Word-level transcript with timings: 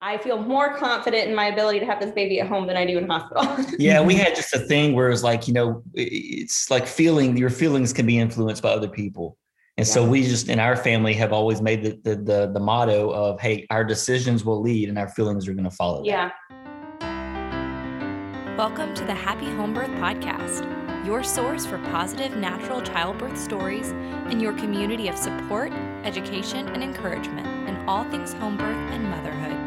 I 0.00 0.16
feel 0.18 0.38
more 0.38 0.76
confident 0.76 1.28
in 1.28 1.34
my 1.34 1.46
ability 1.46 1.80
to 1.80 1.86
have 1.86 2.00
this 2.00 2.12
baby 2.12 2.40
at 2.40 2.46
home 2.46 2.68
than 2.68 2.76
I 2.76 2.86
do 2.86 2.98
in 2.98 3.08
hospital. 3.08 3.44
yeah, 3.80 4.00
we 4.00 4.14
had 4.14 4.36
just 4.36 4.54
a 4.54 4.60
thing 4.60 4.94
where 4.94 5.10
it's 5.10 5.24
like, 5.24 5.48
you 5.48 5.54
know, 5.54 5.82
it's 5.94 6.70
like 6.70 6.86
feeling 6.86 7.36
your 7.36 7.50
feelings 7.50 7.92
can 7.92 8.06
be 8.06 8.16
influenced 8.16 8.62
by 8.62 8.70
other 8.70 8.88
people. 8.88 9.36
And 9.76 9.84
yeah. 9.86 9.92
so 9.92 10.08
we 10.08 10.22
just 10.22 10.48
in 10.48 10.60
our 10.60 10.76
family 10.76 11.14
have 11.14 11.32
always 11.32 11.60
made 11.60 11.82
the, 11.82 11.98
the 12.04 12.14
the 12.14 12.50
the, 12.54 12.60
motto 12.60 13.10
of 13.10 13.40
hey, 13.40 13.66
our 13.70 13.82
decisions 13.82 14.44
will 14.44 14.60
lead 14.60 14.88
and 14.88 14.98
our 14.98 15.08
feelings 15.08 15.48
are 15.48 15.52
going 15.52 15.68
to 15.68 15.70
follow. 15.70 16.04
Yeah. 16.04 16.30
Welcome 18.56 18.94
to 18.94 19.04
the 19.04 19.14
Happy 19.14 19.46
Home 19.46 19.74
Birth 19.74 19.90
Podcast, 19.90 20.64
your 21.04 21.24
source 21.24 21.66
for 21.66 21.78
positive 21.90 22.36
natural 22.36 22.82
childbirth 22.82 23.38
stories 23.38 23.90
and 24.30 24.40
your 24.40 24.52
community 24.52 25.08
of 25.08 25.18
support, 25.18 25.72
education, 26.04 26.68
and 26.68 26.84
encouragement 26.84 27.68
in 27.68 27.76
all 27.88 28.04
things 28.10 28.32
home 28.32 28.56
birth 28.56 28.76
and 28.92 29.04
motherhood. 29.10 29.57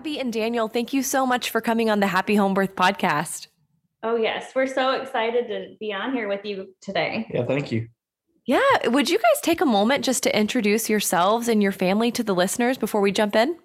Gabby 0.00 0.18
and 0.18 0.32
Daniel, 0.32 0.66
thank 0.66 0.94
you 0.94 1.02
so 1.02 1.26
much 1.26 1.50
for 1.50 1.60
coming 1.60 1.90
on 1.90 2.00
the 2.00 2.06
Happy 2.06 2.34
Home 2.34 2.54
Birth 2.54 2.74
Podcast. 2.74 3.48
Oh, 4.02 4.16
yes. 4.16 4.52
We're 4.54 4.66
so 4.66 4.92
excited 4.92 5.46
to 5.48 5.76
be 5.78 5.92
on 5.92 6.14
here 6.14 6.26
with 6.26 6.42
you 6.42 6.74
today. 6.80 7.26
Yeah, 7.30 7.44
thank 7.44 7.70
you. 7.70 7.86
Yeah. 8.46 8.62
Would 8.86 9.10
you 9.10 9.18
guys 9.18 9.42
take 9.42 9.60
a 9.60 9.66
moment 9.66 10.02
just 10.02 10.22
to 10.22 10.34
introduce 10.34 10.88
yourselves 10.88 11.48
and 11.48 11.62
your 11.62 11.72
family 11.72 12.10
to 12.12 12.22
the 12.22 12.34
listeners 12.34 12.78
before 12.78 13.02
we 13.02 13.12
jump 13.12 13.36
in? 13.36 13.58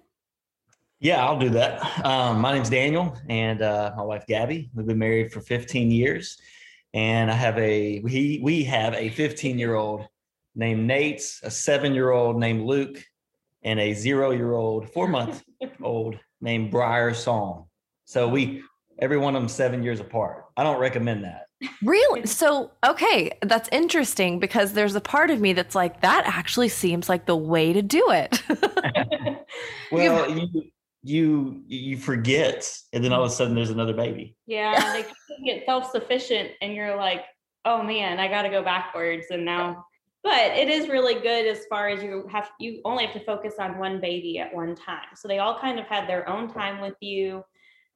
Yeah, 1.00 1.24
I'll 1.24 1.38
do 1.38 1.48
that. 1.48 2.04
Um, 2.04 2.42
my 2.42 2.52
name's 2.52 2.68
Daniel 2.68 3.16
and 3.30 3.62
uh, 3.62 3.94
my 3.96 4.02
wife 4.02 4.26
Gabby. 4.26 4.68
We've 4.74 4.84
been 4.84 4.98
married 4.98 5.32
for 5.32 5.40
15 5.40 5.90
years, 5.90 6.36
and 6.92 7.30
I 7.30 7.34
have 7.34 7.56
a 7.56 8.00
we 8.00 8.40
we 8.42 8.62
have 8.64 8.92
a 8.92 9.08
15 9.08 9.58
year 9.58 9.74
old 9.74 10.06
named 10.54 10.86
Nate, 10.86 11.22
a 11.42 11.50
seven 11.50 11.94
year 11.94 12.10
old 12.10 12.38
named 12.38 12.66
Luke, 12.66 13.02
and 13.62 13.80
a 13.80 13.94
zero 13.94 14.32
year 14.32 14.52
old, 14.52 14.90
four 14.92 15.08
month 15.08 15.42
old 15.82 16.18
named 16.40 16.70
Briar 16.70 17.14
Song. 17.14 17.66
So 18.04 18.28
we 18.28 18.62
every 18.98 19.18
one 19.18 19.36
of 19.36 19.42
them 19.42 19.48
seven 19.48 19.82
years 19.82 20.00
apart. 20.00 20.46
I 20.56 20.62
don't 20.62 20.78
recommend 20.78 21.24
that. 21.24 21.46
Really? 21.82 22.26
So, 22.26 22.70
okay, 22.84 23.30
that's 23.42 23.68
interesting 23.72 24.38
because 24.38 24.74
there's 24.74 24.94
a 24.94 25.00
part 25.00 25.30
of 25.30 25.40
me 25.40 25.54
that's 25.54 25.74
like, 25.74 26.02
that 26.02 26.24
actually 26.26 26.68
seems 26.68 27.08
like 27.08 27.26
the 27.26 27.36
way 27.36 27.72
to 27.72 27.80
do 27.80 28.10
it. 28.10 28.42
well, 29.90 30.30
you, 30.30 30.64
you 31.02 31.62
you 31.66 31.96
forget, 31.96 32.70
and 32.92 33.02
then 33.02 33.12
all 33.12 33.22
of 33.22 33.30
a 33.30 33.34
sudden 33.34 33.54
there's 33.54 33.70
another 33.70 33.94
baby. 33.94 34.36
Yeah, 34.46 34.92
they 34.92 35.06
get 35.44 35.64
self 35.64 35.90
sufficient, 35.92 36.50
and 36.60 36.74
you're 36.74 36.96
like, 36.96 37.24
oh 37.64 37.82
man, 37.82 38.18
I 38.18 38.28
got 38.28 38.42
to 38.42 38.48
go 38.48 38.62
backwards, 38.62 39.26
and 39.30 39.44
now. 39.44 39.84
But 40.22 40.52
it 40.56 40.68
is 40.68 40.88
really 40.88 41.14
good 41.14 41.46
as 41.46 41.66
far 41.66 41.88
as 41.88 42.02
you 42.02 42.26
have. 42.30 42.50
You 42.58 42.80
only 42.84 43.04
have 43.04 43.14
to 43.14 43.24
focus 43.24 43.54
on 43.60 43.78
one 43.78 44.00
baby 44.00 44.38
at 44.38 44.52
one 44.54 44.74
time, 44.74 45.06
so 45.14 45.28
they 45.28 45.38
all 45.38 45.58
kind 45.58 45.78
of 45.78 45.86
had 45.86 46.08
their 46.08 46.28
own 46.28 46.52
time 46.52 46.80
with 46.80 46.96
you 47.00 47.44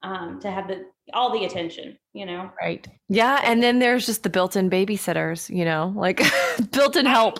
um, 0.02 0.38
to 0.40 0.50
have 0.50 0.68
the 0.68 0.86
all 1.12 1.32
the 1.32 1.44
attention, 1.44 1.98
you 2.12 2.26
know. 2.26 2.50
Right. 2.60 2.86
Yeah, 3.08 3.40
and 3.42 3.62
then 3.62 3.80
there's 3.80 4.06
just 4.06 4.22
the 4.22 4.30
built-in 4.30 4.70
babysitters, 4.70 5.54
you 5.54 5.64
know, 5.64 5.92
like 5.96 6.22
built-in 6.70 7.06
help. 7.06 7.38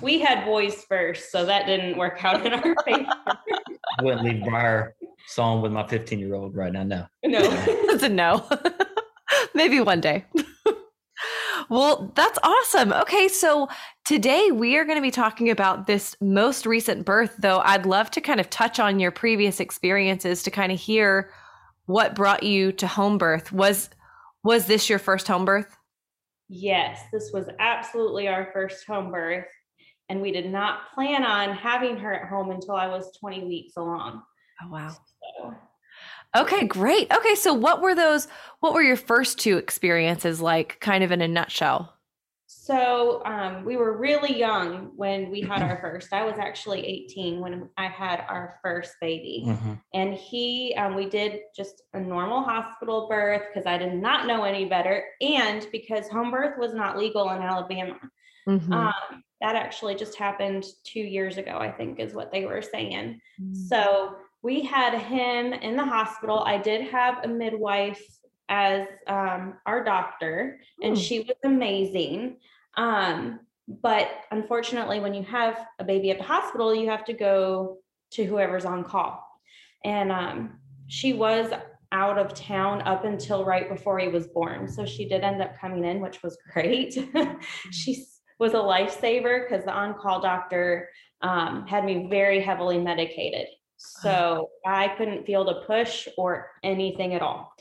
We 0.00 0.20
had 0.20 0.44
boys 0.44 0.84
first, 0.88 1.30
so 1.30 1.44
that 1.44 1.66
didn't 1.66 1.96
work 1.96 2.24
out 2.24 2.44
in 2.46 2.52
our 2.52 2.74
favor. 2.84 3.06
I 3.26 4.02
wouldn't 4.02 4.24
leave 4.24 4.44
Briar 4.44 4.94
song 5.26 5.62
with 5.62 5.72
my 5.72 5.86
15 5.86 6.18
year 6.18 6.34
old 6.34 6.54
right 6.54 6.72
now. 6.72 6.84
No. 6.84 7.06
No. 7.24 7.40
That's 7.88 8.02
a 8.02 8.08
no. 8.08 8.48
Maybe 9.54 9.80
one 9.80 10.00
day. 10.00 10.24
Well, 11.68 12.12
that's 12.14 12.38
awesome. 12.42 12.92
Okay, 12.92 13.28
so 13.28 13.68
today 14.04 14.50
we 14.52 14.76
are 14.76 14.84
going 14.84 14.96
to 14.96 15.02
be 15.02 15.10
talking 15.10 15.50
about 15.50 15.86
this 15.86 16.16
most 16.20 16.66
recent 16.66 17.04
birth, 17.04 17.34
though 17.38 17.60
I'd 17.60 17.86
love 17.86 18.10
to 18.12 18.20
kind 18.20 18.40
of 18.40 18.50
touch 18.50 18.78
on 18.78 19.00
your 19.00 19.10
previous 19.10 19.60
experiences 19.60 20.42
to 20.44 20.50
kind 20.50 20.72
of 20.72 20.78
hear 20.78 21.30
what 21.86 22.14
brought 22.14 22.42
you 22.42 22.72
to 22.72 22.86
home 22.86 23.16
birth 23.16 23.52
was 23.52 23.88
was 24.44 24.66
this 24.66 24.88
your 24.88 24.98
first 24.98 25.26
home 25.26 25.44
birth 25.44 25.76
yes 26.48 27.00
this 27.12 27.30
was 27.32 27.48
absolutely 27.58 28.28
our 28.28 28.50
first 28.52 28.86
home 28.86 29.10
birth 29.10 29.46
and 30.08 30.20
we 30.20 30.30
did 30.30 30.50
not 30.50 30.92
plan 30.94 31.24
on 31.24 31.52
having 31.56 31.96
her 31.96 32.12
at 32.12 32.28
home 32.28 32.50
until 32.50 32.74
i 32.74 32.86
was 32.86 33.16
20 33.18 33.44
weeks 33.44 33.72
along 33.76 34.22
oh 34.62 34.70
wow 34.70 34.90
so. 34.90 35.54
Okay 36.36 36.66
great 36.66 37.10
okay 37.12 37.34
so 37.34 37.52
what 37.52 37.80
were 37.80 37.94
those 37.94 38.28
what 38.60 38.72
were 38.74 38.82
your 38.82 38.96
first 38.96 39.38
two 39.38 39.56
experiences 39.56 40.40
like 40.40 40.78
kind 40.80 41.02
of 41.02 41.10
in 41.10 41.20
a 41.20 41.28
nutshell 41.28 41.96
so 42.48 43.24
um, 43.24 43.64
we 43.64 43.76
were 43.76 43.96
really 43.96 44.36
young 44.36 44.92
when 44.94 45.30
we 45.30 45.40
had 45.40 45.62
our 45.62 45.78
first. 45.80 46.12
I 46.12 46.24
was 46.24 46.38
actually 46.38 46.84
18 46.84 47.40
when 47.40 47.68
I 47.76 47.86
had 47.86 48.24
our 48.28 48.58
first 48.62 48.94
baby. 49.00 49.44
Mm-hmm. 49.46 49.72
And 49.94 50.14
he, 50.14 50.74
um, 50.76 50.94
we 50.94 51.08
did 51.08 51.40
just 51.56 51.82
a 51.92 52.00
normal 52.00 52.42
hospital 52.42 53.08
birth 53.08 53.42
because 53.52 53.66
I 53.66 53.78
did 53.78 53.94
not 53.94 54.26
know 54.26 54.44
any 54.44 54.64
better. 54.64 55.04
And 55.20 55.66
because 55.72 56.08
home 56.08 56.30
birth 56.30 56.56
was 56.56 56.72
not 56.72 56.96
legal 56.96 57.30
in 57.30 57.42
Alabama. 57.42 57.98
Mm-hmm. 58.48 58.72
Um, 58.72 59.24
that 59.40 59.56
actually 59.56 59.96
just 59.96 60.16
happened 60.16 60.64
two 60.84 61.00
years 61.00 61.38
ago, 61.38 61.58
I 61.58 61.70
think 61.70 61.98
is 61.98 62.14
what 62.14 62.32
they 62.32 62.46
were 62.46 62.62
saying. 62.62 63.20
Mm-hmm. 63.40 63.54
So 63.54 64.16
we 64.46 64.62
had 64.62 64.96
him 64.96 65.52
in 65.52 65.74
the 65.74 65.84
hospital. 65.84 66.44
I 66.46 66.56
did 66.56 66.82
have 66.92 67.24
a 67.24 67.26
midwife 67.26 68.00
as 68.48 68.86
um, 69.08 69.54
our 69.66 69.82
doctor, 69.82 70.60
and 70.80 70.96
she 70.96 71.18
was 71.18 71.34
amazing. 71.42 72.36
Um, 72.76 73.40
but 73.66 74.08
unfortunately, 74.30 75.00
when 75.00 75.14
you 75.14 75.24
have 75.24 75.66
a 75.80 75.84
baby 75.84 76.12
at 76.12 76.18
the 76.18 76.24
hospital, 76.24 76.72
you 76.72 76.88
have 76.88 77.04
to 77.06 77.12
go 77.12 77.78
to 78.12 78.24
whoever's 78.24 78.64
on 78.64 78.84
call. 78.84 79.20
And 79.84 80.12
um, 80.12 80.60
she 80.86 81.12
was 81.12 81.50
out 81.90 82.16
of 82.16 82.32
town 82.32 82.82
up 82.82 83.04
until 83.04 83.44
right 83.44 83.68
before 83.68 83.98
he 83.98 84.06
was 84.06 84.28
born. 84.28 84.68
So 84.68 84.86
she 84.86 85.08
did 85.08 85.24
end 85.24 85.42
up 85.42 85.58
coming 85.58 85.84
in, 85.84 86.00
which 86.00 86.22
was 86.22 86.38
great. 86.52 86.96
she 87.72 88.04
was 88.38 88.52
a 88.52 88.58
lifesaver 88.58 89.42
because 89.42 89.64
the 89.64 89.72
on 89.72 89.94
call 89.94 90.20
doctor 90.20 90.88
um, 91.20 91.66
had 91.66 91.84
me 91.84 92.06
very 92.08 92.40
heavily 92.40 92.78
medicated. 92.78 93.48
So 93.76 94.50
I 94.64 94.88
couldn't 94.96 95.26
feel 95.26 95.44
the 95.44 95.62
push 95.66 96.08
or 96.16 96.50
anything 96.62 97.14
at 97.14 97.22
all 97.22 97.52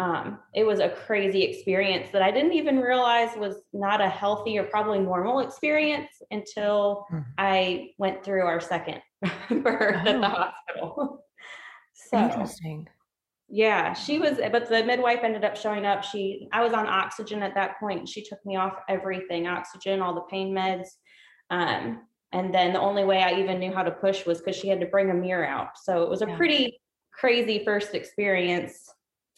um, 0.00 0.38
it 0.54 0.64
was 0.64 0.80
a 0.80 0.88
crazy 0.88 1.42
experience 1.42 2.08
that 2.12 2.22
I 2.22 2.30
didn't 2.30 2.54
even 2.54 2.80
realize 2.80 3.36
was 3.36 3.56
not 3.74 4.00
a 4.00 4.08
healthy 4.08 4.56
or 4.56 4.64
probably 4.64 4.98
normal 4.98 5.40
experience 5.40 6.08
until 6.30 7.04
mm. 7.12 7.22
I 7.36 7.90
went 7.98 8.24
through 8.24 8.46
our 8.46 8.60
second 8.60 9.02
birth 9.50 9.96
oh. 9.96 10.08
at 10.08 10.20
the 10.20 10.26
oh. 10.26 10.30
hospital. 10.30 11.24
so 11.92 12.18
interesting. 12.18 12.88
Yeah, 13.50 13.92
she 13.92 14.18
was, 14.18 14.38
but 14.50 14.70
the 14.70 14.82
midwife 14.84 15.20
ended 15.22 15.44
up 15.44 15.54
showing 15.54 15.84
up. 15.84 16.02
She, 16.02 16.48
I 16.50 16.62
was 16.62 16.72
on 16.72 16.86
oxygen 16.86 17.42
at 17.42 17.54
that 17.56 17.78
point. 17.78 18.08
She 18.08 18.24
took 18.24 18.38
me 18.46 18.56
off 18.56 18.74
everything 18.88 19.48
oxygen, 19.48 20.00
all 20.00 20.14
the 20.14 20.22
pain 20.30 20.54
meds. 20.54 20.86
Um, 21.50 22.06
and 22.32 22.54
then 22.54 22.72
the 22.72 22.80
only 22.80 23.04
way 23.04 23.22
I 23.22 23.40
even 23.40 23.58
knew 23.58 23.72
how 23.72 23.82
to 23.82 23.90
push 23.90 24.24
was 24.24 24.38
because 24.38 24.56
she 24.56 24.68
had 24.68 24.80
to 24.80 24.86
bring 24.86 25.10
a 25.10 25.14
mirror 25.14 25.46
out. 25.46 25.78
So 25.78 26.02
it 26.02 26.08
was 26.08 26.22
a 26.22 26.28
yeah. 26.28 26.36
pretty 26.36 26.80
crazy 27.12 27.62
first 27.64 27.94
experience 27.94 28.88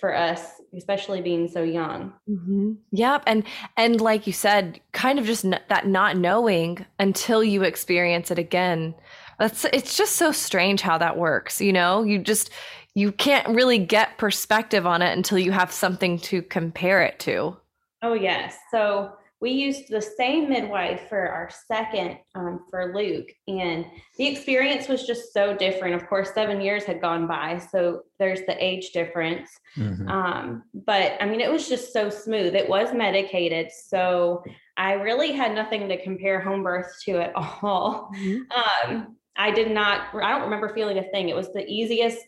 for 0.03 0.17
us 0.17 0.61
especially 0.77 1.23
being 1.23 1.47
so 1.47 1.63
young 1.63 2.13
mm-hmm. 2.29 2.73
yep 2.91 3.23
and 3.25 3.45
and 3.77 4.01
like 4.01 4.27
you 4.27 4.33
said 4.33 4.81
kind 4.91 5.17
of 5.17 5.25
just 5.25 5.45
n- 5.45 5.61
that 5.69 5.87
not 5.87 6.17
knowing 6.17 6.85
until 6.99 7.45
you 7.45 7.63
experience 7.63 8.29
it 8.29 8.37
again 8.37 8.93
that's 9.39 9.65
it's 9.67 9.97
just 9.97 10.17
so 10.17 10.33
strange 10.33 10.81
how 10.81 10.99
that 10.99 11.17
works 11.17 11.61
you 11.61 11.73
know 11.73 12.03
you 12.03 12.19
just 12.19 12.51
you 12.97 13.13
can't 13.13 13.47
really 13.47 13.79
get 13.79 14.19
perspective 14.19 14.87
on 14.89 15.03
it 15.03 15.17
until 15.17 15.39
you 15.39 15.53
have 15.53 15.71
something 15.71 16.19
to 16.19 16.43
compare 16.43 17.01
it 17.01 17.21
to 17.21 17.57
oh 18.03 18.15
yes 18.15 18.57
so 18.73 19.13
we 19.43 19.51
used 19.51 19.89
the 19.89 20.01
same 20.01 20.49
midwife 20.49 21.09
for 21.09 21.29
our 21.29 21.51
second 21.67 22.17
um, 22.37 22.65
for 22.71 22.95
Luke, 22.95 23.29
and 23.49 23.85
the 24.17 24.29
experience 24.29 24.87
was 24.87 25.05
just 25.05 25.33
so 25.33 25.55
different. 25.57 25.97
Of 25.97 26.07
course, 26.09 26.33
seven 26.33 26.61
years 26.61 26.85
had 26.85 27.01
gone 27.01 27.27
by, 27.27 27.59
so 27.59 28.03
there's 28.21 28.43
the 28.43 28.55
age 28.65 28.93
difference. 28.93 29.51
Mm-hmm. 29.77 30.09
Um, 30.09 30.63
but 30.73 31.21
I 31.21 31.27
mean, 31.27 31.41
it 31.41 31.51
was 31.51 31.69
just 31.69 31.93
so 31.93 32.09
smooth. 32.09 32.55
It 32.55 32.69
was 32.69 32.95
medicated, 32.95 33.73
so 33.73 34.45
I 34.77 34.93
really 34.93 35.33
had 35.33 35.57
nothing 35.57 35.89
to 35.89 36.01
compare 36.01 36.41
home 36.41 36.63
birth 36.63 36.87
to 37.07 37.19
at 37.19 37.33
all. 37.35 38.11
Mm-hmm. 38.17 38.93
Um, 38.93 39.17
I 39.35 39.51
did 39.51 39.73
not. 39.73 40.15
I 40.15 40.31
don't 40.31 40.43
remember 40.43 40.73
feeling 40.73 40.99
a 40.99 41.11
thing. 41.11 41.31
It 41.31 41.37
was 41.37 41.53
the 41.53 41.67
easiest 41.67 42.19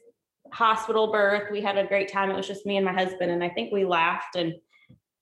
hospital 0.53 1.13
birth. 1.13 1.49
We 1.53 1.61
had 1.61 1.79
a 1.79 1.87
great 1.87 2.11
time. 2.13 2.29
It 2.31 2.37
was 2.37 2.49
just 2.49 2.67
me 2.67 2.77
and 2.77 2.85
my 2.85 2.93
husband, 2.93 3.31
and 3.31 3.45
I 3.45 3.51
think 3.51 3.73
we 3.73 3.85
laughed 3.85 4.35
and 4.35 4.55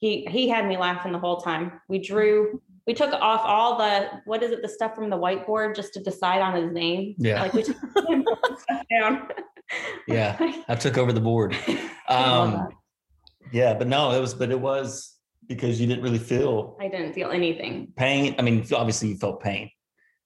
he 0.03 0.27
he 0.29 0.49
had 0.49 0.67
me 0.67 0.77
laughing 0.77 1.13
the 1.13 1.19
whole 1.19 1.41
time. 1.41 1.81
We 1.89 2.01
drew, 2.01 2.61
we 2.89 2.93
took 2.93 3.13
off 3.13 3.41
all 3.45 3.79
the 3.79 4.09
what 4.25 4.43
is 4.43 4.51
it, 4.51 4.61
the 4.61 4.69
stuff 4.69 4.97
from 4.97 5.09
the 5.11 5.17
whiteboard 5.17 5.77
just 5.77 5.95
to 5.95 6.01
decide 6.03 6.41
on 6.43 6.61
his 6.61 6.73
name. 6.73 7.15
Yeah. 7.19 7.41
Like 7.43 7.53
we 7.55 7.63
took 7.63 7.77
stuff 7.77 8.83
down. 8.91 9.29
yeah. 10.09 10.37
I 10.69 10.75
took 10.75 10.99
over 10.99 11.13
the 11.15 11.21
board. 11.21 11.57
Um 12.09 12.69
yeah, 13.53 13.73
but 13.75 13.87
no, 13.87 14.11
it 14.11 14.21
was 14.21 14.35
but 14.35 14.51
it 14.51 14.61
was 14.61 15.17
because 15.47 15.81
you 15.81 15.87
didn't 15.87 16.03
really 16.03 16.19
feel 16.19 16.77
I 16.81 16.89
didn't 16.89 17.13
feel 17.15 17.31
anything. 17.31 17.93
Pain. 17.97 18.35
I 18.39 18.43
mean, 18.43 18.67
obviously 18.75 19.09
you 19.11 19.17
felt 19.17 19.41
pain. 19.41 19.71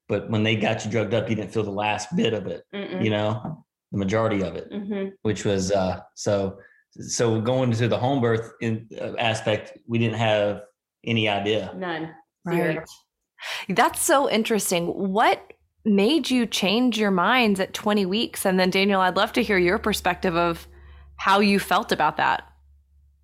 but 0.09 0.31
when 0.31 0.43
they 0.43 0.57
got 0.57 0.85
you 0.85 0.91
drugged 0.91 1.13
up, 1.15 1.29
you 1.29 1.37
didn't 1.37 1.53
feel 1.53 1.63
the 1.65 1.71
last 1.87 2.17
bit 2.17 2.33
of 2.33 2.47
it, 2.47 2.63
Mm-mm. 2.75 3.05
you 3.05 3.11
know, 3.11 3.63
the 3.93 3.99
majority 3.99 4.41
of 4.43 4.57
it, 4.57 4.73
Mhm. 4.73 5.13
which 5.23 5.45
was 5.45 5.71
uh, 5.71 6.01
so. 6.15 6.57
So 7.01 7.41
going 7.41 7.73
to 7.73 7.89
the 7.89 7.99
home 7.99 8.21
birth 8.21 8.53
in, 8.61 8.89
uh, 9.01 9.15
aspect, 9.19 9.79
we 9.87 9.99
didn't 9.99 10.17
have 10.17 10.63
any 11.05 11.29
idea. 11.29 11.73
None. 11.77 12.15
Right. 12.45 12.81
That's 13.69 14.01
so 14.01 14.31
interesting. 14.31 14.87
What 14.87 15.53
made 15.85 16.31
you 16.31 16.47
change 16.47 16.99
your 16.99 17.11
minds 17.11 17.61
at 17.61 17.75
20 17.75 18.07
weeks? 18.07 18.45
And 18.45 18.59
then, 18.59 18.71
Daniel, 18.71 19.01
I'd 19.01 19.17
love 19.17 19.33
to 19.35 19.43
hear 19.43 19.59
your 19.59 19.79
perspective 19.79 20.37
of 20.37 20.67
how 21.17 21.41
you 21.41 21.59
felt 21.59 21.93
about 21.93 22.17
that. 22.17 22.45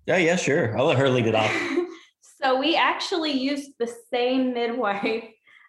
Yeah, 0.05 0.17
yeah, 0.17 0.35
sure. 0.35 0.77
I'll 0.77 0.85
let 0.85 0.97
her 0.97 1.09
lead 1.09 1.27
it 1.27 1.35
off. 1.35 1.51
so 2.41 2.59
we 2.59 2.75
actually 2.75 3.31
used 3.31 3.71
the 3.79 3.91
same 4.11 4.53
midwife 4.53 5.23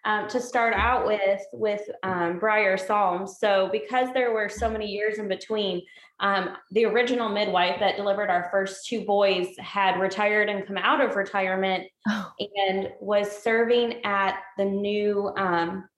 um, 0.05 0.27
to 0.29 0.39
start 0.39 0.73
out 0.73 1.05
with 1.05 1.41
with 1.51 1.81
um, 2.03 2.39
Briar 2.39 2.77
Psalms. 2.77 3.37
So 3.39 3.69
because 3.71 4.09
there 4.13 4.33
were 4.33 4.47
so 4.49 4.69
many 4.69 4.85
years 4.87 5.17
in 5.17 5.27
between, 5.27 5.81
um, 6.19 6.49
the 6.71 6.85
original 6.85 7.27
midwife 7.29 7.79
that 7.79 7.97
delivered 7.97 8.29
our 8.29 8.47
first 8.51 8.87
two 8.87 9.03
boys 9.05 9.47
had 9.59 9.99
retired 9.99 10.47
and 10.49 10.65
come 10.65 10.77
out 10.77 11.01
of 11.01 11.15
retirement 11.15 11.85
Oh. 12.07 12.31
and 12.67 12.89
was 13.01 13.31
serving 13.31 14.05
at 14.05 14.35
the 14.59 14.65
new 14.65 15.33
um, 15.37 15.89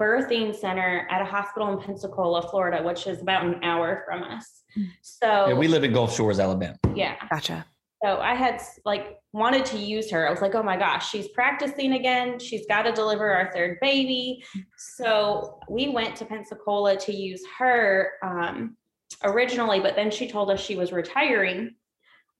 birthing 0.00 0.54
center 0.56 1.06
at 1.10 1.20
a 1.20 1.24
hospital 1.26 1.72
in 1.72 1.78
Pensacola, 1.78 2.42
Florida, 2.48 2.82
which 2.82 3.06
is 3.06 3.20
about 3.20 3.44
an 3.44 3.62
hour 3.62 4.02
from 4.06 4.22
us. 4.22 4.62
Hmm. 4.74 4.84
So 5.02 5.48
Yeah, 5.48 5.54
we 5.54 5.68
live 5.68 5.84
in 5.84 5.92
Gulf 5.92 6.14
Shores, 6.16 6.40
Alabama. 6.40 6.76
yeah. 6.94 7.16
Gotcha. 7.30 7.66
So 8.02 8.18
I 8.18 8.34
had 8.34 8.60
like 8.84 9.18
wanted 9.32 9.64
to 9.66 9.78
use 9.78 10.10
her. 10.10 10.26
I 10.26 10.30
was 10.30 10.40
like, 10.40 10.54
oh 10.54 10.62
my 10.62 10.76
gosh, 10.76 11.10
she's 11.10 11.28
practicing 11.28 11.92
again. 11.92 12.38
She's 12.38 12.66
got 12.66 12.82
to 12.82 12.92
deliver 12.92 13.30
our 13.30 13.52
third 13.52 13.78
baby. 13.80 14.44
So 14.76 15.60
we 15.68 15.88
went 15.88 16.16
to 16.16 16.24
Pensacola 16.24 16.96
to 16.96 17.12
use 17.14 17.42
her 17.58 18.12
um, 18.22 18.76
originally, 19.24 19.80
but 19.80 19.94
then 19.94 20.10
she 20.10 20.28
told 20.28 20.50
us 20.50 20.60
she 20.60 20.76
was 20.76 20.92
retiring 20.92 21.76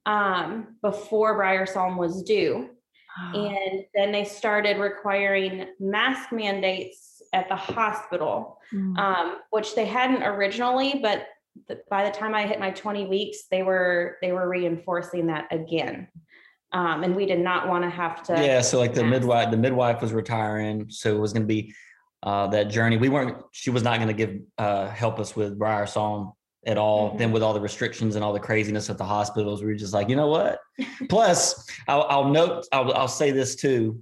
um, 0.06 0.76
before 0.82 1.34
Briar 1.36 1.66
Psalm 1.66 1.96
was 1.96 2.22
due. 2.22 2.70
And 3.34 3.84
then 3.94 4.10
they 4.10 4.24
started 4.24 4.78
requiring 4.78 5.66
mask 5.78 6.32
mandates 6.32 7.20
at 7.34 7.48
the 7.48 7.56
hospital 7.56 8.58
Mm. 8.72 8.98
um, 8.98 9.36
which 9.50 9.74
they 9.74 9.84
hadn't 9.84 10.22
originally, 10.22 10.98
but 11.02 11.26
th- 11.68 11.80
by 11.90 12.04
the 12.04 12.10
time 12.10 12.34
I 12.34 12.46
hit 12.46 12.60
my 12.60 12.70
20 12.70 13.06
weeks, 13.06 13.44
they 13.50 13.62
were 13.62 14.16
they 14.22 14.32
were 14.32 14.48
reinforcing 14.48 15.26
that 15.26 15.46
again. 15.50 16.08
Um, 16.72 17.04
and 17.04 17.14
we 17.14 17.26
did 17.26 17.40
not 17.40 17.68
want 17.68 17.84
to 17.84 17.90
have 17.90 18.22
to. 18.24 18.32
Yeah, 18.32 18.62
so 18.62 18.78
like 18.78 18.94
the 18.94 19.04
midwife, 19.04 19.50
the 19.50 19.58
midwife 19.58 20.00
was 20.00 20.12
retiring, 20.12 20.86
so 20.88 21.14
it 21.14 21.18
was 21.18 21.32
going 21.34 21.42
to 21.42 21.46
be 21.46 21.74
uh, 22.22 22.46
that 22.48 22.70
journey. 22.70 22.96
We 22.96 23.10
weren't. 23.10 23.36
She 23.52 23.68
was 23.70 23.82
not 23.82 23.96
going 23.96 24.08
to 24.08 24.14
give 24.14 24.40
uh, 24.56 24.88
help 24.88 25.18
us 25.18 25.36
with 25.36 25.58
Briar 25.58 25.86
Song 25.86 26.32
at 26.64 26.78
all. 26.78 27.10
Mhm. 27.10 27.18
Then 27.18 27.32
with 27.32 27.42
all 27.42 27.52
the 27.52 27.60
restrictions 27.60 28.14
and 28.16 28.24
all 28.24 28.32
the 28.32 28.40
craziness 28.40 28.88
at 28.88 28.96
the 28.96 29.04
hospitals, 29.04 29.60
we 29.60 29.66
were 29.66 29.74
just 29.74 29.92
like, 29.92 30.08
you 30.08 30.16
know 30.16 30.28
what? 30.28 30.60
Plus, 31.10 31.66
I'll, 31.88 32.04
I'll 32.04 32.28
note. 32.28 32.64
I'll, 32.72 32.92
I'll 32.94 33.08
say 33.08 33.32
this 33.32 33.54
too, 33.54 34.00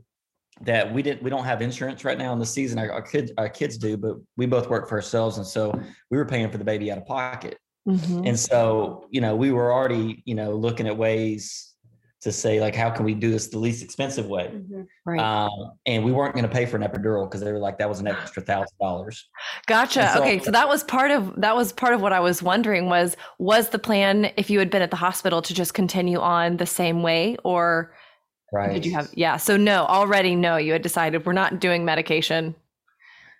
that 0.63 0.93
we 0.93 1.03
didn't. 1.03 1.23
We 1.23 1.31
don't 1.31 1.45
have 1.45 1.63
insurance 1.63 2.05
right 2.05 2.19
now 2.19 2.33
in 2.33 2.39
the 2.39 2.47
season. 2.47 2.79
Our, 2.79 2.91
our 2.93 3.03
kids, 3.03 3.33
our 3.39 3.49
kids 3.49 3.79
do, 3.79 3.97
but 3.97 4.17
we 4.37 4.47
both 4.47 4.69
work 4.69 4.89
for 4.89 4.97
ourselves, 4.97 5.39
and 5.39 5.47
so 5.47 5.73
we 6.11 6.19
were 6.19 6.27
paying 6.27 6.51
for 6.51 6.59
the 6.59 6.65
baby 6.65 6.91
out 6.93 6.99
of 6.99 7.07
pocket. 7.07 7.59
Mhm. 7.89 8.29
And 8.29 8.39
so, 8.39 9.07
you 9.11 9.23
know, 9.23 9.35
we 9.35 9.53
were 9.53 9.73
already, 9.73 10.23
you 10.27 10.35
know, 10.35 10.53
looking 10.55 10.87
at 10.87 10.97
ways 10.97 11.67
to 12.21 12.31
say 12.31 12.61
like, 12.61 12.75
how 12.75 12.91
can 12.91 13.07
we 13.07 13.15
do 13.15 13.31
this 13.31 13.49
the 13.49 13.59
least 13.59 13.83
expensive 13.83 14.27
way? 14.27 14.51
Mhm. 14.53 14.87
Right. 15.07 15.19
Um, 15.19 15.73
and 15.87 16.05
we 16.05 16.13
weren't 16.13 16.35
going 16.35 16.45
to 16.47 16.51
pay 16.51 16.67
for 16.67 16.77
an 16.77 16.83
epidural 16.83 17.25
because 17.25 17.41
they 17.41 17.51
were 17.51 17.59
like, 17.59 17.79
that 17.79 17.89
was 17.89 17.99
an 18.01 18.07
extra 18.09 18.43
thousand 18.43 18.77
dollars. 18.79 19.27
Gotcha. 19.67 20.11
So- 20.13 20.21
okay, 20.21 20.39
so 20.41 20.51
that 20.51 20.69
was 20.69 20.85
part 20.85 21.11
of 21.11 21.41
that 21.41 21.57
was 21.57 21.73
part 21.73 21.95
of 21.95 22.03
what 22.03 22.13
I 22.13 22.21
was 22.21 22.43
wondering 22.43 22.91
was 22.91 23.17
was 23.39 23.71
the 23.71 23.79
plan 23.79 24.31
if 24.37 24.51
you 24.51 24.59
had 24.59 24.69
been 24.69 24.83
at 24.83 24.91
the 24.91 24.99
hospital 24.99 25.41
to 25.41 25.55
just 25.55 25.73
continue 25.73 26.21
on 26.21 26.59
the 26.59 26.67
same 26.67 27.03
way 27.03 27.39
or 27.45 27.95
Right. 28.53 28.73
did 28.73 28.85
you 28.85 28.93
have 28.93 29.09
yeah, 29.15 29.37
so 29.37 29.57
no, 29.57 29.85
already 29.87 30.35
no, 30.35 30.57
you 30.57 30.73
had 30.73 30.83
decided 30.83 31.25
we're 31.25 31.33
not 31.33 31.61
doing 31.61 31.85
medication. 31.85 32.55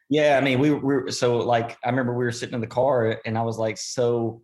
Yeah. 0.09 0.39
I 0.39 0.45
mean, 0.45 0.59
we 0.59 0.71
were, 0.71 1.11
so 1.11 1.39
like, 1.39 1.79
I 1.85 1.89
remember 1.89 2.13
we 2.15 2.25
were 2.25 2.33
sitting 2.33 2.55
in 2.55 2.61
the 2.61 2.67
car 2.67 3.21
and 3.25 3.39
I 3.39 3.43
was 3.43 3.59
like, 3.59 3.79
so 3.79 4.43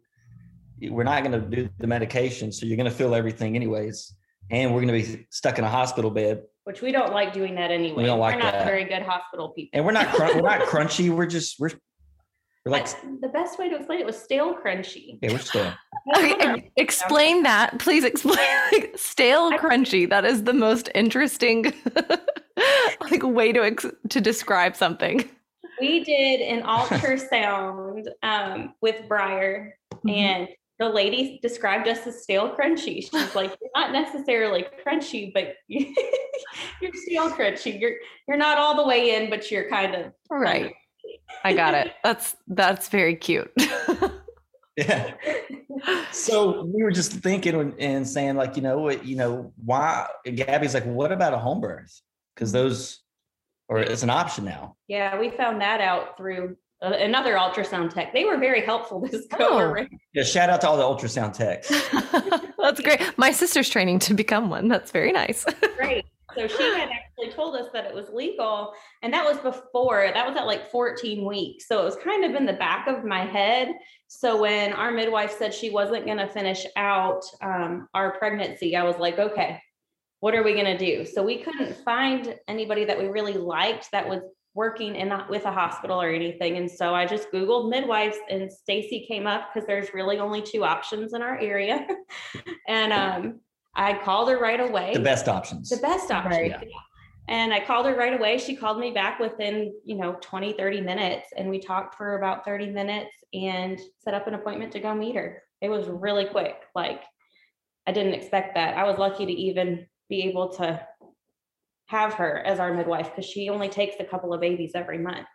we're 0.81 1.03
not 1.05 1.25
going 1.25 1.33
to 1.33 1.41
do 1.41 1.69
the 1.79 1.87
medication. 1.87 2.53
So 2.53 2.67
you're 2.67 2.77
going 2.77 2.89
to 2.91 2.97
feel 2.97 3.15
everything 3.15 3.57
anyways. 3.57 4.15
And 4.51 4.73
we're 4.73 4.85
going 4.85 5.03
to 5.03 5.13
be 5.17 5.27
stuck 5.31 5.59
in 5.59 5.65
a 5.65 5.69
hospital 5.69 6.11
bed 6.11 6.43
Which 6.65 6.83
we 6.83 6.93
don't 6.93 7.13
like 7.13 7.33
doing 7.33 7.57
that 7.57 7.73
anyway. 7.73 8.03
We 8.03 8.07
don't 8.07 8.21
like 8.21 8.37
we're 8.37 8.43
not 8.43 8.53
that. 8.53 8.65
very 8.65 8.85
good 8.85 9.03
hospital 9.03 9.49
people. 9.49 9.71
and 9.73 9.85
we're 9.85 9.91
not, 9.91 10.15
crun- 10.15 10.37
we're 10.37 10.43
not 10.49 10.61
crunchy. 10.69 11.11
We're 11.11 11.27
just, 11.27 11.59
we're, 11.59 11.71
we're 11.71 11.79
like, 12.71 13.21
the 13.21 13.29
best 13.29 13.59
way 13.59 13.69
to 13.69 13.77
explain 13.77 14.01
it 14.01 14.07
was 14.07 14.17
stale 14.17 14.55
crunchy. 14.55 15.19
yeah, 15.23 15.33
we're 15.33 15.39
still. 15.39 15.73
Okay, 16.17 16.71
explain 16.77 17.43
that. 17.45 17.79
Please 17.79 18.05
explain 18.05 18.39
like, 18.73 18.93
stale 18.97 19.53
crunchy. 19.53 20.09
That 20.09 20.25
is 20.25 20.45
the 20.45 20.53
most 20.53 20.89
interesting 20.95 21.73
like 23.01 23.23
way 23.23 23.53
to 23.53 23.65
ex- 23.65 23.87
to 24.11 24.21
describe 24.21 24.77
something. 24.77 25.29
we 25.81 26.03
did 26.05 26.41
an 26.41 26.63
ultrasound 26.63 28.07
um, 28.23 28.75
with 28.81 29.07
Briar, 29.09 29.77
Mm-hmm. 29.95 30.09
and 30.11 30.49
the 30.79 30.89
lady 30.89 31.39
described 31.43 31.89
us 31.89 32.07
as 32.07 32.23
stale 32.23 32.55
crunchy. 32.55 33.01
She's 33.03 33.35
like, 33.35 33.57
"You're 33.61 33.71
not 33.75 33.93
necessarily 33.93 34.67
crunchy, 34.87 35.33
but 35.33 35.55
you're 35.69 35.89
stale 36.93 37.31
crunchy. 37.31 37.81
You're 37.81 37.93
you're 38.29 38.37
not 38.37 38.59
all 38.59 38.77
the 38.77 38.87
way 38.87 39.15
in, 39.17 39.31
but 39.31 39.51
you're 39.51 39.69
kind 39.71 39.95
of 39.95 40.13
Right. 40.31 40.75
I 41.45 41.53
got 41.55 41.75
it. 41.75 41.93
That's 42.05 42.37
that's 42.49 42.89
very 42.89 43.17
cute. 43.17 43.53
Yeah. 44.77 45.15
So 46.13 46.65
we 46.65 46.83
were 46.83 46.91
just 46.91 47.13
thinking 47.13 47.55
and- 47.55 47.81
and 47.81 48.07
saying, 48.07 48.37
like, 48.37 48.57
you 48.57 48.63
know, 48.63 48.79
what, 48.81 49.07
you 49.07 49.17
know, 49.17 49.53
why? 49.65 50.07
Gabby's 50.35 50.75
like, 50.75 50.85
what 50.85 51.13
about 51.13 51.33
a 51.33 51.39
home 51.39 51.63
birth? 51.63 51.99
Because 52.35 52.53
those, 52.53 53.01
or 53.71 53.79
it's 53.79 54.03
an 54.03 54.11
option 54.11 54.45
now. 54.45 54.77
Yeah, 54.87 55.19
we 55.19 55.31
found 55.31 55.63
that 55.63 55.81
out 55.81 56.19
through 56.19 56.59
uh, 56.83 56.89
another 56.89 57.37
ultrasound 57.37 57.89
tech. 57.95 58.13
They 58.13 58.27
were 58.27 58.37
very 58.37 58.61
helpful 58.61 59.01
this 59.01 59.27
go 59.29 59.37
Oh. 59.49 59.59
around. 59.59 59.89
Yeah. 60.13 60.25
Shout 60.25 60.51
out 60.51 60.61
to 60.61 60.69
all 60.69 60.77
the 60.77 60.83
ultrasound 60.83 61.33
techs. 61.33 61.69
that's 62.59 62.81
great. 62.83 63.01
My 63.17 63.31
sister's 63.31 63.71
training 63.71 64.01
to 64.01 64.13
become 64.13 64.51
one. 64.51 64.69
That's 64.69 64.91
very 64.91 65.11
nice. 65.13 65.47
Great. 65.79 66.05
So 66.37 66.47
she 66.47 66.63
had 66.63 66.91
actually 66.91 67.33
told 67.33 67.57
us 67.57 67.69
that 67.73 67.87
it 67.87 67.95
was 67.95 68.09
legal, 68.11 68.73
and 69.03 69.13
that 69.13 69.25
was 69.25 69.39
before. 69.39 70.11
That 70.13 70.27
was 70.27 70.37
at 70.37 70.47
like 70.47 70.71
14 70.71 71.25
weeks. 71.25 71.67
So 71.67 71.81
it 71.81 71.85
was 71.85 71.97
kind 71.97 72.25
of 72.25 72.35
in 72.35 72.47
the 72.47 72.53
back 72.53 72.87
of 72.87 73.05
my 73.05 73.25
head. 73.25 73.73
So 74.09 74.41
when 74.41 74.73
our 74.73 74.91
midwife 74.91 75.37
said 75.37 75.55
she 75.55 75.71
wasn't 75.71 76.05
going 76.05 76.19
to 76.19 76.29
finish 76.29 76.67
out 76.77 77.25
um, 77.43 77.89
our 77.95 78.19
pregnancy, 78.19 78.77
I 78.77 78.85
was 78.85 78.99
like, 78.99 79.19
okay, 79.19 79.61
what 80.21 80.35
are 80.35 80.43
we 80.43 80.53
going 80.53 80.65
to 80.65 80.79
do? 80.79 81.05
So 81.05 81.23
we 81.23 81.39
couldn't 81.39 81.77
find 81.85 82.37
anybody 82.49 82.85
that 82.85 82.99
we 82.99 83.07
really 83.07 83.35
liked 83.35 83.91
that 83.93 84.09
was 84.09 84.23
working 84.55 84.97
in 84.97 85.13
a, 85.13 85.27
with 85.29 85.45
a 85.45 85.53
hospital 85.53 86.01
or 86.01 86.09
anything. 86.09 86.57
And 86.57 86.71
so 86.71 86.95
I 86.95 87.05
just 87.05 87.31
Googled 87.31 87.69
midwives 87.69 88.17
and 88.31 88.51
Stacy 88.51 89.05
came 89.07 89.27
up 89.27 89.51
because 89.53 89.67
there's 89.67 89.93
really 89.93 90.19
only 90.19 90.41
two 90.41 90.65
options 90.65 91.13
in 91.13 91.21
our 91.21 91.39
area. 91.39 91.87
and 92.69 92.93
um, 92.93 93.41
I 93.77 93.99
called 94.03 94.29
her 94.31 94.39
right 94.39 94.61
away. 94.61 94.93
The 94.95 95.01
best 95.01 95.29
options. 95.29 95.69
The 95.69 95.77
best 95.77 96.11
option. 96.11 96.31
Right. 96.31 96.51
yeah. 96.51 96.63
And 97.29 97.53
I 97.53 97.65
called 97.65 97.87
her 97.87 97.97
right 97.97 98.19
away. 98.19 98.39
She 98.39 98.57
called 98.57 98.79
me 98.79 98.93
back 98.93 99.19
within, 99.19 99.75
you 99.85 99.97
know, 99.97 100.17
20, 100.21 100.53
30 100.55 100.81
minutes. 100.81 101.29
And 101.37 101.51
we 101.51 101.59
talked 101.59 101.97
for 101.97 102.17
about 102.17 102.45
30 102.45 102.71
minutes 102.71 103.13
and 103.35 103.81
set 103.99 104.15
up 104.15 104.27
an 104.27 104.35
appointment 104.35 104.73
to 104.73 104.81
go 104.81 104.95
meet 104.95 105.17
her. 105.17 105.43
It 105.61 105.69
was 105.69 105.87
really 105.87 106.25
quick. 106.27 106.57
Like 106.75 107.03
I 107.87 107.93
didn't 107.93 108.15
expect 108.15 108.55
that. 108.55 108.77
I 108.77 108.85
was 108.85 108.99
lucky 108.99 109.27
to 109.27 109.33
even 109.33 109.87
be 110.09 110.23
able 110.23 110.51
to 110.55 110.87
have 111.87 112.15
her 112.15 112.39
as 112.47 112.59
our 112.59 112.73
midwife 112.73 113.11
because 113.11 113.29
she 113.29 113.49
only 113.49 113.69
takes 113.69 113.97
a 114.01 114.05
couple 114.05 114.33
of 114.33 114.41
babies 114.41 114.73
every 114.75 114.99
month. 114.99 115.27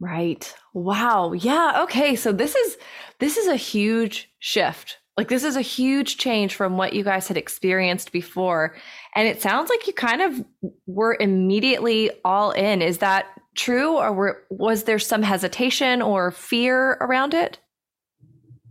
Right. 0.00 0.54
Wow. 0.74 1.32
Yeah. 1.32 1.82
Okay. 1.84 2.16
So 2.16 2.32
this 2.32 2.54
is 2.54 2.76
this 3.18 3.36
is 3.36 3.46
a 3.46 3.56
huge 3.56 4.30
shift. 4.38 4.98
Like 5.16 5.28
this 5.28 5.44
is 5.44 5.56
a 5.56 5.62
huge 5.62 6.18
change 6.18 6.54
from 6.54 6.76
what 6.76 6.92
you 6.92 7.02
guys 7.02 7.26
had 7.28 7.38
experienced 7.38 8.12
before. 8.12 8.76
And 9.14 9.26
it 9.26 9.40
sounds 9.40 9.70
like 9.70 9.86
you 9.86 9.94
kind 9.94 10.20
of 10.20 10.44
were 10.86 11.16
immediately 11.18 12.10
all 12.24 12.50
in. 12.50 12.82
Is 12.82 12.98
that 12.98 13.26
true 13.54 13.96
or 13.96 14.12
were, 14.12 14.42
was 14.50 14.84
there 14.84 14.98
some 14.98 15.22
hesitation 15.22 16.02
or 16.02 16.30
fear 16.30 16.92
around 17.00 17.32
it? 17.32 17.58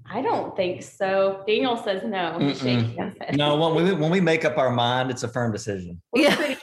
I 0.08 0.22
don't 0.22 0.56
think 0.56 0.84
so. 0.84 1.44
Daniel 1.48 1.78
says 1.78 2.04
no. 2.06 2.38
Shaking 2.54 2.96
no, 3.34 3.58
when 3.58 3.84
we 3.84 3.92
when 3.94 4.12
we 4.12 4.22
make 4.22 4.46
up 4.46 4.56
our 4.60 4.70
mind, 4.70 5.10
it's 5.10 5.24
a 5.24 5.28
firm 5.28 5.52
decision. 5.52 6.00
We're 6.14 6.26
Yeah. 6.26 6.36
pretty 6.36 6.58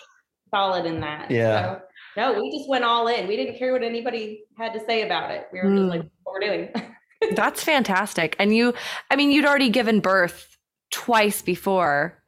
solid 0.55 0.87
in 0.87 1.01
that. 1.01 1.29
Yeah. 1.29 1.75
So, 1.75 1.81
no, 2.17 2.41
we 2.41 2.57
just 2.57 2.69
went 2.69 2.85
all 2.85 3.09
in. 3.09 3.27
We 3.27 3.35
didn't 3.37 3.59
care 3.59 3.73
what 3.73 3.83
anybody 3.83 4.45
had 4.57 4.73
to 4.75 4.81
say 4.87 5.03
about 5.03 5.33
it. 5.33 5.49
We 5.53 5.59
were 5.59 5.65
Mm. 5.67 5.77
just 5.79 5.89
like, 5.91 6.03
what 6.23 6.35
we're 6.35 6.41
doing. 6.41 6.69
That's 7.35 7.63
fantastic. 7.63 8.37
And 8.39 8.55
you, 8.55 8.75
I 9.11 9.17
mean, 9.17 9.31
you'd 9.31 9.45
already 9.45 9.71
given 9.71 10.01
birth 10.01 10.57
twice 10.91 11.43
before. 11.43 12.19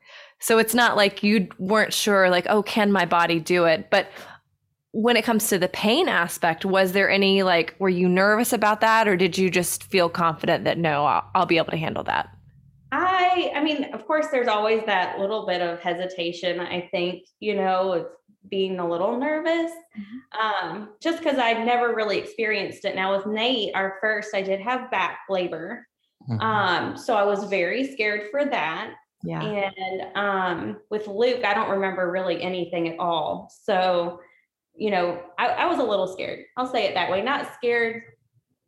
So 0.40 0.58
it's 0.58 0.74
not 0.74 0.96
like 0.96 1.22
you 1.22 1.48
weren't 1.58 1.92
sure, 1.92 2.28
like, 2.28 2.46
oh, 2.48 2.62
can 2.62 2.92
my 2.92 3.04
body 3.04 3.40
do 3.40 3.64
it? 3.64 3.88
But 3.90 4.08
when 4.92 5.16
it 5.16 5.24
comes 5.24 5.48
to 5.48 5.58
the 5.58 5.68
pain 5.68 6.08
aspect, 6.08 6.64
was 6.64 6.92
there 6.92 7.10
any 7.10 7.42
like, 7.42 7.74
were 7.78 7.88
you 7.88 8.08
nervous 8.08 8.52
about 8.52 8.80
that, 8.80 9.08
or 9.08 9.16
did 9.16 9.36
you 9.36 9.50
just 9.50 9.84
feel 9.84 10.08
confident 10.08 10.64
that 10.64 10.78
no, 10.78 11.04
I'll, 11.04 11.30
I'll 11.34 11.46
be 11.46 11.56
able 11.56 11.70
to 11.70 11.76
handle 11.76 12.04
that? 12.04 12.28
I, 12.92 13.50
I 13.56 13.64
mean, 13.64 13.92
of 13.92 14.06
course, 14.06 14.26
there's 14.30 14.46
always 14.46 14.84
that 14.86 15.18
little 15.18 15.46
bit 15.46 15.60
of 15.60 15.80
hesitation. 15.80 16.60
I 16.60 16.88
think, 16.92 17.24
you 17.40 17.56
know, 17.56 18.06
being 18.48 18.78
a 18.78 18.88
little 18.88 19.18
nervous, 19.18 19.72
mm-hmm. 19.98 20.40
um, 20.40 20.90
just 21.00 21.18
because 21.18 21.38
I'd 21.38 21.64
never 21.64 21.94
really 21.94 22.18
experienced 22.18 22.84
it. 22.84 22.94
Now 22.94 23.16
with 23.16 23.26
Nate, 23.26 23.74
our 23.74 23.98
first, 24.00 24.34
I 24.34 24.42
did 24.42 24.60
have 24.60 24.90
back 24.90 25.20
labor, 25.28 25.86
mm-hmm. 26.28 26.40
um, 26.40 26.96
so 26.96 27.14
I 27.14 27.24
was 27.24 27.44
very 27.44 27.92
scared 27.92 28.30
for 28.30 28.44
that. 28.44 28.94
Yeah. 29.22 29.40
And 29.42 30.16
um, 30.16 30.76
with 30.90 31.06
Luke, 31.06 31.44
I 31.44 31.54
don't 31.54 31.70
remember 31.70 32.10
really 32.10 32.42
anything 32.42 32.88
at 32.88 32.98
all. 32.98 33.50
So 33.62 34.20
you 34.76 34.90
know, 34.90 35.22
I, 35.38 35.46
I 35.46 35.66
was 35.66 35.78
a 35.78 35.82
little 35.82 36.08
scared. 36.08 36.44
I'll 36.56 36.66
say 36.66 36.84
it 36.86 36.94
that 36.94 37.10
way. 37.10 37.22
Not 37.22 37.52
scared 37.54 38.02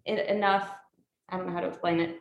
enough. 0.06 0.70
I 1.28 1.36
don't 1.36 1.46
know 1.46 1.52
how 1.52 1.60
to 1.60 1.68
explain 1.68 2.00
it. 2.00 2.20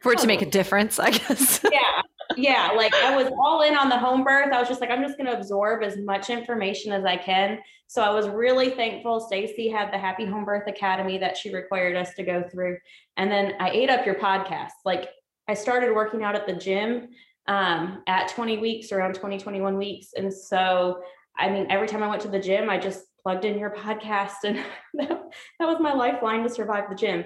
For 0.00 0.12
it 0.12 0.18
to 0.20 0.26
make 0.26 0.42
a 0.42 0.46
difference, 0.46 0.98
I 0.98 1.10
guess. 1.10 1.60
yeah. 1.70 2.02
Yeah. 2.36 2.72
Like 2.76 2.94
I 2.94 3.16
was 3.16 3.32
all 3.38 3.62
in 3.62 3.76
on 3.76 3.88
the 3.88 3.98
home 3.98 4.24
birth. 4.24 4.52
I 4.52 4.58
was 4.58 4.68
just 4.68 4.80
like, 4.80 4.90
I'm 4.90 5.02
just 5.02 5.16
going 5.16 5.26
to 5.30 5.36
absorb 5.36 5.82
as 5.82 5.96
much 5.96 6.30
information 6.30 6.92
as 6.92 7.04
I 7.04 7.16
can. 7.16 7.58
So 7.86 8.02
I 8.02 8.10
was 8.10 8.28
really 8.28 8.70
thankful. 8.70 9.20
Stacy 9.20 9.68
had 9.68 9.92
the 9.92 9.98
Happy 9.98 10.24
Home 10.24 10.44
Birth 10.44 10.66
Academy 10.66 11.18
that 11.18 11.36
she 11.36 11.54
required 11.54 11.96
us 11.96 12.14
to 12.14 12.22
go 12.22 12.42
through. 12.42 12.78
And 13.16 13.30
then 13.30 13.54
I 13.60 13.70
ate 13.70 13.90
up 13.90 14.06
your 14.06 14.16
podcast. 14.16 14.72
Like 14.84 15.10
I 15.48 15.54
started 15.54 15.94
working 15.94 16.24
out 16.24 16.34
at 16.34 16.46
the 16.46 16.54
gym 16.54 17.08
um, 17.46 18.02
at 18.06 18.28
20 18.28 18.58
weeks, 18.58 18.90
around 18.92 19.14
20, 19.14 19.38
21 19.38 19.76
weeks. 19.76 20.08
And 20.16 20.32
so, 20.32 21.02
I 21.36 21.50
mean, 21.50 21.66
every 21.70 21.86
time 21.86 22.02
I 22.02 22.08
went 22.08 22.22
to 22.22 22.28
the 22.28 22.40
gym, 22.40 22.70
I 22.70 22.78
just 22.78 23.04
plugged 23.22 23.44
in 23.44 23.58
your 23.58 23.70
podcast 23.70 24.44
and 24.44 24.56
that, 24.94 25.08
that 25.58 25.66
was 25.66 25.78
my 25.80 25.92
lifeline 25.92 26.42
to 26.42 26.48
survive 26.48 26.84
the 26.88 26.94
gym 26.94 27.24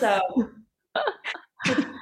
so 0.00 0.20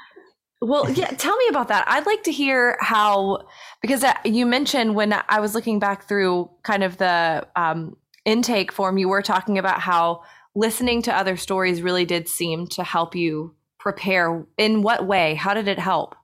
well 0.64 0.90
yeah 0.94 1.08
tell 1.08 1.36
me 1.36 1.46
about 1.48 1.68
that. 1.68 1.84
I'd 1.86 2.06
like 2.06 2.22
to 2.24 2.32
hear 2.32 2.76
how 2.80 3.46
because 3.80 4.02
uh, 4.02 4.14
you 4.24 4.46
mentioned 4.46 4.94
when 4.94 5.14
i 5.28 5.40
was 5.40 5.54
looking 5.54 5.78
back 5.78 6.08
through 6.08 6.50
kind 6.62 6.82
of 6.82 6.96
the 6.96 7.46
um, 7.56 7.96
intake 8.24 8.72
form 8.72 8.98
you 8.98 9.08
were 9.08 9.22
talking 9.22 9.58
about 9.58 9.80
how 9.80 10.22
listening 10.54 11.02
to 11.02 11.16
other 11.16 11.36
stories 11.36 11.82
really 11.82 12.04
did 12.04 12.28
seem 12.28 12.66
to 12.68 12.84
help 12.84 13.14
you 13.14 13.54
prepare. 13.84 14.46
In 14.56 14.82
what 14.82 15.06
way? 15.06 15.34
How 15.34 15.54
did 15.54 15.68
it 15.68 15.78
help? 15.78 16.14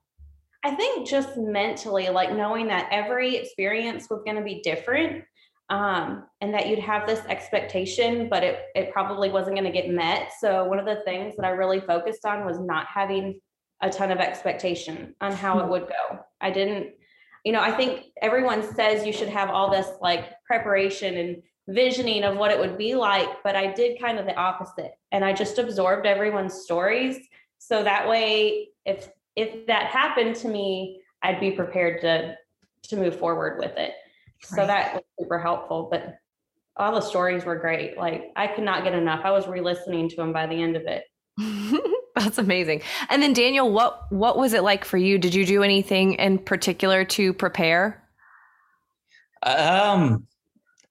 I 0.63 0.71
think 0.71 1.07
just 1.07 1.37
mentally 1.37 2.09
like 2.09 2.33
knowing 2.33 2.67
that 2.67 2.87
every 2.91 3.35
experience 3.35 4.07
was 4.09 4.21
going 4.25 4.37
to 4.37 4.43
be 4.43 4.61
different 4.61 5.23
um, 5.69 6.25
and 6.41 6.53
that 6.53 6.67
you'd 6.67 6.79
have 6.79 7.07
this 7.07 7.23
expectation, 7.27 8.29
but 8.29 8.43
it, 8.43 8.59
it 8.75 8.91
probably 8.91 9.29
wasn't 9.29 9.55
going 9.55 9.71
to 9.71 9.71
get 9.71 9.89
met. 9.89 10.31
So, 10.39 10.65
one 10.65 10.79
of 10.79 10.85
the 10.85 11.01
things 11.05 11.35
that 11.37 11.45
I 11.45 11.49
really 11.49 11.79
focused 11.79 12.25
on 12.25 12.45
was 12.45 12.59
not 12.59 12.87
having 12.87 13.39
a 13.81 13.89
ton 13.89 14.11
of 14.11 14.19
expectation 14.19 15.15
on 15.21 15.31
how 15.31 15.59
it 15.59 15.63
hmm. 15.63 15.69
would 15.71 15.87
go. 15.87 16.19
I 16.39 16.51
didn't, 16.51 16.93
you 17.43 17.51
know, 17.51 17.61
I 17.61 17.71
think 17.71 18.05
everyone 18.21 18.75
says 18.75 19.05
you 19.05 19.13
should 19.13 19.29
have 19.29 19.49
all 19.49 19.71
this 19.71 19.87
like 20.01 20.33
preparation 20.45 21.17
and 21.17 21.41
visioning 21.67 22.23
of 22.23 22.37
what 22.37 22.51
it 22.51 22.59
would 22.59 22.77
be 22.77 22.95
like, 22.95 23.29
but 23.43 23.55
I 23.55 23.73
did 23.73 23.99
kind 23.99 24.19
of 24.19 24.25
the 24.25 24.35
opposite. 24.35 24.91
And 25.11 25.25
I 25.25 25.33
just 25.33 25.57
absorbed 25.57 26.05
everyone's 26.05 26.53
stories. 26.53 27.17
So 27.57 27.83
that 27.83 28.07
way, 28.07 28.69
if 28.85 29.09
if 29.35 29.65
that 29.67 29.87
happened 29.87 30.35
to 30.37 30.47
me, 30.47 31.01
I'd 31.21 31.39
be 31.39 31.51
prepared 31.51 32.01
to 32.01 32.35
to 32.83 32.95
move 32.97 33.17
forward 33.17 33.59
with 33.59 33.77
it. 33.77 33.93
Right. 33.93 34.55
So 34.55 34.67
that 34.67 34.95
was 34.95 35.03
super 35.19 35.39
helpful. 35.39 35.87
But 35.91 36.15
all 36.75 36.93
the 36.93 37.01
stories 37.01 37.45
were 37.45 37.57
great. 37.57 37.97
Like 37.97 38.31
I 38.35 38.47
could 38.47 38.63
not 38.63 38.83
get 38.83 38.93
enough. 38.93 39.21
I 39.23 39.31
was 39.31 39.47
re-listening 39.47 40.09
to 40.09 40.15
them 40.15 40.33
by 40.33 40.47
the 40.47 40.61
end 40.61 40.75
of 40.75 40.83
it. 40.85 41.03
That's 42.23 42.37
amazing. 42.37 42.81
And 43.09 43.21
then 43.23 43.33
Daniel, 43.33 43.71
what 43.71 44.11
what 44.11 44.37
was 44.37 44.53
it 44.53 44.63
like 44.63 44.85
for 44.85 44.97
you? 44.97 45.17
Did 45.17 45.33
you 45.33 45.45
do 45.45 45.63
anything 45.63 46.13
in 46.13 46.37
particular 46.37 47.03
to 47.05 47.33
prepare? 47.33 48.03
Um, 49.43 50.27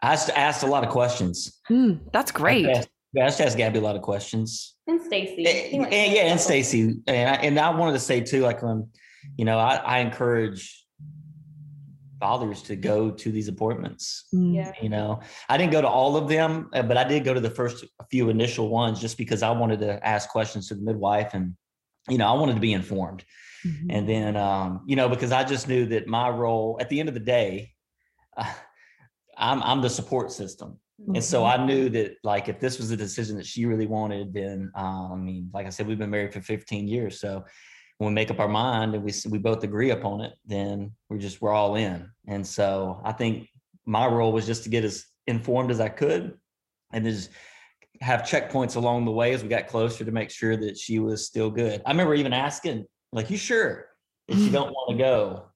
I 0.03 0.15
asked 0.35 0.63
a 0.63 0.67
lot 0.67 0.83
of 0.83 0.91
questions. 0.91 1.61
Mm, 1.71 2.01
that's 2.13 2.33
great. 2.33 2.67
I 2.67 2.73
asked, 2.73 2.89
I 3.17 3.21
asked, 3.21 3.41
asked 3.41 3.57
Gabby 3.57 3.79
a 3.79 3.83
lot 3.83 3.97
of 3.97 4.03
questions. 4.03 4.75
And 4.87 5.01
Stacy. 5.03 5.47
And, 5.47 5.85
and, 5.87 6.13
yeah, 6.13 6.23
and 6.23 6.41
Stacy. 6.41 6.97
And 7.07 7.31
I, 7.31 7.35
and 7.35 7.59
I 7.59 7.71
wanted 7.71 7.93
to 7.93 8.01
say 8.01 8.21
too, 8.21 8.41
like, 8.41 8.63
um, 8.63 8.89
you 9.37 9.45
know, 9.45 9.59
I, 9.59 9.77
I 9.77 9.99
encourage 10.01 10.80
fathers 12.21 12.63
to 12.63 12.77
go 12.77 13.11
to 13.11 13.33
these 13.33 13.49
appointments. 13.49 14.27
Mm. 14.33 14.55
Yeah. 14.55 14.73
You 14.81 14.91
know, 14.91 15.21
I 15.49 15.57
didn't 15.57 15.73
go 15.73 15.81
to 15.81 15.89
all 15.89 16.17
of 16.17 16.29
them, 16.29 16.69
uh, 16.73 16.83
but 16.83 16.97
I 16.97 17.05
did 17.05 17.25
go 17.25 17.35
to 17.35 17.41
the 17.41 17.51
first 17.51 17.85
few 18.11 18.29
initial 18.29 18.69
ones 18.69 19.01
just 19.01 19.19
because 19.19 19.43
I 19.43 19.51
wanted 19.51 19.81
to 19.81 20.07
ask 20.07 20.29
questions 20.29 20.69
to 20.69 20.75
the 20.75 20.83
midwife 20.83 21.35
and, 21.35 21.57
you 22.09 22.19
know, 22.19 22.29
I 22.29 22.33
wanted 22.35 22.55
to 22.55 22.61
be 22.61 22.75
informed. 22.75 23.25
Mm-hmm. 23.67 23.91
And 23.91 24.09
then, 24.09 24.37
um, 24.37 24.85
you 24.87 24.97
know, 24.97 25.09
because 25.09 25.33
I 25.33 25.43
just 25.45 25.67
knew 25.67 25.87
that 25.87 26.07
my 26.07 26.29
role 26.29 26.79
at 26.81 26.89
the 26.89 27.01
end 27.01 27.09
of 27.09 27.15
the 27.15 27.21
day, 27.21 27.73
uh, 28.37 28.53
I'm, 29.37 29.63
I'm 29.63 29.81
the 29.81 29.91
support 29.91 30.31
system. 30.31 30.79
Mm-hmm. 31.01 31.17
And 31.17 31.25
so 31.25 31.43
mm-hmm. 31.43 31.63
I 31.63 31.67
knew 31.67 31.89
that 31.91 32.17
like, 32.23 32.49
if 32.49 32.61
this 32.61 32.79
was 32.79 32.91
a 32.91 32.97
decision 32.97 33.37
that 33.37 33.47
she 33.47 33.65
really 33.65 33.87
wanted, 33.87 34.33
then, 34.35 34.71
um, 34.75 35.13
I 35.13 35.17
mean, 35.17 35.51
like 35.53 35.67
I 35.67 35.71
said, 35.71 35.87
we've 35.87 35.99
been 35.99 36.11
married 36.11 36.35
for 36.35 36.43
15 36.43 36.87
years. 36.87 37.19
So 37.19 37.45
when 38.01 38.09
we 38.09 38.15
make 38.15 38.31
up 38.31 38.41
our 38.41 38.49
mind 38.49 38.95
and 38.95 39.05
we 39.05 39.13
we 39.29 39.37
both 39.37 39.63
agree 39.63 39.91
upon 39.91 40.23
it, 40.23 40.33
then 40.47 40.91
we're 41.11 41.19
just 41.19 41.43
we're 41.43 41.53
all 41.53 41.75
in. 41.75 42.11
And 42.27 42.47
so 42.47 42.99
I 43.05 43.13
think 43.13 43.47
my 43.85 44.07
role 44.07 44.33
was 44.33 44.47
just 44.47 44.63
to 44.63 44.71
get 44.71 44.85
as 44.85 45.05
informed 45.27 45.71
as 45.71 45.81
I 45.81 45.91
could, 45.91 46.33
and 46.95 47.05
just 47.05 47.29
have 48.01 48.23
checkpoints 48.23 48.77
along 48.77 49.05
the 49.05 49.11
way 49.11 49.35
as 49.35 49.43
we 49.43 49.51
got 49.51 49.67
closer 49.67 50.03
to 50.03 50.11
make 50.13 50.31
sure 50.31 50.57
that 50.57 50.79
she 50.79 50.99
was 50.99 51.27
still 51.27 51.51
good. 51.51 51.83
I 51.85 51.91
remember 51.91 52.15
even 52.15 52.33
asking, 52.33 52.87
like, 53.13 53.29
"You 53.29 53.37
sure 53.37 53.89
if 54.29 54.39
you 54.39 54.51
don't 54.51 54.73
want 54.73 54.97
to 54.97 54.97
go 54.97 55.49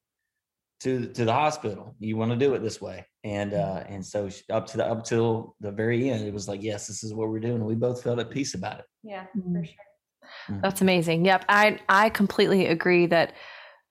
to 0.80 1.06
to 1.14 1.24
the 1.24 1.32
hospital, 1.32 1.96
you 1.98 2.18
want 2.18 2.30
to 2.32 2.36
do 2.36 2.52
it 2.52 2.58
this 2.58 2.78
way?" 2.78 3.06
And 3.24 3.54
uh, 3.54 3.84
and 3.88 4.04
so 4.04 4.28
up 4.50 4.66
to 4.66 4.76
the 4.76 4.86
up 4.86 5.02
till 5.02 5.56
the 5.60 5.72
very 5.72 6.10
end, 6.10 6.26
it 6.26 6.34
was 6.34 6.46
like, 6.46 6.62
"Yes, 6.62 6.88
this 6.88 7.04
is 7.04 7.14
what 7.14 7.30
we're 7.30 7.40
doing." 7.40 7.54
And 7.54 7.64
we 7.64 7.74
both 7.74 8.02
felt 8.02 8.18
at 8.18 8.28
peace 8.28 8.52
about 8.52 8.80
it. 8.80 8.84
Yeah, 9.02 9.24
for 9.32 9.38
mm-hmm. 9.38 9.62
sure. 9.62 9.93
Mm-hmm. 10.48 10.60
That's 10.60 10.80
amazing. 10.80 11.24
Yep. 11.24 11.44
I 11.48 11.78
I 11.88 12.10
completely 12.10 12.66
agree 12.66 13.06
that 13.06 13.32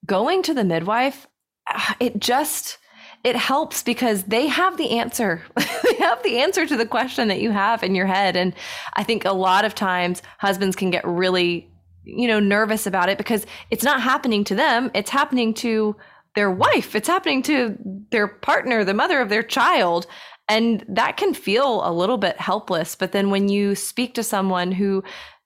going 0.06 0.44
to 0.44 0.54
the 0.54 0.64
midwife 0.64 1.28
ah, 1.70 1.96
it 2.00 2.20
just 2.20 2.78
it 3.24 3.36
helps 3.38 3.84
because 3.84 4.24
they 4.24 4.48
have 4.48 4.78
the 4.78 4.98
answer. 5.00 5.42
they 5.56 5.96
have 5.96 6.22
the 6.24 6.40
answer 6.40 6.66
to 6.66 6.76
the 6.76 6.86
question 6.86 7.30
that 7.30 7.40
you 7.40 7.52
have 7.52 7.84
in 7.84 7.96
your 7.96 8.08
head 8.08 8.36
and 8.36 8.54
I 8.96 9.04
think 9.04 9.26
a 9.26 9.34
lot 9.34 9.66
of 9.66 9.76
times 9.76 10.22
husbands 10.40 10.76
can 10.76 10.90
get 10.90 11.08
really 11.08 11.70
you 12.06 12.28
know 12.28 12.40
nervous 12.40 12.86
about 12.86 13.10
it 13.10 13.18
because 13.18 13.46
it's 13.72 13.84
not 13.84 14.02
happening 14.02 14.44
to 14.46 14.56
them, 14.56 14.92
it's 14.94 15.10
happening 15.10 15.54
to 15.56 15.96
their 16.36 16.52
wife, 16.52 16.96
it's 16.96 17.08
happening 17.08 17.44
to 17.44 17.78
their 18.12 18.28
partner, 18.28 18.84
the 18.84 18.94
mother 18.94 19.22
of 19.22 19.30
their 19.30 19.44
child. 19.44 20.08
And 20.50 20.84
that 20.90 21.16
can 21.16 21.34
feel 21.34 21.88
a 21.88 21.94
little 21.94 22.18
bit 22.18 22.38
helpless. 22.38 22.96
But 22.96 23.14
then 23.14 23.30
when 23.30 23.48
you 23.48 23.76
speak 23.76 24.14
to 24.16 24.24
someone 24.24 24.74
who 24.74 25.04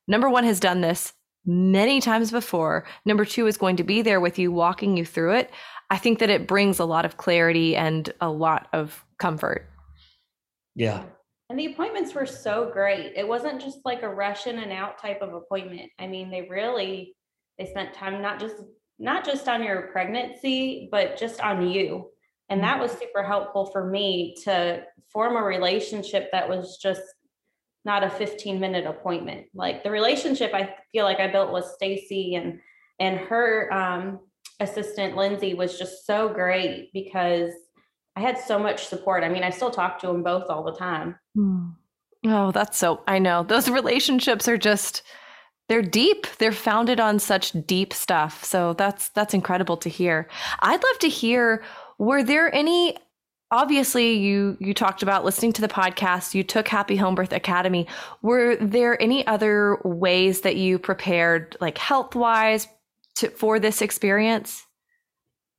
number 0.07 0.29
one 0.29 0.43
has 0.43 0.59
done 0.59 0.81
this 0.81 1.13
many 1.45 2.01
times 2.01 2.31
before. 2.31 2.85
Number 3.05 3.25
two 3.25 3.47
is 3.47 3.57
going 3.57 3.77
to 3.77 3.83
be 3.83 4.01
there 4.01 4.19
with 4.19 4.37
you, 4.37 4.51
walking 4.51 4.97
you 4.97 5.05
through 5.05 5.35
it. 5.35 5.51
I 5.89 5.97
think 5.97 6.19
that 6.19 6.29
it 6.29 6.47
brings 6.47 6.79
a 6.79 6.85
lot 6.85 7.05
of 7.05 7.17
clarity 7.17 7.75
and 7.75 8.13
a 8.19 8.29
lot 8.29 8.67
of 8.73 9.05
comfort. 9.17 9.69
Yeah. 10.75 11.03
And 11.49 11.57
the 11.57 11.67
appointments 11.67 12.13
were 12.13 12.25
so 12.25 12.69
great. 12.73 13.13
It 13.15 13.25
wasn't 13.25 13.61
just 13.61 13.79
like 13.85 14.03
a 14.03 14.09
rush 14.09 14.47
in 14.47 14.59
and 14.59 14.73
out 14.73 15.01
type 15.01 15.21
of 15.21 15.33
appointment. 15.33 15.89
I 15.97 16.07
mean, 16.07 16.29
they 16.29 16.41
really 16.41 17.15
they 17.57 17.65
spent 17.65 17.93
time 17.93 18.21
not 18.21 18.39
just 18.39 18.57
not 18.99 19.23
just 19.23 19.47
on 19.47 19.63
your 19.63 19.83
pregnancy, 19.93 20.89
but 20.91 21.17
just 21.17 21.39
on 21.39 21.69
you. 21.69 22.09
And 22.49 22.61
that 22.63 22.77
mm. 22.77 22.81
was 22.81 22.91
super 22.91 23.23
helpful 23.23 23.67
for 23.67 23.89
me 23.89 24.35
to 24.43 24.83
form 25.11 25.35
a 25.35 25.41
relationship 25.41 26.29
that 26.31 26.49
was 26.49 26.77
just 26.81 27.01
not 27.87 28.03
a 28.03 28.09
15 28.09 28.59
minute 28.59 28.85
appointment. 28.85 29.47
Like 29.55 29.81
the 29.81 29.89
relationship 29.89 30.53
I 30.53 30.75
feel 30.91 31.05
like 31.05 31.19
I 31.19 31.31
built 31.31 31.51
with 31.51 31.65
Stacy 31.65 32.35
and 32.35 32.59
and 32.99 33.17
her 33.17 33.73
um, 33.73 34.19
assistant 34.59 35.15
Lindsay 35.15 35.53
was 35.55 35.79
just 35.79 36.05
so 36.05 36.29
great 36.29 36.91
because 36.93 37.51
I 38.15 38.19
had 38.19 38.37
so 38.37 38.59
much 38.59 38.87
support. 38.87 39.23
I 39.23 39.29
mean, 39.29 39.43
I 39.43 39.51
still 39.51 39.71
talk 39.71 39.99
to 39.99 40.07
them 40.07 40.23
both 40.23 40.49
all 40.49 40.63
the 40.63 40.73
time. 40.73 41.15
Hmm. 41.35 41.67
Oh, 42.25 42.51
that's 42.51 42.77
so 42.77 43.01
I 43.07 43.19
know. 43.19 43.43
Those 43.43 43.69
relationships 43.69 44.47
are 44.47 44.57
just 44.57 45.01
they're 45.69 45.81
deep. 45.81 46.27
They're 46.37 46.51
founded 46.51 46.99
on 46.99 47.19
such 47.19 47.51
deep 47.65 47.93
stuff. 47.93 48.43
So 48.43 48.73
that's 48.73 49.09
that's 49.09 49.33
incredible 49.33 49.77
to 49.77 49.89
hear. 49.89 50.27
I'd 50.59 50.83
love 50.83 50.99
to 50.99 51.09
hear 51.09 51.63
were 51.97 52.23
there 52.23 52.53
any 52.53 52.97
obviously 53.51 54.13
you 54.13 54.57
you 54.59 54.73
talked 54.73 55.03
about 55.03 55.25
listening 55.25 55.53
to 55.53 55.61
the 55.61 55.67
podcast. 55.67 56.33
You 56.33 56.43
took 56.43 56.67
happy 56.67 56.95
home 56.95 57.15
birth 57.15 57.33
academy. 57.33 57.87
Were 58.21 58.55
there 58.57 59.01
any 59.01 59.25
other 59.27 59.79
ways 59.83 60.41
that 60.41 60.55
you 60.55 60.79
prepared 60.79 61.55
like 61.61 61.77
health 61.77 62.15
wise 62.15 62.67
for 63.35 63.59
this 63.59 63.81
experience? 63.81 64.65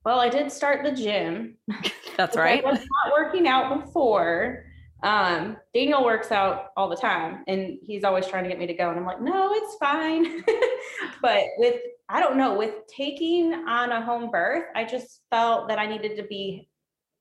Well 0.05 0.19
i 0.19 0.29
did 0.29 0.51
start 0.51 0.83
the 0.83 0.91
gym. 0.91 1.57
That's 2.17 2.37
right. 2.37 2.63
i 2.63 2.69
was 2.69 2.79
not 2.79 3.13
working 3.13 3.47
out 3.47 3.85
before. 3.85 4.65
Um, 5.01 5.55
Daniel 5.73 6.03
works 6.03 6.31
out 6.31 6.71
all 6.75 6.89
the 6.89 6.95
time 6.95 7.43
and 7.47 7.77
he's 7.81 8.03
always 8.03 8.27
trying 8.27 8.43
to 8.43 8.49
get 8.49 8.59
me 8.59 8.67
to 8.67 8.73
go. 8.73 8.89
And 8.89 8.99
I'm 8.99 9.05
like, 9.05 9.21
no, 9.21 9.53
it's 9.53 9.75
fine. 9.77 10.43
but 11.21 11.43
with, 11.57 11.79
I 12.09 12.19
don't 12.19 12.35
know, 12.35 12.55
with 12.55 12.85
taking 12.87 13.53
on 13.53 13.93
a 13.93 14.03
home 14.03 14.29
birth, 14.29 14.65
I 14.75 14.83
just 14.83 15.21
felt 15.29 15.69
that 15.69 15.79
I 15.79 15.85
needed 15.85 16.17
to 16.17 16.23
be 16.23 16.68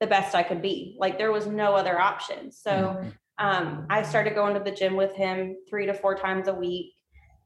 the 0.01 0.07
best 0.07 0.35
I 0.35 0.43
could 0.43 0.63
be. 0.63 0.97
Like 0.99 1.19
there 1.19 1.33
was 1.33 1.47
no 1.47 1.75
other 1.75 1.99
option. 1.99 2.53
So 2.53 2.71
mm-hmm. 2.71 3.09
um, 3.39 3.87
I 3.91 4.03
started 4.03 4.35
going 4.35 4.55
to 4.55 4.61
the 4.61 4.71
gym 4.71 4.97
with 4.97 5.15
him 5.15 5.57
three 5.69 5.87
to 5.87 5.95
four 5.95 6.15
times 6.15 6.49
a 6.49 6.55
week. 6.55 6.93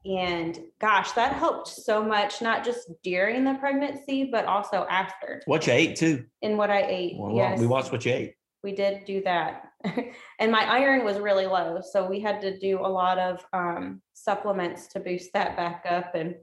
And 0.05 0.59
gosh, 0.81 1.13
that 1.13 1.33
helped 1.33 1.67
so 1.69 2.03
much, 2.03 2.41
not 2.41 2.65
just 2.65 2.91
during 3.03 3.45
the 3.45 3.53
pregnancy, 3.53 4.25
but 4.25 4.45
also 4.45 4.85
after. 4.89 5.41
What 5.45 5.65
you 5.65 5.73
ate 5.73 5.95
too. 5.95 6.25
And 6.41 6.57
what 6.57 6.69
I 6.69 6.83
ate. 6.83 7.15
Well, 7.17 7.35
yes. 7.35 7.59
We 7.59 7.67
watched 7.67 7.91
what 7.91 8.05
you 8.05 8.13
ate. 8.13 8.35
We 8.63 8.73
did 8.73 9.05
do 9.05 9.21
that. 9.23 9.69
and 10.39 10.51
my 10.51 10.63
iron 10.65 11.05
was 11.05 11.19
really 11.19 11.45
low. 11.45 11.81
So 11.81 12.05
we 12.05 12.19
had 12.19 12.41
to 12.41 12.57
do 12.59 12.79
a 12.79 12.87
lot 12.87 13.17
of 13.17 13.45
um, 13.53 14.01
supplements 14.13 14.87
to 14.87 14.99
boost 14.99 15.31
that 15.33 15.55
back 15.55 15.85
up. 15.89 16.15
And 16.15 16.35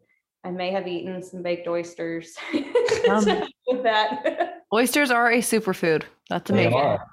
I 0.42 0.50
may 0.50 0.70
have 0.70 0.88
eaten 0.88 1.22
some 1.22 1.42
baked 1.42 1.68
oysters 1.68 2.34
um, 3.08 3.26
with 3.66 3.82
that. 3.82 4.49
Oysters 4.72 5.10
are 5.10 5.30
a 5.30 5.38
superfood. 5.38 6.04
That's 6.28 6.50
amazing. 6.50 6.72
They 6.72 6.98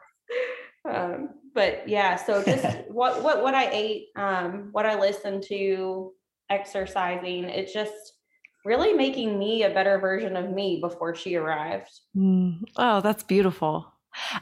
Um, 0.87 1.31
but 1.53 1.89
yeah, 1.89 2.15
so 2.15 2.41
just 2.41 2.65
what 2.87 3.21
what 3.21 3.43
what 3.43 3.53
I 3.53 3.69
ate, 3.71 4.05
um, 4.15 4.69
what 4.71 4.85
I 4.85 4.97
listened 4.97 5.43
to, 5.49 6.13
exercising, 6.49 7.43
it 7.43 7.73
just 7.73 8.13
really 8.63 8.93
making 8.93 9.39
me 9.39 9.63
a 9.63 9.69
better 9.69 9.97
version 9.97 10.37
of 10.37 10.51
me 10.51 10.79
before 10.79 11.15
she 11.15 11.35
arrived. 11.35 11.89
Mm. 12.15 12.61
Oh, 12.75 13.01
that's 13.01 13.23
beautiful. 13.23 13.91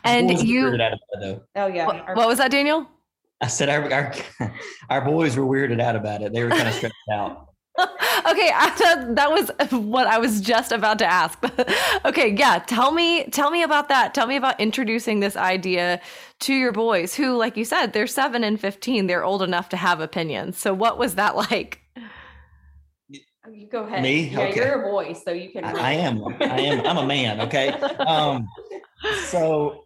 And 0.03 0.29
you, 0.41 0.77
oh 1.55 1.67
yeah. 1.67 1.85
What, 1.85 2.15
what, 2.15 2.27
was 2.27 2.37
that, 2.37 2.51
Daniel? 2.51 2.87
I 3.41 3.47
said 3.47 3.69
our, 3.69 3.91
our 3.91 4.13
our 4.89 5.01
boys 5.05 5.35
were 5.35 5.45
weirded 5.45 5.81
out 5.81 5.95
about 5.95 6.21
it. 6.21 6.33
They 6.33 6.43
were 6.43 6.49
kind 6.49 6.67
of 6.67 6.73
stressed 6.73 6.95
out. 7.11 7.49
okay, 7.79 8.51
I, 8.53 9.05
that 9.09 9.31
was 9.31 9.51
what 9.71 10.07
I 10.07 10.17
was 10.17 10.41
just 10.41 10.71
about 10.71 10.99
to 10.99 11.05
ask. 11.05 11.37
okay, 12.05 12.33
yeah, 12.33 12.59
tell 12.59 12.91
me 12.91 13.25
tell 13.25 13.51
me 13.51 13.63
about 13.63 13.89
that. 13.89 14.13
Tell 14.13 14.27
me 14.27 14.35
about 14.35 14.59
introducing 14.59 15.19
this 15.19 15.35
idea 15.35 15.99
to 16.41 16.53
your 16.53 16.71
boys 16.71 17.15
who 17.15 17.35
like 17.35 17.57
you 17.57 17.65
said, 17.65 17.93
they're 17.93 18.07
7 18.07 18.43
and 18.43 18.59
15. 18.59 19.07
They're 19.07 19.23
old 19.23 19.41
enough 19.41 19.69
to 19.69 19.77
have 19.77 19.99
opinions. 19.99 20.57
So 20.57 20.73
what 20.73 20.97
was 20.97 21.15
that 21.15 21.35
like? 21.35 21.81
You 23.51 23.67
go 23.69 23.83
ahead. 23.83 24.01
Me? 24.01 24.29
Yeah, 24.29 24.39
okay. 24.39 24.55
you're 24.55 24.81
a 24.81 24.91
boy, 24.91 25.13
so 25.13 25.31
you 25.31 25.51
can. 25.51 25.63
I, 25.63 25.71
I 25.71 25.91
am. 25.91 26.23
I 26.41 26.61
am. 26.61 26.85
I'm 26.87 26.97
a 26.97 27.05
man. 27.05 27.41
Okay. 27.41 27.69
Um, 27.69 28.47
so 29.27 29.83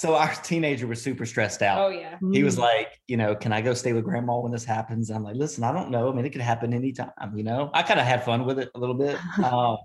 so 0.00 0.14
our 0.14 0.32
teenager 0.36 0.86
was 0.86 1.02
super 1.02 1.26
stressed 1.26 1.60
out. 1.60 1.78
Oh 1.78 1.88
yeah. 1.90 2.16
He 2.32 2.42
was 2.42 2.56
mm. 2.56 2.60
like, 2.60 2.98
you 3.06 3.18
know, 3.18 3.34
can 3.34 3.52
I 3.52 3.60
go 3.60 3.74
stay 3.74 3.92
with 3.92 4.02
grandma 4.02 4.38
when 4.38 4.50
this 4.50 4.64
happens? 4.64 5.10
I'm 5.10 5.22
like, 5.22 5.36
listen, 5.36 5.62
I 5.62 5.72
don't 5.72 5.90
know. 5.90 6.10
I 6.10 6.14
mean, 6.14 6.24
it 6.24 6.30
could 6.30 6.40
happen 6.40 6.72
anytime, 6.72 7.10
you 7.34 7.44
know. 7.44 7.70
I 7.74 7.82
kind 7.82 8.00
of 8.00 8.06
had 8.06 8.24
fun 8.24 8.46
with 8.46 8.58
it 8.58 8.70
a 8.74 8.78
little 8.78 8.94
bit, 8.94 9.18
um, 9.44 9.76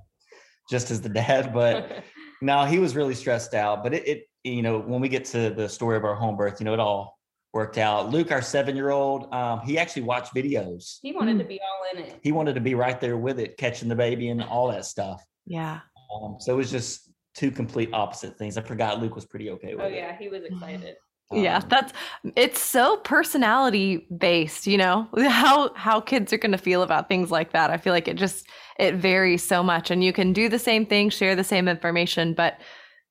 just 0.69 0.89
as 0.89 1.01
the 1.01 1.09
dad, 1.09 1.53
but 1.53 2.05
no, 2.41 2.63
he 2.63 2.79
was 2.79 2.95
really 2.95 3.13
stressed 3.13 3.53
out. 3.53 3.83
But 3.83 3.93
it, 3.93 4.07
it, 4.07 4.23
you 4.45 4.61
know, 4.61 4.79
when 4.79 5.01
we 5.01 5.09
get 5.09 5.25
to 5.25 5.49
the 5.49 5.67
story 5.67 5.97
of 5.97 6.05
our 6.05 6.15
home 6.15 6.37
birth, 6.37 6.61
you 6.61 6.63
know, 6.63 6.73
it 6.73 6.79
all 6.79 7.19
worked 7.51 7.77
out. 7.77 8.09
Luke, 8.09 8.31
our 8.31 8.41
seven-year-old, 8.41 9.33
um, 9.33 9.59
he 9.65 9.77
actually 9.77 10.03
watched 10.03 10.33
videos. 10.33 10.99
He 11.01 11.11
wanted 11.11 11.35
mm. 11.35 11.39
to 11.39 11.45
be 11.45 11.59
all 11.59 11.99
in 11.99 12.07
it. 12.07 12.19
He 12.23 12.31
wanted 12.31 12.55
to 12.55 12.61
be 12.61 12.73
right 12.73 13.01
there 13.01 13.17
with 13.17 13.37
it, 13.37 13.57
catching 13.57 13.89
the 13.89 13.95
baby 13.95 14.29
and 14.29 14.41
all 14.41 14.71
that 14.71 14.85
stuff. 14.85 15.21
Yeah. 15.45 15.81
Um, 16.15 16.37
so 16.39 16.53
it 16.53 16.57
was 16.57 16.71
just 16.71 17.11
two 17.35 17.51
complete 17.51 17.89
opposite 17.93 18.37
things. 18.37 18.57
I 18.57 18.61
forgot 18.61 19.01
Luke 19.01 19.15
was 19.15 19.25
pretty 19.25 19.49
okay 19.51 19.75
with 19.75 19.83
oh, 19.83 19.87
it. 19.87 19.93
Oh 19.93 19.95
yeah, 19.95 20.17
he 20.17 20.29
was 20.29 20.43
excited. 20.43 20.95
Um, 21.31 21.39
yeah, 21.39 21.59
that's 21.59 21.91
it's 22.35 22.61
so 22.61 22.97
personality 22.97 24.07
based, 24.15 24.67
you 24.67 24.77
know, 24.77 25.07
how 25.17 25.73
how 25.75 25.99
kids 25.99 26.31
are 26.33 26.37
going 26.37 26.51
to 26.51 26.57
feel 26.57 26.81
about 26.81 27.09
things 27.09 27.31
like 27.31 27.51
that. 27.53 27.69
I 27.69 27.77
feel 27.77 27.93
like 27.93 28.07
it 28.07 28.15
just 28.15 28.47
it 28.79 28.95
varies 28.95 29.43
so 29.43 29.63
much 29.63 29.91
and 29.91 30.03
you 30.03 30.13
can 30.13 30.33
do 30.33 30.49
the 30.49 30.59
same 30.59 30.85
thing, 30.85 31.09
share 31.09 31.35
the 31.35 31.43
same 31.43 31.67
information, 31.67 32.33
but 32.33 32.59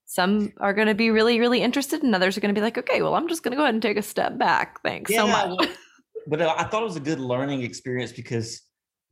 some 0.06 0.52
are 0.58 0.74
going 0.74 0.86
to 0.86 0.94
be 0.94 1.10
really 1.10 1.40
really 1.40 1.62
interested 1.62 2.02
and 2.02 2.14
others 2.14 2.36
are 2.36 2.40
going 2.40 2.54
to 2.54 2.58
be 2.58 2.62
like, 2.62 2.78
"Okay, 2.78 3.02
well, 3.02 3.14
I'm 3.14 3.28
just 3.28 3.42
going 3.42 3.52
to 3.52 3.56
go 3.56 3.62
ahead 3.62 3.74
and 3.74 3.82
take 3.82 3.96
a 3.96 4.02
step 4.02 4.38
back. 4.38 4.80
Thanks 4.82 5.10
yeah, 5.10 5.22
so 5.22 5.26
much." 5.26 5.68
but 6.28 6.40
I 6.40 6.64
thought 6.64 6.82
it 6.82 6.86
was 6.86 6.96
a 6.96 7.00
good 7.00 7.20
learning 7.20 7.62
experience 7.62 8.12
because 8.12 8.62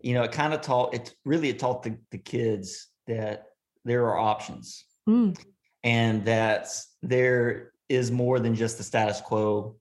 you 0.03 0.15
know, 0.15 0.23
it 0.23 0.33
kind 0.33 0.53
of 0.53 0.61
taught 0.61 0.95
it 0.95 1.15
really 1.25 1.49
it 1.49 1.59
taught 1.59 1.83
the, 1.83 1.97
the 2.11 2.19
kids 2.19 2.89
that 3.07 3.45
there 3.85 4.05
are 4.05 4.19
options 4.19 4.85
mm. 5.09 5.37
and 5.85 6.25
that 6.25 6.69
there 7.03 7.73
is 7.89 8.11
more 8.11 8.39
than 8.41 8.55
just 8.55 8.79
the 8.79 8.85
status 8.85 9.21
quo 9.21 9.77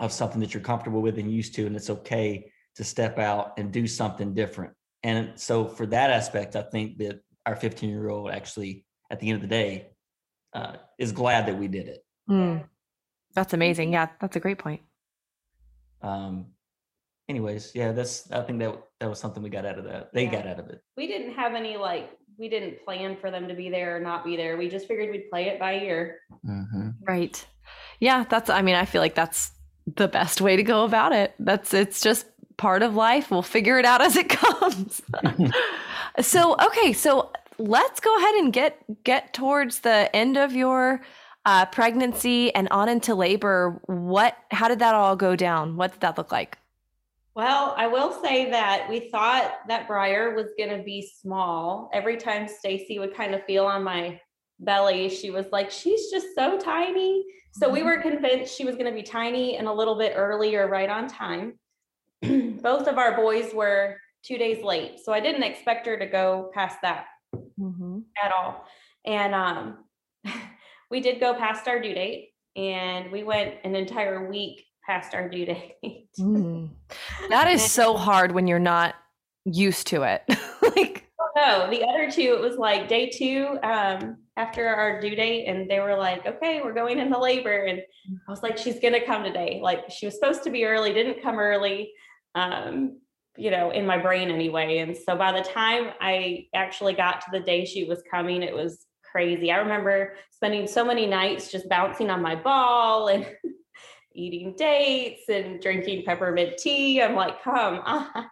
of 0.00 0.12
something 0.12 0.40
that 0.40 0.52
you're 0.54 0.62
comfortable 0.62 1.00
with 1.00 1.18
and 1.18 1.30
used 1.30 1.54
to 1.54 1.66
and 1.66 1.76
it's 1.76 1.90
okay 1.90 2.50
to 2.74 2.84
step 2.84 3.18
out 3.18 3.52
and 3.58 3.72
do 3.72 3.86
something 3.86 4.34
different. 4.34 4.72
And 5.02 5.32
so 5.36 5.66
for 5.66 5.86
that 5.86 6.10
aspect 6.10 6.56
i 6.56 6.62
think 6.62 6.98
that 6.98 7.20
our 7.46 7.56
15 7.56 7.90
year 7.90 8.08
old 8.08 8.30
actually 8.30 8.86
at 9.10 9.20
the 9.20 9.28
end 9.28 9.36
of 9.36 9.42
the 9.42 9.48
day 9.48 9.88
uh, 10.54 10.76
is 10.98 11.12
glad 11.12 11.46
that 11.46 11.58
we 11.58 11.68
did 11.68 11.88
it. 11.88 12.04
Mm. 12.30 12.64
that's 13.34 13.52
amazing. 13.52 13.92
Yeah 13.92 14.08
that's 14.20 14.36
a 14.36 14.40
great 14.40 14.58
point. 14.58 14.82
Um 16.02 16.46
anyways 17.28 17.72
yeah 17.74 17.92
that's 17.92 18.30
i 18.32 18.42
think 18.42 18.58
that 18.58 18.76
that 18.98 19.08
was 19.08 19.18
something 19.18 19.42
we 19.42 19.50
got 19.50 19.66
out 19.66 19.78
of 19.78 19.84
that. 19.84 20.12
They 20.12 20.24
yeah. 20.24 20.30
got 20.30 20.46
out 20.46 20.60
of 20.60 20.68
it. 20.68 20.80
We 20.96 21.06
didn't 21.06 21.34
have 21.34 21.54
any 21.54 21.76
like 21.76 22.10
we 22.42 22.48
didn't 22.48 22.84
plan 22.84 23.16
for 23.20 23.30
them 23.30 23.46
to 23.46 23.54
be 23.54 23.70
there 23.70 23.96
or 23.96 24.00
not 24.00 24.24
be 24.24 24.36
there. 24.36 24.56
We 24.56 24.68
just 24.68 24.88
figured 24.88 25.10
we'd 25.10 25.30
play 25.30 25.46
it 25.46 25.60
by 25.60 25.74
ear. 25.74 26.18
Mm-hmm. 26.44 26.88
Right. 27.06 27.46
Yeah, 28.00 28.24
that's. 28.28 28.50
I 28.50 28.62
mean, 28.62 28.74
I 28.74 28.84
feel 28.84 29.00
like 29.00 29.14
that's 29.14 29.52
the 29.86 30.08
best 30.08 30.40
way 30.40 30.56
to 30.56 30.64
go 30.64 30.84
about 30.84 31.12
it. 31.12 31.34
That's 31.38 31.72
it's 31.72 32.00
just 32.00 32.26
part 32.56 32.82
of 32.82 32.96
life. 32.96 33.30
We'll 33.30 33.42
figure 33.42 33.78
it 33.78 33.84
out 33.84 34.02
as 34.02 34.16
it 34.16 34.28
comes. 34.40 35.02
so 36.20 36.56
okay, 36.60 36.92
so 36.92 37.30
let's 37.58 38.00
go 38.00 38.16
ahead 38.18 38.34
and 38.34 38.52
get 38.52 39.04
get 39.04 39.32
towards 39.32 39.78
the 39.78 40.14
end 40.14 40.36
of 40.36 40.52
your 40.52 41.00
uh, 41.46 41.66
pregnancy 41.66 42.52
and 42.56 42.66
on 42.72 42.88
into 42.88 43.14
labor. 43.14 43.80
What? 43.86 44.36
How 44.50 44.66
did 44.66 44.80
that 44.80 44.96
all 44.96 45.14
go 45.14 45.36
down? 45.36 45.76
What 45.76 45.92
did 45.92 46.00
that 46.00 46.18
look 46.18 46.32
like? 46.32 46.58
Well, 47.34 47.74
I 47.78 47.86
will 47.86 48.12
say 48.22 48.50
that 48.50 48.86
we 48.90 49.08
thought 49.10 49.52
that 49.68 49.88
Briar 49.88 50.34
was 50.34 50.48
going 50.58 50.76
to 50.76 50.82
be 50.82 51.10
small. 51.20 51.88
Every 51.94 52.18
time 52.18 52.46
Stacy 52.46 52.98
would 52.98 53.14
kind 53.14 53.34
of 53.34 53.42
feel 53.44 53.64
on 53.64 53.82
my 53.82 54.20
belly, 54.60 55.08
she 55.08 55.30
was 55.30 55.46
like, 55.50 55.70
she's 55.70 56.10
just 56.10 56.34
so 56.34 56.58
tiny. 56.58 57.24
So 57.52 57.70
we 57.70 57.82
were 57.82 58.02
convinced 58.02 58.54
she 58.54 58.66
was 58.66 58.74
going 58.74 58.86
to 58.86 58.92
be 58.92 59.02
tiny 59.02 59.56
and 59.56 59.66
a 59.66 59.72
little 59.72 59.96
bit 59.96 60.12
earlier, 60.14 60.68
right 60.68 60.90
on 60.90 61.08
time. 61.08 61.58
Both 62.22 62.86
of 62.86 62.98
our 62.98 63.16
boys 63.16 63.54
were 63.54 63.96
two 64.22 64.36
days 64.36 64.62
late. 64.62 65.00
So 65.02 65.12
I 65.12 65.20
didn't 65.20 65.42
expect 65.42 65.86
her 65.86 65.98
to 65.98 66.06
go 66.06 66.50
past 66.52 66.78
that 66.82 67.06
mm-hmm. 67.34 68.00
at 68.22 68.30
all. 68.30 68.66
And 69.06 69.34
um, 69.34 69.84
we 70.90 71.00
did 71.00 71.18
go 71.18 71.34
past 71.34 71.66
our 71.66 71.80
due 71.80 71.94
date 71.94 72.28
and 72.56 73.10
we 73.10 73.24
went 73.24 73.54
an 73.64 73.74
entire 73.74 74.28
week 74.28 74.64
past 74.86 75.14
our 75.14 75.28
due 75.28 75.46
date. 75.46 75.76
mm. 76.18 76.70
That 77.28 77.48
is 77.48 77.62
so 77.62 77.96
hard 77.96 78.32
when 78.32 78.46
you're 78.46 78.58
not 78.58 78.94
used 79.44 79.86
to 79.88 80.02
it. 80.02 80.22
like 80.76 81.08
oh, 81.20 81.28
no, 81.36 81.70
the 81.70 81.84
other 81.84 82.10
two, 82.10 82.34
it 82.34 82.40
was 82.40 82.56
like 82.56 82.88
day 82.88 83.10
two 83.10 83.58
um, 83.62 84.16
after 84.36 84.66
our 84.68 85.00
due 85.00 85.14
date, 85.14 85.46
and 85.46 85.70
they 85.70 85.80
were 85.80 85.96
like, 85.96 86.26
"Okay, 86.26 86.60
we're 86.62 86.74
going 86.74 86.98
into 86.98 87.18
labor," 87.18 87.64
and 87.64 87.80
I 88.26 88.30
was 88.30 88.42
like, 88.42 88.58
"She's 88.58 88.80
gonna 88.80 89.04
come 89.04 89.22
today." 89.22 89.60
Like 89.62 89.90
she 89.90 90.06
was 90.06 90.14
supposed 90.14 90.42
to 90.44 90.50
be 90.50 90.64
early, 90.64 90.92
didn't 90.92 91.22
come 91.22 91.38
early. 91.38 91.92
Um, 92.34 92.98
you 93.36 93.50
know, 93.50 93.70
in 93.70 93.86
my 93.86 93.98
brain 93.98 94.30
anyway. 94.30 94.78
And 94.78 94.96
so 94.96 95.16
by 95.16 95.32
the 95.32 95.42
time 95.42 95.92
I 96.00 96.48
actually 96.54 96.92
got 96.92 97.22
to 97.22 97.26
the 97.32 97.40
day 97.40 97.64
she 97.64 97.84
was 97.84 98.02
coming, 98.10 98.42
it 98.42 98.54
was 98.54 98.84
crazy. 99.10 99.50
I 99.50 99.56
remember 99.56 100.14
spending 100.30 100.66
so 100.66 100.84
many 100.84 101.06
nights 101.06 101.50
just 101.50 101.68
bouncing 101.68 102.10
on 102.10 102.22
my 102.22 102.34
ball 102.34 103.08
and 103.08 103.26
eating 104.14 104.54
dates 104.56 105.28
and 105.28 105.60
drinking 105.60 106.04
peppermint 106.04 106.58
tea. 106.58 107.02
I'm 107.02 107.14
like, 107.14 107.42
come 107.42 107.80
on. 107.84 108.26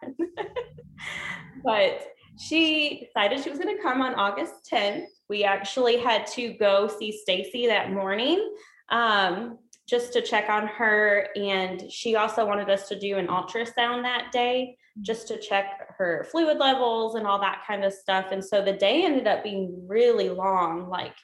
but 1.65 2.09
she 2.39 3.07
decided 3.07 3.43
she 3.43 3.51
was 3.51 3.59
going 3.59 3.77
to 3.77 3.83
come 3.83 4.01
on 4.01 4.15
August 4.15 4.69
10th. 4.73 5.07
We 5.29 5.45
actually 5.45 5.99
had 5.99 6.27
to 6.29 6.55
go 6.55 6.89
see 6.89 7.13
Stacy 7.13 7.67
that 7.67 7.93
morning 7.93 8.55
um, 8.91 9.59
just 9.89 10.13
to 10.15 10.23
check 10.23 10.49
on 10.49 10.67
her. 10.67 11.29
And 11.37 11.91
she 11.91 12.17
also 12.17 12.47
wanted 12.47 12.71
us 12.71 12.89
to 12.89 12.99
do 12.99 13.19
an 13.19 13.27
ultrasound 13.27 14.03
that 14.03 14.31
day 14.33 14.77
just 15.03 15.29
to 15.29 15.39
check 15.39 15.95
her 15.99 16.27
fluid 16.31 16.59
levels 16.59 17.15
and 17.15 17.27
all 17.27 17.41
that 17.41 17.63
kind 17.67 17.85
of 17.85 17.93
stuff. 17.93 18.27
And 18.33 18.45
so 18.45 18.63
the 18.63 18.73
day 18.73 19.05
ended 19.05 19.27
up 19.27 19.45
being 19.45 19.85
really 19.87 20.31
long. 20.31 20.89
Like 20.89 21.15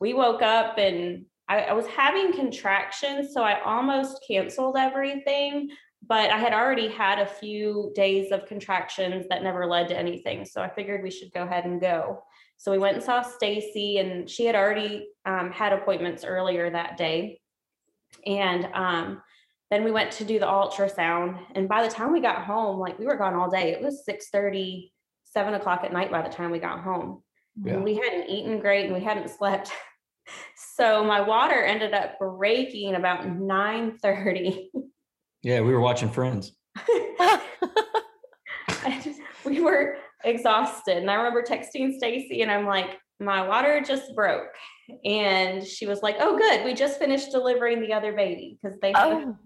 we 0.00 0.14
woke 0.14 0.42
up 0.42 0.78
and 0.78 1.26
I, 1.48 1.60
I 1.60 1.72
was 1.72 1.86
having 1.86 2.32
contractions, 2.32 3.32
so 3.32 3.42
I 3.42 3.60
almost 3.62 4.24
canceled 4.26 4.76
everything 4.76 5.70
but 6.06 6.30
I 6.30 6.38
had 6.38 6.52
already 6.52 6.88
had 6.88 7.18
a 7.18 7.26
few 7.26 7.92
days 7.94 8.30
of 8.30 8.46
contractions 8.46 9.26
that 9.28 9.42
never 9.42 9.66
led 9.66 9.88
to 9.88 9.96
anything. 9.96 10.44
So 10.44 10.60
I 10.60 10.68
figured 10.68 11.02
we 11.02 11.10
should 11.10 11.32
go 11.32 11.42
ahead 11.42 11.64
and 11.64 11.80
go. 11.80 12.22
So 12.56 12.70
we 12.70 12.78
went 12.78 12.96
and 12.96 13.04
saw 13.04 13.22
Stacy, 13.22 13.98
and 13.98 14.28
she 14.28 14.44
had 14.44 14.54
already 14.54 15.08
um, 15.24 15.50
had 15.50 15.72
appointments 15.72 16.24
earlier 16.24 16.70
that 16.70 16.96
day. 16.96 17.40
And 18.26 18.68
um, 18.74 19.22
then 19.70 19.84
we 19.84 19.90
went 19.90 20.12
to 20.12 20.24
do 20.24 20.38
the 20.38 20.46
ultrasound. 20.46 21.38
And 21.54 21.68
by 21.68 21.82
the 21.82 21.92
time 21.92 22.12
we 22.12 22.20
got 22.20 22.44
home, 22.44 22.78
like 22.78 22.98
we 22.98 23.06
were 23.06 23.16
gone 23.16 23.34
all 23.34 23.50
day. 23.50 23.72
It 23.72 23.82
was 23.82 24.04
6 24.04 24.28
30, 24.30 24.92
7 25.24 25.54
o'clock 25.54 25.84
at 25.84 25.92
night 25.92 26.10
by 26.10 26.22
the 26.22 26.34
time 26.34 26.50
we 26.50 26.58
got 26.58 26.80
home. 26.80 27.22
Yeah. 27.62 27.74
And 27.74 27.84
we 27.84 27.96
hadn't 27.96 28.28
eaten 28.28 28.60
great 28.60 28.86
and 28.86 28.94
we 28.94 29.02
hadn't 29.02 29.30
slept. 29.38 29.72
So 30.76 31.04
my 31.04 31.20
water 31.20 31.62
ended 31.62 31.94
up 31.94 32.18
breaking 32.18 32.96
about 32.96 33.28
9 33.28 33.98
30. 33.98 34.70
Yeah, 35.44 35.60
we 35.60 35.72
were 35.72 35.80
watching 35.80 36.10
Friends. 36.10 36.50
just, 39.04 39.20
we 39.44 39.60
were 39.60 39.98
exhausted. 40.24 40.96
And 40.96 41.08
I 41.08 41.14
remember 41.14 41.42
texting 41.42 41.96
Stacy 41.96 42.42
and 42.42 42.50
I'm 42.50 42.66
like, 42.66 42.98
my 43.20 43.46
water 43.46 43.82
just 43.86 44.16
broke. 44.16 44.48
And 45.04 45.64
she 45.64 45.86
was 45.86 46.02
like, 46.02 46.16
Oh, 46.18 46.36
good. 46.36 46.64
We 46.64 46.74
just 46.74 46.98
finished 46.98 47.30
delivering 47.30 47.80
the 47.80 47.92
other 47.92 48.12
baby 48.12 48.58
because 48.60 48.76
they 48.80 48.90
had, 48.90 49.12
oh. 49.12 49.36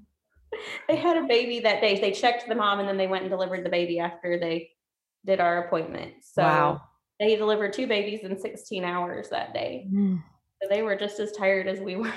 they 0.88 0.96
had 0.96 1.18
a 1.18 1.26
baby 1.26 1.60
that 1.60 1.82
day. 1.82 2.00
They 2.00 2.12
checked 2.12 2.48
the 2.48 2.54
mom 2.54 2.78
and 2.80 2.88
then 2.88 2.96
they 2.96 3.06
went 3.06 3.24
and 3.24 3.30
delivered 3.30 3.66
the 3.66 3.70
baby 3.70 3.98
after 3.98 4.38
they 4.38 4.70
did 5.26 5.40
our 5.40 5.66
appointment. 5.66 6.14
So 6.22 6.42
wow. 6.42 6.80
they 7.20 7.36
delivered 7.36 7.74
two 7.74 7.86
babies 7.86 8.20
in 8.22 8.38
16 8.38 8.82
hours 8.82 9.28
that 9.28 9.52
day. 9.52 9.88
Mm. 9.92 10.22
They 10.68 10.82
were 10.82 10.96
just 10.96 11.20
as 11.20 11.32
tired 11.32 11.68
as 11.68 11.80
we 11.80 11.96
were. 11.96 12.12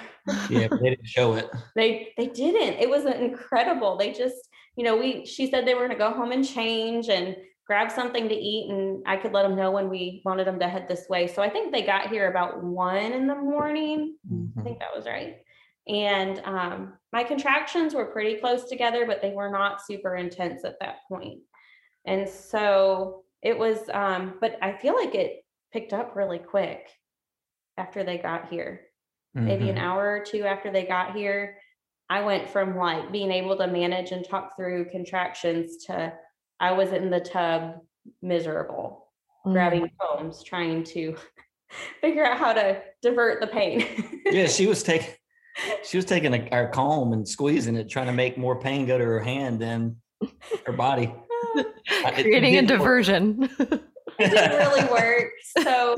yeah, 0.50 0.68
they 0.68 0.90
didn't 0.90 1.08
show 1.08 1.34
it. 1.34 1.50
They 1.76 2.14
they 2.18 2.28
didn't. 2.28 2.80
It 2.80 2.90
was 2.90 3.06
incredible. 3.06 3.98
They 3.98 4.12
just, 4.12 4.50
you 4.76 4.84
know, 4.84 4.98
we 4.98 5.26
she 5.26 5.50
said 5.50 5.66
they 5.66 5.74
were 5.74 5.88
going 5.88 5.92
to 5.92 5.96
go 5.96 6.12
home 6.12 6.32
and 6.32 6.48
change 6.48 7.10
and 7.10 7.36
grab 7.66 7.90
something 7.90 8.28
to 8.28 8.36
eat 8.36 8.70
and 8.70 9.02
I 9.06 9.16
could 9.16 9.32
let 9.32 9.44
them 9.44 9.56
know 9.56 9.72
when 9.72 9.90
we 9.90 10.22
wanted 10.26 10.46
them 10.46 10.60
to 10.60 10.68
head 10.68 10.88
this 10.88 11.08
way. 11.10 11.28
So 11.28 11.42
I 11.42 11.50
think 11.50 11.72
they 11.72 11.84
got 11.84 12.10
here 12.10 12.30
about 12.30 12.62
one 12.62 13.14
in 13.14 13.28
the 13.28 13.36
morning. 13.36 14.18
Mm-hmm. 14.30 14.60
I 14.60 14.64
think 14.64 14.80
that 14.80 14.94
was 14.94 15.06
right. 15.06 15.38
And 15.88 16.42
um, 16.44 16.94
my 17.14 17.24
contractions 17.24 17.94
were 17.94 18.06
pretty 18.06 18.40
close 18.40 18.66
together, 18.66 19.06
but 19.06 19.22
they 19.22 19.32
were 19.32 19.50
not 19.50 19.86
super 19.86 20.16
intense 20.16 20.66
at 20.66 20.80
that 20.80 20.98
point. 21.08 21.40
And 22.06 22.28
so 22.28 23.24
it 23.42 23.58
was, 23.58 23.78
um, 23.94 24.36
but 24.42 24.58
I 24.62 24.74
feel 24.74 24.96
like 24.96 25.16
it 25.16 25.46
picked 25.72 25.94
up 25.94 26.16
really 26.16 26.40
quick 26.40 26.90
after 27.78 28.04
they 28.04 28.18
got 28.18 28.50
here. 28.50 28.82
Mm-hmm. 29.36 29.48
Maybe 29.48 29.70
an 29.70 29.76
mm-hmm. 29.76 29.86
hour 29.86 30.18
or 30.18 30.26
two 30.26 30.44
after 30.44 30.72
they 30.72 30.84
got 30.84 31.16
here, 31.16 31.58
I 32.10 32.22
went 32.22 32.50
from 32.50 32.76
like 32.76 33.12
being 33.12 33.32
able 33.32 33.56
to 33.58 33.68
manage 33.68 34.12
and 34.12 34.28
talk 34.28 34.58
through 34.58 34.90
contractions 34.92 35.86
to 35.86 36.14
I 36.60 36.74
was 36.74 36.92
in 36.92 37.10
the 37.10 37.22
tub 37.22 37.76
miserable, 38.22 39.08
mm. 39.46 39.54
grabbing 39.54 39.90
combs, 40.00 40.44
trying 40.44 40.84
to 40.86 41.16
figure 42.02 42.26
out 42.26 42.38
how 42.38 42.54
to 42.54 42.82
divert 43.02 43.40
the 43.40 43.48
pain. 43.48 44.22
yeah, 44.26 44.48
she 44.48 44.68
was 44.68 44.84
taking 44.84 45.14
she 45.84 45.98
was 45.98 46.06
taking 46.06 46.34
a, 46.34 46.50
our 46.52 46.70
comb 46.70 47.14
and 47.14 47.28
squeezing 47.28 47.76
it, 47.76 47.90
trying 47.90 48.08
to 48.08 48.14
make 48.14 48.38
more 48.38 48.60
pain 48.60 48.86
go 48.86 48.98
to 48.98 49.04
her 49.04 49.20
hand 49.20 49.62
than 49.62 49.98
her 50.66 50.74
body. 50.74 51.14
Creating 52.14 52.58
a 52.58 52.62
diversion. 52.62 53.50
it 53.60 53.82
didn't 54.18 54.58
really 54.58 54.86
work. 54.86 55.32
So 55.58 55.96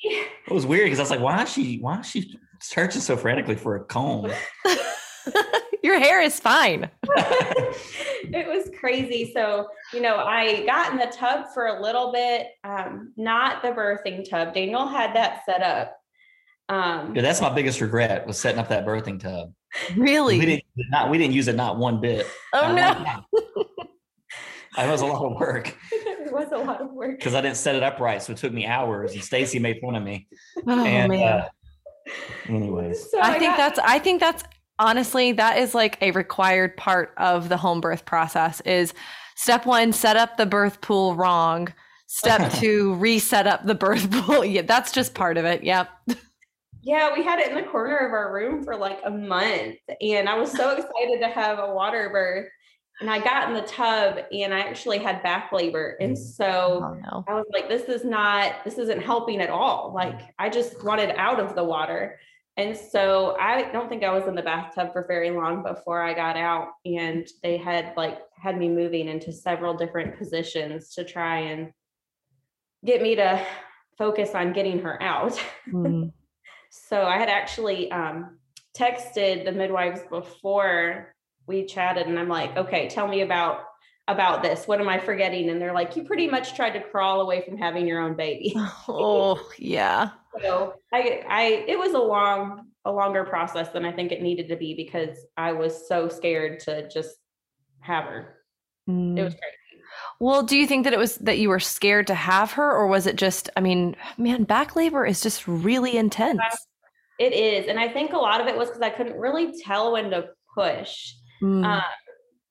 it 0.00 0.52
was 0.52 0.66
weird 0.66 0.86
because 0.86 0.98
I 0.98 1.02
was 1.02 1.10
like, 1.10 1.20
why 1.20 1.42
is 1.42 1.52
she 1.52 1.78
why 1.78 2.00
is 2.00 2.06
she 2.06 2.38
searching 2.60 3.00
so 3.00 3.16
frantically 3.16 3.56
for 3.56 3.76
a 3.76 3.84
comb? 3.84 4.30
Your 5.82 5.98
hair 5.98 6.20
is 6.20 6.40
fine. 6.40 6.90
it 7.04 8.46
was 8.48 8.70
crazy. 8.78 9.30
So, 9.32 9.68
you 9.92 10.00
know, 10.00 10.16
I 10.16 10.66
got 10.66 10.92
in 10.92 10.98
the 10.98 11.06
tub 11.06 11.46
for 11.54 11.66
a 11.66 11.80
little 11.80 12.12
bit, 12.12 12.48
um, 12.64 13.12
not 13.16 13.62
the 13.62 13.68
birthing 13.68 14.28
tub. 14.28 14.52
Daniel 14.52 14.86
had 14.86 15.14
that 15.14 15.44
set 15.46 15.62
up. 15.62 15.96
Um, 16.68 17.14
yeah, 17.14 17.22
that's 17.22 17.40
my 17.40 17.50
biggest 17.54 17.80
regret 17.80 18.26
was 18.26 18.38
setting 18.38 18.58
up 18.58 18.68
that 18.70 18.84
birthing 18.84 19.20
tub. 19.20 19.52
Really? 19.96 20.38
We 20.38 20.46
didn't 20.46 20.64
not 20.90 21.10
we 21.10 21.18
didn't 21.18 21.34
use 21.34 21.48
it 21.48 21.54
not 21.54 21.78
one 21.78 22.00
bit. 22.00 22.26
Oh 22.52 22.74
no. 22.74 23.24
it 24.84 24.90
was 24.90 25.00
a 25.00 25.06
lot 25.06 25.24
of 25.24 25.32
work. 25.32 25.76
it 25.92 26.32
was 26.32 26.52
a 26.52 26.58
lot 26.58 26.80
of 26.80 26.92
work. 26.92 27.18
Because 27.18 27.34
I 27.34 27.40
didn't 27.40 27.56
set 27.56 27.74
it 27.74 27.82
up 27.82 28.00
right. 28.00 28.22
So 28.22 28.32
it 28.32 28.38
took 28.38 28.52
me 28.52 28.66
hours 28.66 29.12
and 29.12 29.22
Stacy 29.22 29.58
made 29.58 29.80
fun 29.80 29.94
of 29.94 30.02
me. 30.02 30.28
Oh 30.66 30.84
and, 30.84 31.12
man. 31.12 31.22
Uh, 31.22 31.48
anyways. 32.48 33.10
So 33.10 33.18
I, 33.18 33.34
I, 33.34 33.38
think 33.38 33.50
got- 33.52 33.56
that's 33.56 33.78
I 33.78 33.98
think 33.98 34.20
that's 34.20 34.44
honestly 34.78 35.32
that 35.32 35.58
is 35.58 35.74
like 35.74 35.98
a 36.02 36.10
required 36.12 36.76
part 36.76 37.12
of 37.16 37.48
the 37.48 37.56
home 37.56 37.80
birth 37.80 38.04
process 38.04 38.60
is 38.62 38.92
step 39.36 39.66
one 39.66 39.92
set 39.92 40.16
up 40.16 40.36
the 40.36 40.46
birth 40.46 40.80
pool 40.80 41.14
wrong 41.14 41.72
step 42.06 42.52
two 42.54 42.94
reset 42.94 43.46
up 43.46 43.64
the 43.64 43.74
birth 43.74 44.10
pool 44.10 44.44
yeah 44.44 44.62
that's 44.62 44.92
just 44.92 45.14
part 45.14 45.36
of 45.36 45.44
it 45.44 45.62
yep 45.64 45.88
yeah 46.82 47.12
we 47.14 47.22
had 47.22 47.38
it 47.38 47.48
in 47.48 47.54
the 47.54 47.62
corner 47.62 47.96
of 47.96 48.12
our 48.12 48.32
room 48.32 48.62
for 48.62 48.76
like 48.76 49.00
a 49.04 49.10
month 49.10 49.76
and 50.00 50.28
i 50.28 50.34
was 50.34 50.52
so 50.52 50.70
excited 50.76 51.20
to 51.20 51.28
have 51.28 51.58
a 51.58 51.72
water 51.72 52.10
birth 52.10 52.48
and 53.00 53.10
i 53.10 53.18
got 53.18 53.48
in 53.48 53.54
the 53.54 53.62
tub 53.62 54.18
and 54.32 54.54
i 54.54 54.60
actually 54.60 54.98
had 54.98 55.22
back 55.22 55.52
labor 55.52 55.96
and 56.00 56.16
so 56.18 56.80
oh, 56.82 56.94
no. 56.94 57.24
i 57.28 57.34
was 57.34 57.46
like 57.52 57.68
this 57.68 57.84
is 57.84 58.04
not 58.04 58.64
this 58.64 58.78
isn't 58.78 59.02
helping 59.02 59.40
at 59.40 59.50
all 59.50 59.92
like 59.94 60.20
i 60.38 60.48
just 60.48 60.82
wanted 60.84 61.10
out 61.16 61.40
of 61.40 61.54
the 61.54 61.64
water 61.64 62.18
and 62.58 62.74
so 62.74 63.36
I 63.38 63.70
don't 63.70 63.88
think 63.88 64.02
I 64.02 64.10
was 64.12 64.26
in 64.26 64.34
the 64.34 64.42
bathtub 64.42 64.92
for 64.92 65.04
very 65.06 65.30
long 65.30 65.62
before 65.62 66.02
I 66.02 66.14
got 66.14 66.36
out 66.36 66.68
and 66.86 67.28
they 67.42 67.58
had 67.58 67.92
like 67.96 68.18
had 68.34 68.56
me 68.56 68.68
moving 68.68 69.08
into 69.08 69.30
several 69.30 69.74
different 69.74 70.16
positions 70.16 70.94
to 70.94 71.04
try 71.04 71.40
and 71.40 71.70
get 72.84 73.02
me 73.02 73.14
to 73.16 73.44
focus 73.98 74.30
on 74.34 74.52
getting 74.52 74.80
her 74.80 75.02
out. 75.02 75.38
Mm. 75.68 76.12
so 76.70 77.02
I 77.02 77.18
had 77.18 77.28
actually 77.28 77.90
um, 77.90 78.38
texted 78.72 79.44
the 79.44 79.50
midwives 79.50 80.02
before 80.08 81.12
we 81.46 81.64
chatted 81.64 82.06
and 82.06 82.18
I'm 82.18 82.28
like, 82.28 82.56
okay, 82.56 82.88
tell 82.88 83.06
me 83.06 83.22
about 83.22 83.64
about 84.08 84.42
this. 84.42 84.68
What 84.68 84.80
am 84.80 84.88
I 84.88 84.98
forgetting? 84.98 85.50
And 85.50 85.60
they're 85.60 85.74
like, 85.74 85.96
you 85.96 86.04
pretty 86.04 86.28
much 86.28 86.54
tried 86.54 86.70
to 86.70 86.80
crawl 86.80 87.20
away 87.22 87.42
from 87.44 87.58
having 87.58 87.86
your 87.86 88.00
own 88.00 88.14
baby. 88.14 88.54
oh, 88.88 89.40
yeah. 89.58 90.10
So 90.40 90.74
I, 90.92 91.24
I, 91.28 91.64
it 91.66 91.78
was 91.78 91.92
a 91.92 91.98
long, 91.98 92.68
a 92.84 92.92
longer 92.92 93.24
process 93.24 93.70
than 93.70 93.84
I 93.84 93.92
think 93.92 94.12
it 94.12 94.22
needed 94.22 94.48
to 94.48 94.56
be 94.56 94.74
because 94.74 95.18
I 95.36 95.52
was 95.52 95.88
so 95.88 96.08
scared 96.08 96.60
to 96.60 96.88
just 96.88 97.16
have 97.80 98.04
her. 98.04 98.36
Mm. 98.88 99.18
It 99.18 99.24
was 99.24 99.34
mm. 99.34 99.38
crazy. 99.38 99.56
Well, 100.20 100.42
do 100.42 100.56
you 100.56 100.66
think 100.66 100.84
that 100.84 100.92
it 100.92 100.98
was 100.98 101.16
that 101.16 101.38
you 101.38 101.48
were 101.48 101.60
scared 101.60 102.06
to 102.06 102.14
have 102.14 102.52
her, 102.52 102.70
or 102.70 102.86
was 102.86 103.06
it 103.06 103.16
just, 103.16 103.50
I 103.56 103.60
mean, 103.60 103.96
man, 104.16 104.44
back 104.44 104.76
labor 104.76 105.04
is 105.04 105.20
just 105.20 105.46
really 105.46 105.96
intense. 105.96 106.40
It 107.18 107.32
is. 107.32 107.66
And 107.68 107.78
I 107.78 107.88
think 107.88 108.12
a 108.12 108.18
lot 108.18 108.40
of 108.40 108.46
it 108.46 108.56
was 108.56 108.68
because 108.68 108.82
I 108.82 108.90
couldn't 108.90 109.16
really 109.16 109.52
tell 109.62 109.92
when 109.92 110.10
to 110.10 110.28
push. 110.54 111.12
Mm. 111.42 111.64
Um, 111.64 111.82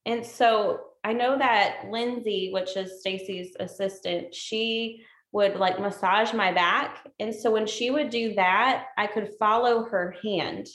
and 0.06 0.26
so 0.26 0.82
I 1.04 1.14
know 1.14 1.38
that 1.38 1.86
Lindsay, 1.90 2.52
which 2.52 2.76
is 2.76 3.00
Stacy's 3.00 3.56
assistant, 3.60 4.34
she 4.34 5.04
would 5.32 5.56
like 5.58 5.80
massage 5.80 6.34
my 6.34 6.52
back. 6.52 7.06
And 7.20 7.34
so 7.34 7.52
when 7.52 7.68
she 7.68 7.92
would 7.92 8.10
do 8.10 8.36
that, 8.36 8.86
I 8.98 9.08
could 9.08 9.34
follow 9.38 9.84
her 9.86 10.16
hand 10.24 10.68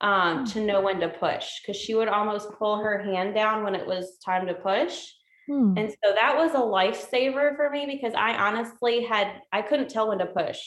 um, 0.00 0.46
to 0.46 0.64
know 0.64 0.80
when 0.80 1.00
to 1.00 1.08
push 1.08 1.60
because 1.60 1.80
she 1.80 1.94
would 1.94 2.08
almost 2.08 2.50
pull 2.58 2.78
her 2.78 2.98
hand 2.98 3.34
down 3.34 3.62
when 3.62 3.74
it 3.74 3.86
was 3.86 4.18
time 4.24 4.46
to 4.46 4.54
push. 4.54 5.06
Hmm. 5.46 5.74
And 5.76 5.90
so 5.90 6.14
that 6.14 6.36
was 6.36 6.52
a 6.52 6.58
lifesaver 6.58 7.56
for 7.56 7.70
me 7.70 7.86
because 7.86 8.14
I 8.14 8.34
honestly 8.34 9.04
had, 9.04 9.40
I 9.52 9.62
couldn't 9.62 9.90
tell 9.90 10.08
when 10.08 10.18
to 10.18 10.26
push. 10.26 10.58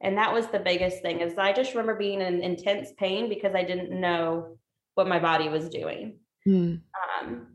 And 0.00 0.18
that 0.18 0.32
was 0.32 0.46
the 0.46 0.58
biggest 0.60 1.02
thing 1.02 1.20
is 1.20 1.36
I 1.38 1.52
just 1.52 1.72
remember 1.72 1.96
being 1.96 2.20
in 2.20 2.42
intense 2.42 2.90
pain 2.98 3.28
because 3.28 3.54
I 3.54 3.64
didn't 3.64 3.98
know 3.98 4.58
what 4.94 5.08
my 5.08 5.18
body 5.18 5.48
was 5.48 5.68
doing. 5.68 6.18
Hmm. 6.46 6.76
Um, 7.20 7.46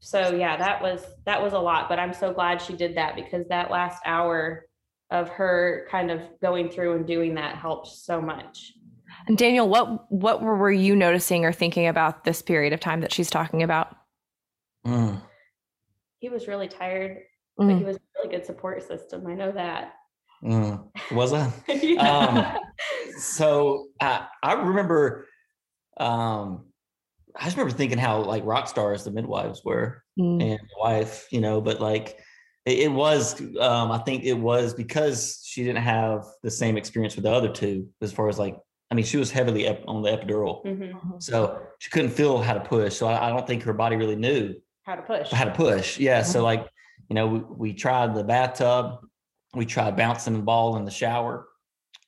so 0.00 0.34
yeah 0.34 0.56
that 0.56 0.82
was 0.82 1.04
that 1.26 1.40
was 1.40 1.52
a 1.52 1.58
lot 1.58 1.88
but 1.88 1.98
i'm 1.98 2.12
so 2.12 2.32
glad 2.32 2.60
she 2.60 2.74
did 2.74 2.96
that 2.96 3.14
because 3.14 3.46
that 3.48 3.70
last 3.70 4.02
hour 4.06 4.66
of 5.10 5.28
her 5.28 5.86
kind 5.90 6.10
of 6.10 6.20
going 6.40 6.70
through 6.70 6.96
and 6.96 7.06
doing 7.06 7.34
that 7.34 7.54
helped 7.56 7.86
so 7.86 8.20
much 8.20 8.72
and 9.28 9.36
daniel 9.36 9.68
what 9.68 10.10
what 10.10 10.40
were 10.40 10.72
you 10.72 10.96
noticing 10.96 11.44
or 11.44 11.52
thinking 11.52 11.86
about 11.86 12.24
this 12.24 12.40
period 12.40 12.72
of 12.72 12.80
time 12.80 13.02
that 13.02 13.12
she's 13.12 13.28
talking 13.28 13.62
about 13.62 13.94
mm. 14.86 15.20
he 16.18 16.30
was 16.30 16.48
really 16.48 16.68
tired 16.68 17.18
mm. 17.60 17.68
but 17.68 17.76
he 17.76 17.84
was 17.84 17.96
a 17.96 18.00
really 18.16 18.34
good 18.34 18.46
support 18.46 18.82
system 18.82 19.26
i 19.26 19.34
know 19.34 19.52
that 19.52 19.92
mm. 20.42 20.82
was 21.12 21.30
that 21.32 21.52
um, 21.98 22.56
so 23.18 23.88
I, 24.00 24.26
I 24.42 24.54
remember 24.54 25.26
um, 25.98 26.69
I 27.36 27.44
just 27.44 27.56
remember 27.56 27.76
thinking 27.76 27.98
how 27.98 28.22
like 28.22 28.44
rock 28.44 28.68
stars 28.68 29.04
the 29.04 29.10
midwives 29.10 29.62
were 29.64 30.02
mm. 30.18 30.42
and 30.42 30.60
the 30.60 30.80
wife, 30.80 31.28
you 31.30 31.40
know, 31.40 31.60
but 31.60 31.80
like 31.80 32.18
it, 32.66 32.80
it 32.80 32.92
was, 32.92 33.40
um, 33.58 33.90
I 33.90 33.98
think 33.98 34.24
it 34.24 34.34
was 34.34 34.74
because 34.74 35.42
she 35.44 35.64
didn't 35.64 35.82
have 35.82 36.24
the 36.42 36.50
same 36.50 36.76
experience 36.76 37.16
with 37.16 37.24
the 37.24 37.32
other 37.32 37.48
two 37.48 37.88
as 38.00 38.12
far 38.12 38.28
as 38.28 38.38
like, 38.38 38.56
I 38.90 38.94
mean, 38.94 39.04
she 39.04 39.16
was 39.16 39.30
heavily 39.30 39.66
ep- 39.66 39.84
on 39.86 40.02
the 40.02 40.10
epidural, 40.10 40.64
mm-hmm. 40.64 40.82
mm-hmm. 40.82 41.18
so 41.20 41.62
she 41.78 41.90
couldn't 41.90 42.10
feel 42.10 42.42
how 42.42 42.54
to 42.54 42.60
push. 42.60 42.96
So 42.96 43.06
I, 43.06 43.28
I, 43.28 43.30
don't 43.30 43.46
think 43.46 43.62
her 43.62 43.72
body 43.72 43.94
really 43.96 44.16
knew 44.16 44.54
how 44.82 44.96
to 44.96 45.02
push. 45.02 45.30
How 45.30 45.44
to 45.44 45.52
push, 45.52 45.98
yeah. 45.98 46.20
Mm-hmm. 46.20 46.30
So 46.30 46.42
like, 46.42 46.66
you 47.08 47.14
know, 47.14 47.26
we, 47.28 47.38
we, 47.38 47.72
tried 47.72 48.14
the 48.14 48.24
bathtub, 48.24 48.98
we 49.54 49.64
tried 49.64 49.96
bouncing 49.96 50.34
the 50.34 50.42
ball 50.42 50.76
in 50.76 50.84
the 50.84 50.90
shower, 50.90 51.46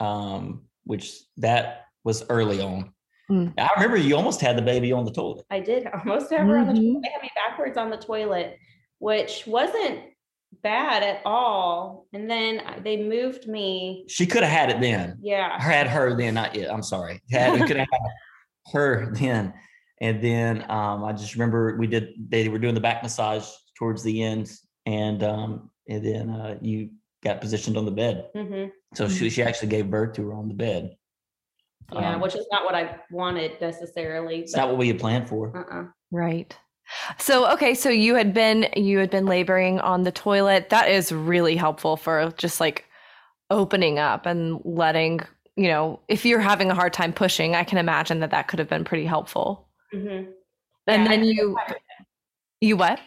um, 0.01 0.63
which 0.85 1.21
that 1.37 1.87
was 2.05 2.25
early 2.29 2.61
on 2.61 2.93
Mm. 3.31 3.55
I 3.59 3.69
remember 3.77 3.97
you 3.97 4.17
almost 4.17 4.41
had 4.41 4.57
the 4.57 4.63
baby 4.63 4.93
on 4.93 5.05
the 5.05 5.13
toilet. 5.13 5.45
I 5.51 5.61
did 5.61 5.87
almost 5.95 6.31
have 6.31 6.47
her 6.47 6.55
mm-hmm. 6.55 6.69
on 6.69 6.75
the 6.75 6.81
toilet. 6.81 6.93
Mm-hmm. 6.93 7.01
They 7.03 7.09
had 7.13 7.23
me 7.23 7.31
backwards 7.35 7.79
on 7.79 7.91
the 7.91 7.97
toilet, 7.97 8.59
which 8.99 9.45
wasn't 9.47 10.01
bad 10.63 11.03
at 11.03 11.23
all. 11.25 12.07
And 12.13 12.31
then 12.31 12.63
they 12.85 13.03
moved 13.03 13.49
me. 13.49 14.05
She 14.09 14.27
could 14.27 14.43
have 14.43 14.53
had 14.53 14.71
it 14.71 14.81
then. 14.81 15.19
Yeah. 15.23 15.57
I 15.59 15.63
had 15.63 15.89
her 15.89 16.17
then, 16.17 16.35
not 16.35 16.55
yet. 16.55 16.73
I'm 16.73 16.83
sorry. 16.83 17.21
Had, 17.31 17.59
could 17.67 17.77
have 17.77 17.89
had 17.91 18.01
her 18.73 19.13
then. 19.15 19.55
And 20.01 20.23
then 20.23 20.71
um, 20.71 21.05
I 21.05 21.13
just 21.13 21.35
remember 21.35 21.77
we 21.77 21.87
did, 21.87 22.11
they 22.29 22.49
were 22.49 22.59
doing 22.59 22.75
the 22.75 22.81
back 22.81 23.03
massage 23.03 23.47
towards 23.79 24.03
the 24.03 24.23
end. 24.23 24.51
And 24.85 25.23
um, 25.23 25.71
and 25.89 26.05
then 26.05 26.31
uh, 26.31 26.59
you 26.61 26.91
got 27.23 27.41
positioned 27.41 27.77
on 27.77 27.85
the 27.85 27.91
bed. 27.91 28.29
Mm-hmm. 28.35 28.71
So 28.95 29.09
she, 29.09 29.31
she 29.31 29.43
actually 29.43 29.69
gave 29.69 29.91
birth 29.91 30.15
to 30.15 30.29
her 30.29 30.35
on 30.35 30.49
the 30.49 30.55
bed. 30.55 30.97
Yeah, 31.93 32.15
um, 32.15 32.21
which 32.21 32.35
is 32.35 32.47
not 32.51 32.65
what 32.65 32.75
I 32.75 32.97
wanted 33.11 33.61
necessarily. 33.61 34.41
It's 34.41 34.57
not 34.57 34.69
what 34.69 34.79
we 34.79 34.89
had 34.89 34.99
planned 34.99 35.29
for. 35.29 35.57
Uh-uh. 35.57 35.85
Right. 36.11 36.57
So 37.19 37.51
okay, 37.53 37.75
so 37.75 37.89
you 37.89 38.15
had 38.15 38.35
been 38.35 38.69
you 38.77 38.99
had 38.99 39.11
been 39.11 39.27
laboring 39.27 39.81
on 39.81 40.03
the 40.03 40.13
toilet. 40.13 40.69
That 40.71 40.91
is 40.91 41.13
really 41.13 41.57
helpful 41.57 41.97
for 41.97 42.33
just 42.37 42.61
like 42.61 42.87
opening 43.51 43.99
up 43.99 44.27
and 44.27 44.61
letting 44.65 45.21
you 45.57 45.69
know 45.69 46.01
if 46.09 46.25
you're 46.25 46.41
having 46.41 46.71
a 46.71 46.75
hard 46.75 46.93
time 46.93 47.13
pushing. 47.13 47.55
I 47.55 47.65
can 47.65 47.79
imagine 47.79 48.21
that 48.21 48.31
that 48.31 48.49
could 48.49 48.59
have 48.59 48.69
been 48.69 48.85
pretty 48.85 49.07
helpful. 49.07 49.69
Mm-hmm. 49.95 50.31
And 50.87 51.03
yeah, 51.03 51.09
then 51.09 51.25
you 51.25 51.57
you 52.61 52.77
what? 52.77 53.01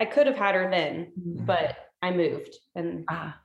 I 0.00 0.04
could 0.04 0.26
have 0.26 0.36
had 0.36 0.54
her 0.54 0.70
then, 0.70 1.12
mm-hmm. 1.18 1.44
but 1.44 1.76
I 2.02 2.10
moved 2.10 2.56
and 2.74 3.04
ah. 3.08 3.38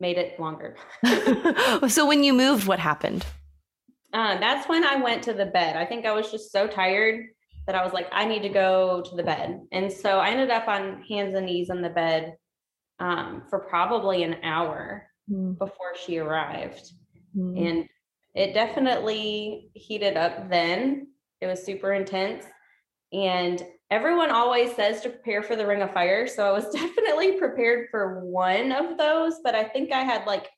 made 0.00 0.16
it 0.16 0.40
longer. 0.40 0.76
so 1.88 2.06
when 2.06 2.24
you 2.24 2.32
moved, 2.32 2.66
what 2.66 2.78
happened? 2.78 3.24
Uh, 4.12 4.38
that's 4.38 4.68
when 4.68 4.84
I 4.84 4.96
went 4.96 5.22
to 5.24 5.32
the 5.32 5.46
bed. 5.46 5.76
I 5.76 5.86
think 5.86 6.04
I 6.04 6.12
was 6.12 6.30
just 6.30 6.50
so 6.50 6.66
tired 6.66 7.26
that 7.66 7.76
I 7.76 7.84
was 7.84 7.92
like, 7.92 8.08
I 8.12 8.24
need 8.24 8.42
to 8.42 8.48
go 8.48 9.02
to 9.02 9.14
the 9.14 9.22
bed. 9.22 9.60
And 9.70 9.92
so 9.92 10.18
I 10.18 10.30
ended 10.30 10.50
up 10.50 10.66
on 10.66 11.02
hands 11.08 11.34
and 11.34 11.46
knees 11.46 11.70
in 11.70 11.82
the 11.82 11.90
bed 11.90 12.36
um, 12.98 13.44
for 13.48 13.60
probably 13.60 14.24
an 14.24 14.36
hour 14.42 15.06
mm. 15.30 15.56
before 15.56 15.94
she 15.94 16.18
arrived. 16.18 16.92
Mm. 17.36 17.68
And 17.68 17.88
it 18.34 18.54
definitely 18.54 19.70
heated 19.74 20.16
up 20.16 20.50
then. 20.50 21.08
It 21.40 21.46
was 21.46 21.62
super 21.62 21.92
intense. 21.92 22.44
And 23.12 23.62
everyone 23.90 24.30
always 24.30 24.74
says 24.74 25.00
to 25.02 25.10
prepare 25.10 25.42
for 25.42 25.56
the 25.56 25.66
ring 25.66 25.82
of 25.82 25.92
fire. 25.92 26.26
So 26.26 26.46
I 26.46 26.52
was 26.52 26.68
definitely 26.72 27.38
prepared 27.38 27.88
for 27.90 28.24
one 28.24 28.72
of 28.72 28.98
those, 28.98 29.34
but 29.42 29.54
I 29.54 29.64
think 29.64 29.92
I 29.92 30.02
had 30.02 30.26
like 30.26 30.48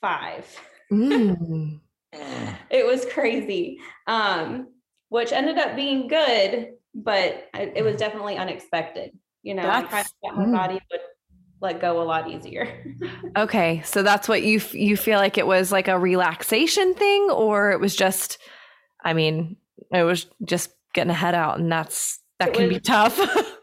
five. 0.00 0.46
Mm. 0.92 1.80
it 2.70 2.86
was 2.86 3.06
crazy, 3.12 3.78
um, 4.06 4.68
which 5.08 5.32
ended 5.32 5.58
up 5.58 5.76
being 5.76 6.08
good, 6.08 6.72
but 6.94 7.48
it 7.54 7.84
was 7.84 7.96
definitely 7.96 8.36
unexpected. 8.36 9.12
You 9.42 9.54
know, 9.54 9.62
that's, 9.62 9.92
I 9.92 10.04
my 10.34 10.44
mm. 10.44 10.52
body 10.52 10.80
would 10.90 11.00
let 11.60 11.80
go 11.80 12.00
a 12.00 12.04
lot 12.04 12.28
easier. 12.28 12.84
okay, 13.36 13.82
so 13.84 14.02
that's 14.02 14.28
what 14.28 14.42
you 14.42 14.60
you 14.72 14.96
feel 14.96 15.18
like 15.18 15.38
it 15.38 15.46
was 15.46 15.72
like 15.72 15.88
a 15.88 15.98
relaxation 15.98 16.94
thing, 16.94 17.30
or 17.30 17.70
it 17.70 17.80
was 17.80 17.96
just, 17.96 18.38
I 19.02 19.12
mean, 19.12 19.56
it 19.92 20.02
was 20.02 20.26
just 20.44 20.70
getting 20.94 21.10
a 21.10 21.14
head 21.14 21.34
out, 21.34 21.58
and 21.58 21.70
that's 21.70 22.18
that 22.38 22.50
it 22.50 22.54
can 22.54 22.68
was, 22.68 22.74
be 22.74 22.80
tough. 22.80 23.18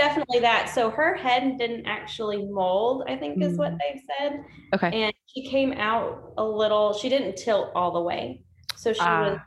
it 0.00 0.04
was 0.04 0.08
definitely 0.08 0.40
that. 0.40 0.68
So 0.68 0.90
her 0.90 1.14
head 1.14 1.58
didn't 1.58 1.86
actually 1.86 2.44
mold, 2.46 3.04
I 3.08 3.16
think 3.16 3.42
is 3.42 3.56
what 3.56 3.72
mm. 3.72 3.78
they've 3.78 4.02
said. 4.18 4.44
Okay. 4.74 5.02
And 5.02 5.12
she 5.26 5.48
came 5.48 5.72
out 5.72 6.32
a 6.38 6.44
little, 6.44 6.92
she 6.92 7.08
didn't 7.08 7.36
tilt 7.36 7.70
all 7.74 7.92
the 7.92 8.00
way. 8.00 8.42
So 8.76 8.92
she 8.92 9.00
was 9.00 9.38
ah. 9.38 9.44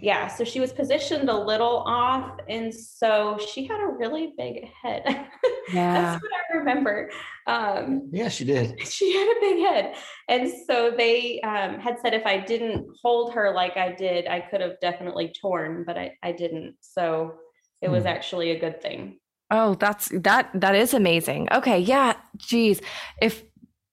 yeah, 0.00 0.28
so 0.28 0.44
she 0.44 0.60
was 0.60 0.72
positioned 0.72 1.28
a 1.28 1.36
little 1.36 1.78
off. 1.86 2.38
And 2.48 2.72
so 2.72 3.38
she 3.52 3.66
had 3.66 3.80
a 3.80 3.86
really 3.86 4.34
big 4.36 4.68
head. 4.82 5.28
Yeah. 5.72 5.94
That's 5.94 6.22
what 6.22 6.32
I 6.32 6.58
remember. 6.58 7.08
Um, 7.46 8.10
yeah, 8.12 8.28
she 8.28 8.44
did. 8.44 8.80
She 8.84 9.16
had 9.16 9.28
a 9.28 9.40
big 9.40 9.58
head. 9.60 9.94
And 10.28 10.52
so 10.66 10.92
they 10.94 11.40
um, 11.42 11.78
had 11.78 12.00
said 12.00 12.14
if 12.14 12.26
I 12.26 12.38
didn't 12.38 12.84
hold 13.00 13.32
her 13.34 13.54
like 13.54 13.76
I 13.76 13.92
did, 13.92 14.26
I 14.26 14.40
could 14.40 14.60
have 14.60 14.80
definitely 14.80 15.32
torn, 15.40 15.84
but 15.86 15.96
I, 15.96 16.16
I 16.20 16.32
didn't. 16.32 16.74
So 16.80 17.34
it 17.80 17.88
was 17.88 18.02
hmm. 18.02 18.08
actually 18.08 18.50
a 18.50 18.58
good 18.58 18.82
thing. 18.82 19.20
Oh, 19.52 19.74
that's 19.74 20.08
that 20.14 20.48
that 20.54 20.74
is 20.74 20.94
amazing. 20.94 21.46
Okay, 21.52 21.78
yeah, 21.78 22.14
geez. 22.38 22.80
If 23.20 23.44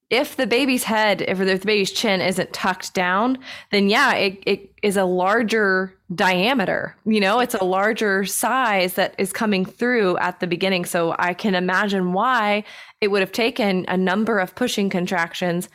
if 0.08 0.34
the 0.36 0.46
baby's 0.46 0.84
head, 0.84 1.22
if 1.22 1.38
the 1.38 1.56
baby's 1.64 1.92
chin 1.92 2.22
isn't 2.22 2.52
tucked 2.52 2.94
down, 2.94 3.38
then 3.70 3.88
yeah, 3.88 4.14
it, 4.14 4.42
it 4.44 4.72
is 4.82 4.96
a 4.96 5.04
larger 5.04 5.94
diameter. 6.14 6.96
You 7.04 7.20
know, 7.20 7.38
it's 7.38 7.54
a 7.54 7.62
larger 7.62 8.24
size 8.24 8.94
that 8.94 9.14
is 9.18 9.32
coming 9.32 9.64
through 9.64 10.16
at 10.16 10.40
the 10.40 10.48
beginning. 10.48 10.86
So 10.86 11.14
I 11.18 11.34
can 11.34 11.54
imagine 11.54 12.12
why 12.12 12.64
it 13.00 13.08
would 13.08 13.20
have 13.20 13.30
taken 13.30 13.84
a 13.86 13.96
number 13.96 14.40
of 14.40 14.56
pushing 14.56 14.90
contractions 14.90 15.68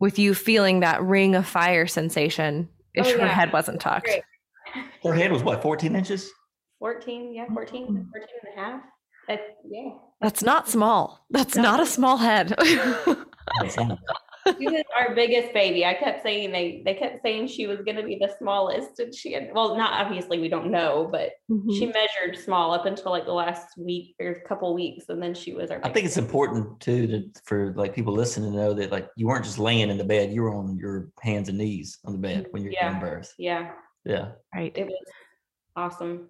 with 0.00 0.18
you 0.18 0.34
feeling 0.34 0.80
that 0.80 1.00
ring 1.02 1.36
of 1.36 1.46
fire 1.46 1.86
sensation 1.86 2.68
if 2.94 3.06
oh, 3.06 3.10
yeah. 3.10 3.18
her 3.18 3.28
head 3.28 3.52
wasn't 3.52 3.80
tucked. 3.80 4.10
Her 5.04 5.14
head 5.14 5.32
was 5.32 5.42
what, 5.42 5.62
14 5.62 5.94
inches? 5.94 6.30
14, 6.80 7.34
yeah, 7.34 7.46
14, 7.52 7.84
mm-hmm. 7.84 7.94
14 7.94 8.04
and 8.12 8.58
a 8.58 8.60
half. 8.60 8.80
That, 9.30 9.58
yeah. 9.70 9.90
That's 10.20 10.42
not 10.42 10.68
small. 10.68 11.24
That's 11.30 11.54
no. 11.54 11.62
not 11.62 11.80
a 11.80 11.86
small 11.86 12.16
head. 12.16 12.52
she 14.58 14.66
was 14.66 14.84
our 14.96 15.14
biggest 15.14 15.54
baby. 15.54 15.86
I 15.86 15.94
kept 15.94 16.24
saying 16.24 16.50
they 16.50 16.82
they 16.84 16.94
kept 16.94 17.22
saying 17.22 17.46
she 17.46 17.68
was 17.68 17.80
going 17.82 17.96
to 17.96 18.02
be 18.02 18.18
the 18.20 18.34
smallest, 18.38 18.98
and 18.98 19.14
she 19.14 19.32
had 19.32 19.50
well, 19.54 19.76
not 19.76 20.04
obviously 20.04 20.40
we 20.40 20.48
don't 20.48 20.72
know, 20.72 21.08
but 21.10 21.30
mm-hmm. 21.48 21.70
she 21.70 21.86
measured 21.86 22.42
small 22.42 22.74
up 22.74 22.86
until 22.86 23.12
like 23.12 23.24
the 23.24 23.32
last 23.32 23.78
week 23.78 24.16
or 24.20 24.42
couple 24.48 24.74
weeks, 24.74 25.04
and 25.08 25.22
then 25.22 25.32
she 25.32 25.54
was 25.54 25.70
our. 25.70 25.80
I 25.84 25.90
think 25.90 26.06
it's 26.06 26.16
important 26.16 26.80
too 26.80 27.06
to 27.06 27.22
for 27.44 27.72
like 27.76 27.94
people 27.94 28.12
listening 28.12 28.50
to 28.50 28.58
know 28.58 28.74
that 28.74 28.90
like 28.90 29.08
you 29.16 29.28
weren't 29.28 29.44
just 29.44 29.60
laying 29.60 29.90
in 29.90 29.96
the 29.96 30.04
bed; 30.04 30.32
you 30.32 30.42
were 30.42 30.52
on 30.52 30.76
your 30.76 31.12
hands 31.20 31.48
and 31.48 31.56
knees 31.56 31.98
on 32.04 32.12
the 32.12 32.18
bed 32.18 32.46
when 32.50 32.64
you're 32.64 32.72
yeah. 32.72 32.88
giving 32.88 33.00
birth. 33.00 33.32
Yeah. 33.38 33.70
Yeah. 34.04 34.32
Right. 34.52 34.72
It 34.74 34.86
was 34.86 35.04
awesome. 35.76 36.28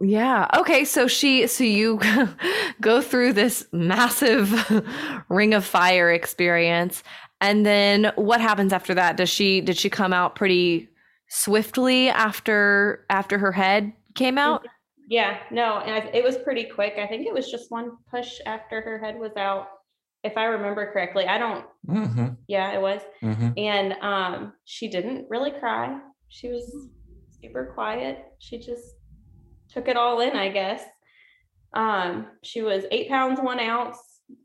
Yeah. 0.00 0.46
Okay. 0.56 0.84
So 0.84 1.06
she, 1.06 1.46
so 1.46 1.62
you 1.62 2.00
go 2.80 3.02
through 3.02 3.34
this 3.34 3.66
massive 3.70 4.84
ring 5.28 5.54
of 5.54 5.64
fire 5.64 6.10
experience. 6.10 7.02
And 7.40 7.64
then 7.64 8.12
what 8.16 8.40
happens 8.40 8.72
after 8.72 8.94
that? 8.94 9.16
Does 9.16 9.28
she, 9.28 9.60
did 9.60 9.76
she 9.76 9.90
come 9.90 10.12
out 10.12 10.34
pretty 10.34 10.88
swiftly 11.28 12.08
after, 12.08 13.04
after 13.10 13.38
her 13.38 13.52
head 13.52 13.92
came 14.14 14.38
out? 14.38 14.66
Yeah. 15.08 15.38
No. 15.50 15.78
And 15.78 15.94
I, 15.94 16.10
it 16.14 16.24
was 16.24 16.38
pretty 16.38 16.64
quick. 16.64 16.94
I 16.98 17.06
think 17.06 17.26
it 17.26 17.34
was 17.34 17.50
just 17.50 17.70
one 17.70 17.92
push 18.10 18.38
after 18.46 18.80
her 18.80 18.98
head 18.98 19.18
was 19.18 19.32
out. 19.36 19.68
If 20.22 20.36
I 20.36 20.44
remember 20.44 20.90
correctly, 20.92 21.26
I 21.26 21.38
don't, 21.38 21.64
mm-hmm. 21.88 22.28
yeah, 22.46 22.72
it 22.72 22.80
was. 22.80 23.00
Mm-hmm. 23.22 23.50
And 23.56 23.94
um, 24.02 24.52
she 24.66 24.88
didn't 24.88 25.26
really 25.30 25.50
cry. 25.50 25.98
She 26.28 26.48
was 26.48 26.88
super 27.40 27.72
quiet. 27.74 28.18
She 28.38 28.58
just 28.58 28.96
took 29.72 29.88
it 29.88 29.96
all 29.96 30.20
in, 30.20 30.36
I 30.36 30.48
guess. 30.48 30.82
Um, 31.72 32.26
she 32.42 32.62
was 32.62 32.84
eight 32.90 33.08
pounds, 33.08 33.40
one 33.40 33.60
ounce, 33.60 33.98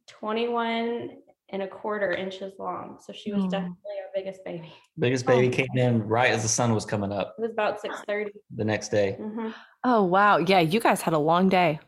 21 0.08 1.10
and 1.50 1.62
a 1.62 1.68
quarter 1.68 2.12
inches 2.12 2.54
long. 2.60 2.98
So 3.06 3.14
she 3.14 3.32
was 3.32 3.44
mm. 3.44 3.52
definitely 3.52 3.76
our 4.02 4.10
biggest 4.14 4.44
baby. 4.44 4.74
Biggest 4.98 5.26
baby 5.26 5.48
oh. 5.48 5.52
came 5.52 5.78
in 5.78 6.08
right 6.08 6.32
as 6.32 6.42
the 6.44 6.50
sun 6.50 6.74
was 6.74 6.86
coming 6.86 7.12
up. 7.12 7.36
It 7.38 7.42
was 7.42 7.52
about 7.52 7.82
6:30 7.82 8.30
the 8.56 8.66
next 8.66 8.90
day. 8.90 9.18
Mm-hmm. 9.20 9.50
Oh 9.84 10.04
wow. 10.04 10.38
Yeah, 10.38 10.60
you 10.60 10.80
guys 10.80 11.02
had 11.02 11.14
a 11.14 11.20
long 11.20 11.50
day. 11.50 11.80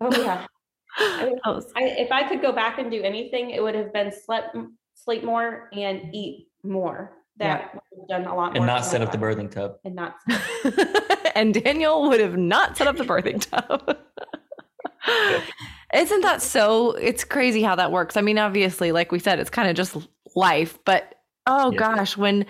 Oh 0.00 0.10
yeah. 0.16 0.46
I, 0.98 1.34
I, 1.44 1.82
if 1.82 2.10
I 2.10 2.26
could 2.26 2.40
go 2.40 2.52
back 2.52 2.78
and 2.78 2.90
do 2.90 3.02
anything, 3.02 3.50
it 3.50 3.62
would 3.62 3.74
have 3.74 3.92
been 3.92 4.10
sleep 4.10 4.44
sleep 4.94 5.22
more 5.22 5.68
and 5.72 6.14
eat 6.14 6.48
more. 6.62 7.12
That 7.38 7.70
yeah. 7.74 7.80
would 7.92 8.00
have 8.00 8.24
done 8.24 8.32
a 8.32 8.34
lot 8.34 8.54
more. 8.54 8.56
And 8.56 8.66
not 8.66 8.84
set 8.84 9.02
up 9.02 9.12
the 9.12 9.18
birthing 9.18 9.50
tub. 9.50 9.76
And 9.84 9.94
not 9.94 10.16
and 11.36 11.54
Daniel 11.54 12.08
would 12.08 12.20
have 12.20 12.36
not 12.36 12.76
set 12.76 12.86
up 12.86 12.96
the 12.96 13.04
birthing 13.04 13.40
tub. 13.40 13.96
Isn't 15.94 16.22
that 16.22 16.42
so? 16.42 16.92
It's 16.92 17.22
crazy 17.22 17.62
how 17.62 17.76
that 17.76 17.92
works. 17.92 18.16
I 18.16 18.20
mean, 18.20 18.38
obviously, 18.38 18.90
like 18.90 19.12
we 19.12 19.18
said, 19.18 19.38
it's 19.38 19.50
kind 19.50 19.68
of 19.68 19.76
just 19.76 19.96
life, 20.34 20.78
but 20.84 21.14
oh 21.46 21.70
yeah. 21.70 21.78
gosh, 21.78 22.16
when 22.16 22.46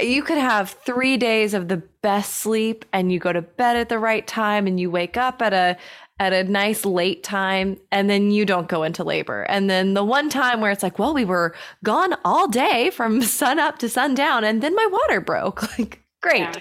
you 0.00 0.22
could 0.22 0.38
have 0.38 0.70
three 0.70 1.16
days 1.16 1.54
of 1.54 1.68
the 1.68 1.78
best 2.02 2.34
sleep 2.34 2.84
and 2.92 3.10
you 3.10 3.18
go 3.18 3.32
to 3.32 3.40
bed 3.40 3.76
at 3.76 3.88
the 3.88 3.98
right 3.98 4.26
time 4.26 4.66
and 4.66 4.78
you 4.78 4.90
wake 4.90 5.16
up 5.16 5.40
at 5.40 5.54
a 5.54 5.76
at 6.18 6.32
a 6.32 6.44
nice 6.44 6.86
late 6.86 7.22
time 7.22 7.78
and 7.92 8.08
then 8.08 8.30
you 8.30 8.46
don't 8.46 8.68
go 8.68 8.82
into 8.82 9.04
labor. 9.04 9.42
And 9.42 9.68
then 9.68 9.94
the 9.94 10.04
one 10.04 10.30
time 10.30 10.60
where 10.60 10.70
it's 10.70 10.82
like, 10.82 10.98
well, 10.98 11.12
we 11.12 11.26
were 11.26 11.54
gone 11.84 12.14
all 12.24 12.48
day 12.48 12.90
from 12.90 13.20
sun 13.22 13.58
up 13.58 13.78
to 13.78 13.88
sundown 13.88 14.44
and 14.44 14.62
then 14.62 14.74
my 14.74 14.86
water 14.90 15.20
broke. 15.20 15.62
Like, 15.78 16.02
great. 16.22 16.40
Yeah. 16.40 16.52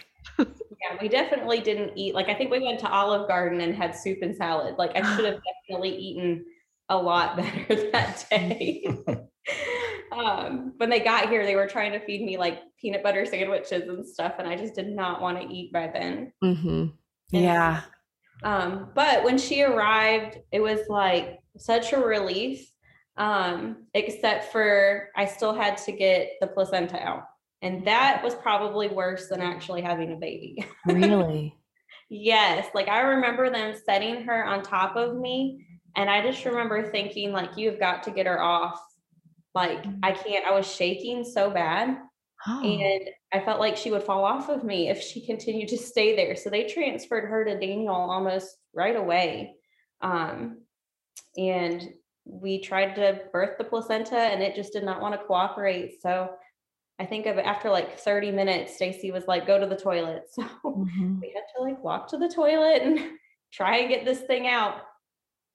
Yeah, 0.85 0.97
we 1.01 1.07
definitely 1.07 1.61
didn't 1.61 1.93
eat. 1.95 2.13
Like, 2.13 2.29
I 2.29 2.33
think 2.33 2.51
we 2.51 2.59
went 2.59 2.79
to 2.81 2.89
Olive 2.89 3.27
Garden 3.27 3.61
and 3.61 3.75
had 3.75 3.95
soup 3.95 4.19
and 4.21 4.35
salad. 4.35 4.75
Like, 4.77 4.91
I 4.95 5.15
should 5.15 5.25
have 5.25 5.39
definitely 5.67 5.95
eaten 5.95 6.45
a 6.89 6.97
lot 6.97 7.37
better 7.37 7.91
that 7.91 8.25
day. 8.29 8.85
um, 10.11 10.73
when 10.77 10.89
they 10.89 10.99
got 10.99 11.29
here, 11.29 11.45
they 11.45 11.55
were 11.55 11.67
trying 11.67 11.91
to 11.93 12.05
feed 12.05 12.23
me 12.23 12.37
like 12.37 12.59
peanut 12.79 13.03
butter 13.03 13.25
sandwiches 13.25 13.87
and 13.87 14.05
stuff, 14.05 14.33
and 14.39 14.47
I 14.47 14.55
just 14.55 14.75
did 14.75 14.89
not 14.89 15.21
want 15.21 15.41
to 15.41 15.53
eat 15.53 15.71
by 15.71 15.87
then. 15.87 16.31
Mm-hmm. 16.43 16.87
Yeah. 17.31 17.81
Um, 18.43 18.89
but 18.93 19.23
when 19.23 19.37
she 19.37 19.63
arrived, 19.63 20.37
it 20.51 20.59
was 20.59 20.81
like 20.89 21.39
such 21.57 21.93
a 21.93 21.99
relief. 21.99 22.69
Um, 23.17 23.85
except 23.93 24.51
for 24.51 25.07
I 25.15 25.25
still 25.25 25.53
had 25.53 25.77
to 25.77 25.93
get 25.93 26.31
the 26.41 26.47
placenta 26.47 27.01
out. 27.01 27.23
And 27.61 27.85
that 27.87 28.23
was 28.23 28.35
probably 28.35 28.87
worse 28.87 29.27
than 29.29 29.41
actually 29.41 29.81
having 29.81 30.13
a 30.13 30.17
baby. 30.17 30.65
Really? 30.85 31.55
yes. 32.09 32.67
Like 32.75 32.87
I 32.87 33.01
remember 33.01 33.49
them 33.49 33.75
setting 33.85 34.23
her 34.23 34.45
on 34.45 34.61
top 34.61 34.95
of 34.95 35.15
me. 35.17 35.65
And 35.95 36.09
I 36.09 36.21
just 36.21 36.43
remember 36.45 36.83
thinking, 36.83 37.31
like, 37.31 37.55
you've 37.55 37.79
got 37.79 38.03
to 38.03 38.11
get 38.11 38.25
her 38.25 38.41
off. 38.41 38.79
Like, 39.53 39.85
I 40.03 40.11
can't, 40.11 40.45
I 40.45 40.51
was 40.51 40.69
shaking 40.69 41.23
so 41.23 41.49
bad. 41.49 41.97
Oh. 42.47 42.61
And 42.61 43.09
I 43.33 43.39
felt 43.39 43.59
like 43.59 43.77
she 43.77 43.91
would 43.91 44.03
fall 44.03 44.25
off 44.25 44.49
of 44.49 44.63
me 44.63 44.89
if 44.89 45.01
she 45.01 45.25
continued 45.25 45.69
to 45.69 45.77
stay 45.77 46.15
there. 46.15 46.35
So 46.35 46.49
they 46.49 46.65
transferred 46.65 47.29
her 47.29 47.45
to 47.45 47.59
Daniel 47.59 47.95
almost 47.95 48.57
right 48.73 48.95
away. 48.95 49.55
Um, 50.01 50.63
and 51.37 51.87
we 52.25 52.59
tried 52.61 52.95
to 52.95 53.21
birth 53.31 53.57
the 53.57 53.63
placenta 53.63 54.17
and 54.17 54.41
it 54.41 54.55
just 54.55 54.73
did 54.73 54.83
not 54.83 55.01
want 55.01 55.13
to 55.13 55.25
cooperate. 55.25 56.01
So 56.01 56.31
I 56.99 57.05
think 57.05 57.25
of 57.25 57.37
after 57.37 57.69
like 57.69 57.99
30 57.99 58.31
minutes, 58.31 58.75
Stacy 58.75 59.11
was 59.11 59.27
like, 59.27 59.45
go 59.45 59.59
to 59.59 59.65
the 59.65 59.75
toilet. 59.75 60.23
So 60.33 60.43
mm-hmm. 60.63 61.19
we 61.19 61.33
had 61.33 61.43
to 61.55 61.63
like 61.63 61.83
walk 61.83 62.09
to 62.09 62.17
the 62.17 62.29
toilet 62.29 62.81
and 62.81 62.99
try 63.53 63.77
and 63.77 63.89
get 63.89 64.05
this 64.05 64.21
thing 64.21 64.47
out. 64.47 64.81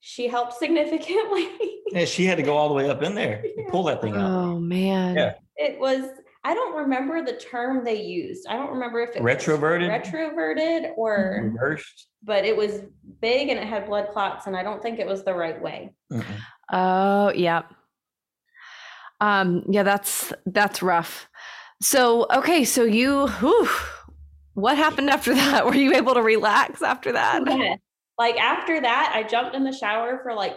She 0.01 0.29
helped 0.29 0.55
significantly. 0.55 1.49
yeah, 1.93 2.05
she 2.07 2.25
had 2.25 2.37
to 2.37 2.43
go 2.43 2.57
all 2.57 2.69
the 2.69 2.75
way 2.75 2.89
up 2.89 3.03
in 3.03 3.15
there 3.15 3.45
yeah. 3.45 3.65
pull 3.71 3.85
that 3.85 4.01
thing 4.01 4.17
out. 4.17 4.31
Oh 4.31 4.59
man. 4.59 5.17
Yeah. 5.17 5.35
It 5.57 5.79
was 5.79 6.09
I 6.43 6.55
don't 6.55 6.75
remember 6.75 7.23
the 7.23 7.35
term 7.35 7.85
they 7.85 8.03
used. 8.03 8.47
I 8.49 8.57
don't 8.57 8.71
remember 8.71 9.01
if 9.01 9.15
it 9.15 9.23
retroverted, 9.23 9.91
retroverted 9.91 10.93
or 10.97 11.53
reversed. 11.53 12.09
But 12.23 12.47
it 12.47 12.57
was 12.57 12.81
big 13.21 13.51
and 13.51 13.59
it 13.59 13.67
had 13.67 13.87
blood 13.87 14.09
clots, 14.11 14.47
and 14.47 14.57
I 14.57 14.63
don't 14.63 14.83
think 14.83 14.99
it 14.99 15.07
was 15.07 15.23
the 15.23 15.35
right 15.35 15.61
way. 15.61 15.93
Mm-mm. 16.11 16.25
Oh, 16.73 17.33
yeah. 17.35 17.63
Um, 19.21 19.65
yeah, 19.69 19.83
that's 19.83 20.33
that's 20.47 20.83
rough. 20.83 21.29
So 21.83 22.27
okay, 22.33 22.65
so 22.65 22.85
you 22.85 23.27
whew, 23.27 23.69
what 24.55 24.77
happened 24.77 25.11
after 25.11 25.35
that? 25.35 25.67
Were 25.67 25.75
you 25.75 25.95
able 25.95 26.15
to 26.15 26.23
relax 26.23 26.83
after 26.83 27.13
that? 27.13 27.43
Yeah. 27.47 27.77
Like 28.19 28.37
after 28.39 28.79
that, 28.83 29.13
I 29.15 29.23
jumped 29.23 29.57
in 29.57 29.65
the 29.65 29.73
shower 29.73 30.21
for 30.23 30.35
like 30.35 30.55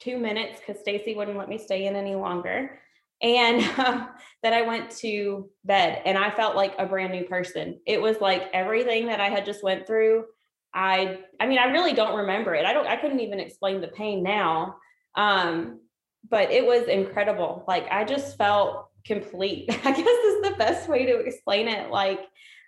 two 0.00 0.16
minutes 0.16 0.60
because 0.60 0.80
Stacy 0.80 1.14
wouldn't 1.14 1.36
let 1.36 1.50
me 1.50 1.58
stay 1.58 1.86
in 1.86 1.94
any 1.94 2.14
longer 2.14 2.78
and 3.22 3.62
um, 3.78 4.08
then 4.42 4.52
i 4.52 4.62
went 4.62 4.90
to 4.90 5.48
bed 5.64 6.02
and 6.04 6.18
i 6.18 6.30
felt 6.30 6.56
like 6.56 6.74
a 6.78 6.86
brand 6.86 7.12
new 7.12 7.24
person 7.24 7.80
it 7.86 8.00
was 8.00 8.20
like 8.20 8.44
everything 8.52 9.06
that 9.06 9.20
i 9.20 9.28
had 9.28 9.46
just 9.46 9.62
went 9.62 9.86
through 9.86 10.24
i 10.74 11.18
i 11.40 11.46
mean 11.46 11.58
i 11.58 11.66
really 11.66 11.92
don't 11.92 12.16
remember 12.16 12.54
it 12.54 12.66
i 12.66 12.72
don't 12.72 12.86
i 12.86 12.96
couldn't 12.96 13.20
even 13.20 13.40
explain 13.40 13.80
the 13.80 13.88
pain 13.88 14.22
now 14.22 14.76
um 15.14 15.80
but 16.28 16.50
it 16.50 16.66
was 16.66 16.88
incredible 16.88 17.64
like 17.68 17.86
i 17.90 18.04
just 18.04 18.36
felt 18.36 18.88
complete 19.04 19.66
i 19.84 19.90
guess 19.90 19.98
is 19.98 20.42
the 20.42 20.54
best 20.58 20.88
way 20.88 21.06
to 21.06 21.16
explain 21.18 21.68
it 21.68 21.90
like 21.90 22.20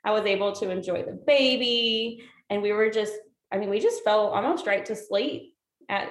i 0.05 0.11
was 0.11 0.25
able 0.25 0.53
to 0.53 0.71
enjoy 0.71 1.03
the 1.03 1.19
baby 1.27 2.23
and 2.51 2.63
we 2.63 2.73
were 2.73 2.91
just 2.91 3.15
i 3.53 3.59
mean 3.59 3.71
we 3.71 3.81
just 3.81 4.03
fell 4.05 4.29
almost 4.29 4.67
right 4.67 4.85
to 4.87 4.97
sleep 4.97 5.55
at 5.89 6.09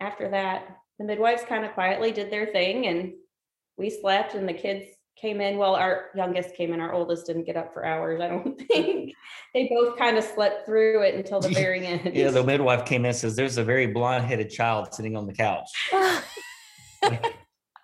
after 0.00 0.28
that 0.30 0.76
the 0.98 1.04
midwives 1.04 1.42
kind 1.42 1.64
of 1.64 1.72
quietly 1.72 2.12
did 2.12 2.30
their 2.30 2.46
thing 2.46 2.86
and 2.86 3.12
we 3.76 3.88
slept 3.90 4.34
and 4.34 4.48
the 4.48 4.52
kids 4.52 4.84
came 5.20 5.40
in. 5.40 5.58
Well, 5.58 5.74
our 5.74 6.06
youngest 6.14 6.54
came 6.54 6.72
in, 6.72 6.80
our 6.80 6.92
oldest 6.92 7.26
didn't 7.26 7.44
get 7.44 7.56
up 7.56 7.72
for 7.72 7.84
hours, 7.84 8.20
I 8.20 8.28
don't 8.28 8.58
think. 8.68 9.12
they 9.54 9.68
both 9.68 9.98
kind 9.98 10.16
of 10.16 10.24
slept 10.24 10.66
through 10.66 11.02
it 11.02 11.14
until 11.14 11.40
the 11.40 11.48
very 11.54 11.86
end. 11.86 12.14
yeah, 12.14 12.30
the 12.30 12.44
midwife 12.44 12.84
came 12.84 13.02
in 13.02 13.10
and 13.10 13.16
says, 13.16 13.36
There's 13.36 13.58
a 13.58 13.64
very 13.64 13.86
blonde 13.86 14.24
headed 14.24 14.50
child 14.50 14.94
sitting 14.94 15.16
on 15.16 15.26
the 15.26 15.32
couch. 15.32 15.70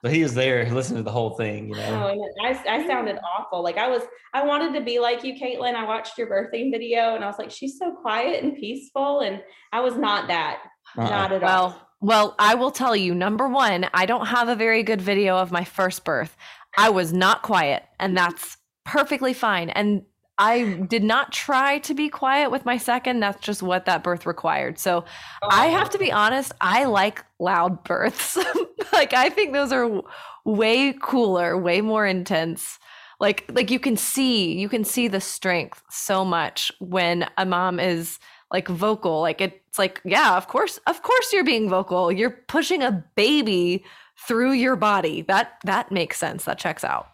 But 0.04 0.12
he 0.12 0.22
was 0.22 0.34
there 0.34 0.70
listening 0.70 0.98
to 0.98 1.02
the 1.02 1.10
whole 1.10 1.30
thing, 1.30 1.70
you 1.70 1.76
know. 1.76 2.04
Oh, 2.04 2.08
and 2.12 2.22
I, 2.68 2.74
I 2.74 2.86
sounded 2.86 3.18
awful. 3.38 3.62
Like 3.62 3.78
I 3.78 3.88
was, 3.88 4.02
I 4.34 4.44
wanted 4.44 4.74
to 4.74 4.84
be 4.84 4.98
like 4.98 5.24
you, 5.24 5.32
Caitlin. 5.32 5.74
I 5.74 5.86
watched 5.86 6.18
your 6.18 6.26
birthing 6.26 6.70
video 6.70 7.14
and 7.14 7.24
I 7.24 7.26
was 7.26 7.38
like, 7.38 7.50
she's 7.50 7.78
so 7.78 7.90
quiet 7.90 8.44
and 8.44 8.54
peaceful. 8.54 9.20
And 9.20 9.42
I 9.72 9.80
was 9.80 9.96
not 9.96 10.28
that. 10.28 10.62
Uh-uh. 10.98 11.08
Not 11.08 11.32
at 11.32 11.40
well, 11.40 11.62
all. 11.62 11.88
Well, 12.02 12.34
I 12.38 12.54
will 12.54 12.70
tell 12.70 12.94
you, 12.94 13.14
number 13.14 13.48
one, 13.48 13.88
I 13.94 14.04
don't 14.04 14.26
have 14.26 14.50
a 14.50 14.54
very 14.54 14.82
good 14.82 15.00
video 15.00 15.38
of 15.38 15.50
my 15.50 15.64
first 15.64 16.04
birth. 16.04 16.36
I 16.76 16.90
was 16.90 17.14
not 17.14 17.40
quiet, 17.40 17.82
and 17.98 18.14
that's 18.14 18.58
perfectly 18.84 19.32
fine. 19.32 19.70
And 19.70 20.02
I 20.38 20.84
did 20.88 21.04
not 21.04 21.32
try 21.32 21.78
to 21.80 21.94
be 21.94 22.08
quiet 22.08 22.50
with 22.50 22.64
my 22.64 22.76
second. 22.76 23.20
That's 23.20 23.40
just 23.40 23.62
what 23.62 23.84
that 23.84 24.02
birth 24.02 24.26
required. 24.26 24.78
So 24.78 25.04
oh, 25.42 25.48
I 25.50 25.66
have 25.66 25.90
to 25.90 25.98
be 25.98 26.10
honest, 26.10 26.52
I 26.60 26.84
like 26.84 27.24
loud 27.38 27.84
births. 27.84 28.36
like 28.92 29.12
I 29.12 29.28
think 29.30 29.52
those 29.52 29.72
are 29.72 30.02
way 30.44 30.92
cooler, 31.00 31.56
way 31.56 31.80
more 31.80 32.06
intense. 32.06 32.78
Like 33.20 33.44
like 33.52 33.70
you 33.70 33.78
can 33.78 33.96
see, 33.96 34.58
you 34.58 34.68
can 34.68 34.84
see 34.84 35.08
the 35.08 35.20
strength 35.20 35.82
so 35.88 36.24
much 36.24 36.72
when 36.80 37.28
a 37.38 37.46
mom 37.46 37.78
is 37.78 38.18
like 38.52 38.68
vocal 38.68 39.20
like 39.20 39.40
it's 39.40 39.78
like 39.78 40.00
yeah 40.04 40.36
of 40.36 40.46
course 40.46 40.78
of 40.86 41.02
course 41.02 41.32
you're 41.32 41.44
being 41.44 41.68
vocal 41.68 42.12
you're 42.12 42.30
pushing 42.30 42.82
a 42.82 43.04
baby 43.16 43.84
through 44.16 44.52
your 44.52 44.76
body 44.76 45.22
that 45.22 45.54
that 45.64 45.90
makes 45.90 46.18
sense 46.18 46.44
that 46.44 46.56
checks 46.56 46.84
out 46.84 47.08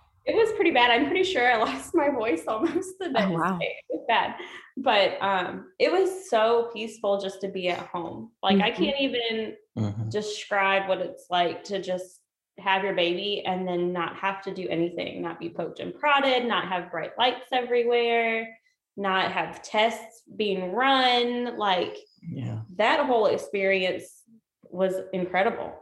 pretty 0.72 0.86
bad 0.86 0.90
i'm 0.90 1.06
pretty 1.06 1.24
sure 1.24 1.50
i 1.50 1.56
lost 1.56 1.94
my 1.94 2.10
voice 2.10 2.44
almost 2.46 2.98
the 2.98 3.08
next 3.08 3.30
oh, 3.30 3.38
wow. 3.38 3.58
day 3.58 3.74
it 3.88 3.96
was 3.96 4.04
bad 4.08 4.34
but 4.76 5.20
um 5.22 5.66
it 5.78 5.90
was 5.90 6.28
so 6.28 6.70
peaceful 6.72 7.20
just 7.20 7.40
to 7.40 7.48
be 7.48 7.68
at 7.68 7.86
home 7.88 8.30
like 8.42 8.56
mm-hmm. 8.56 8.64
i 8.64 8.70
can't 8.70 9.00
even 9.00 9.54
mm-hmm. 9.78 10.08
describe 10.08 10.88
what 10.88 10.98
it's 10.98 11.26
like 11.30 11.64
to 11.64 11.80
just 11.80 12.20
have 12.58 12.84
your 12.84 12.94
baby 12.94 13.42
and 13.46 13.66
then 13.66 13.92
not 13.92 14.14
have 14.16 14.42
to 14.42 14.52
do 14.52 14.68
anything 14.68 15.22
not 15.22 15.40
be 15.40 15.48
poked 15.48 15.80
and 15.80 15.94
prodded 15.94 16.46
not 16.46 16.68
have 16.68 16.90
bright 16.90 17.12
lights 17.18 17.46
everywhere 17.52 18.46
not 18.96 19.32
have 19.32 19.62
tests 19.62 20.22
being 20.36 20.72
run. 20.72 21.56
Like 21.56 21.96
yeah. 22.22 22.60
that 22.76 23.06
whole 23.06 23.26
experience 23.26 24.22
was 24.64 24.94
incredible. 25.12 25.72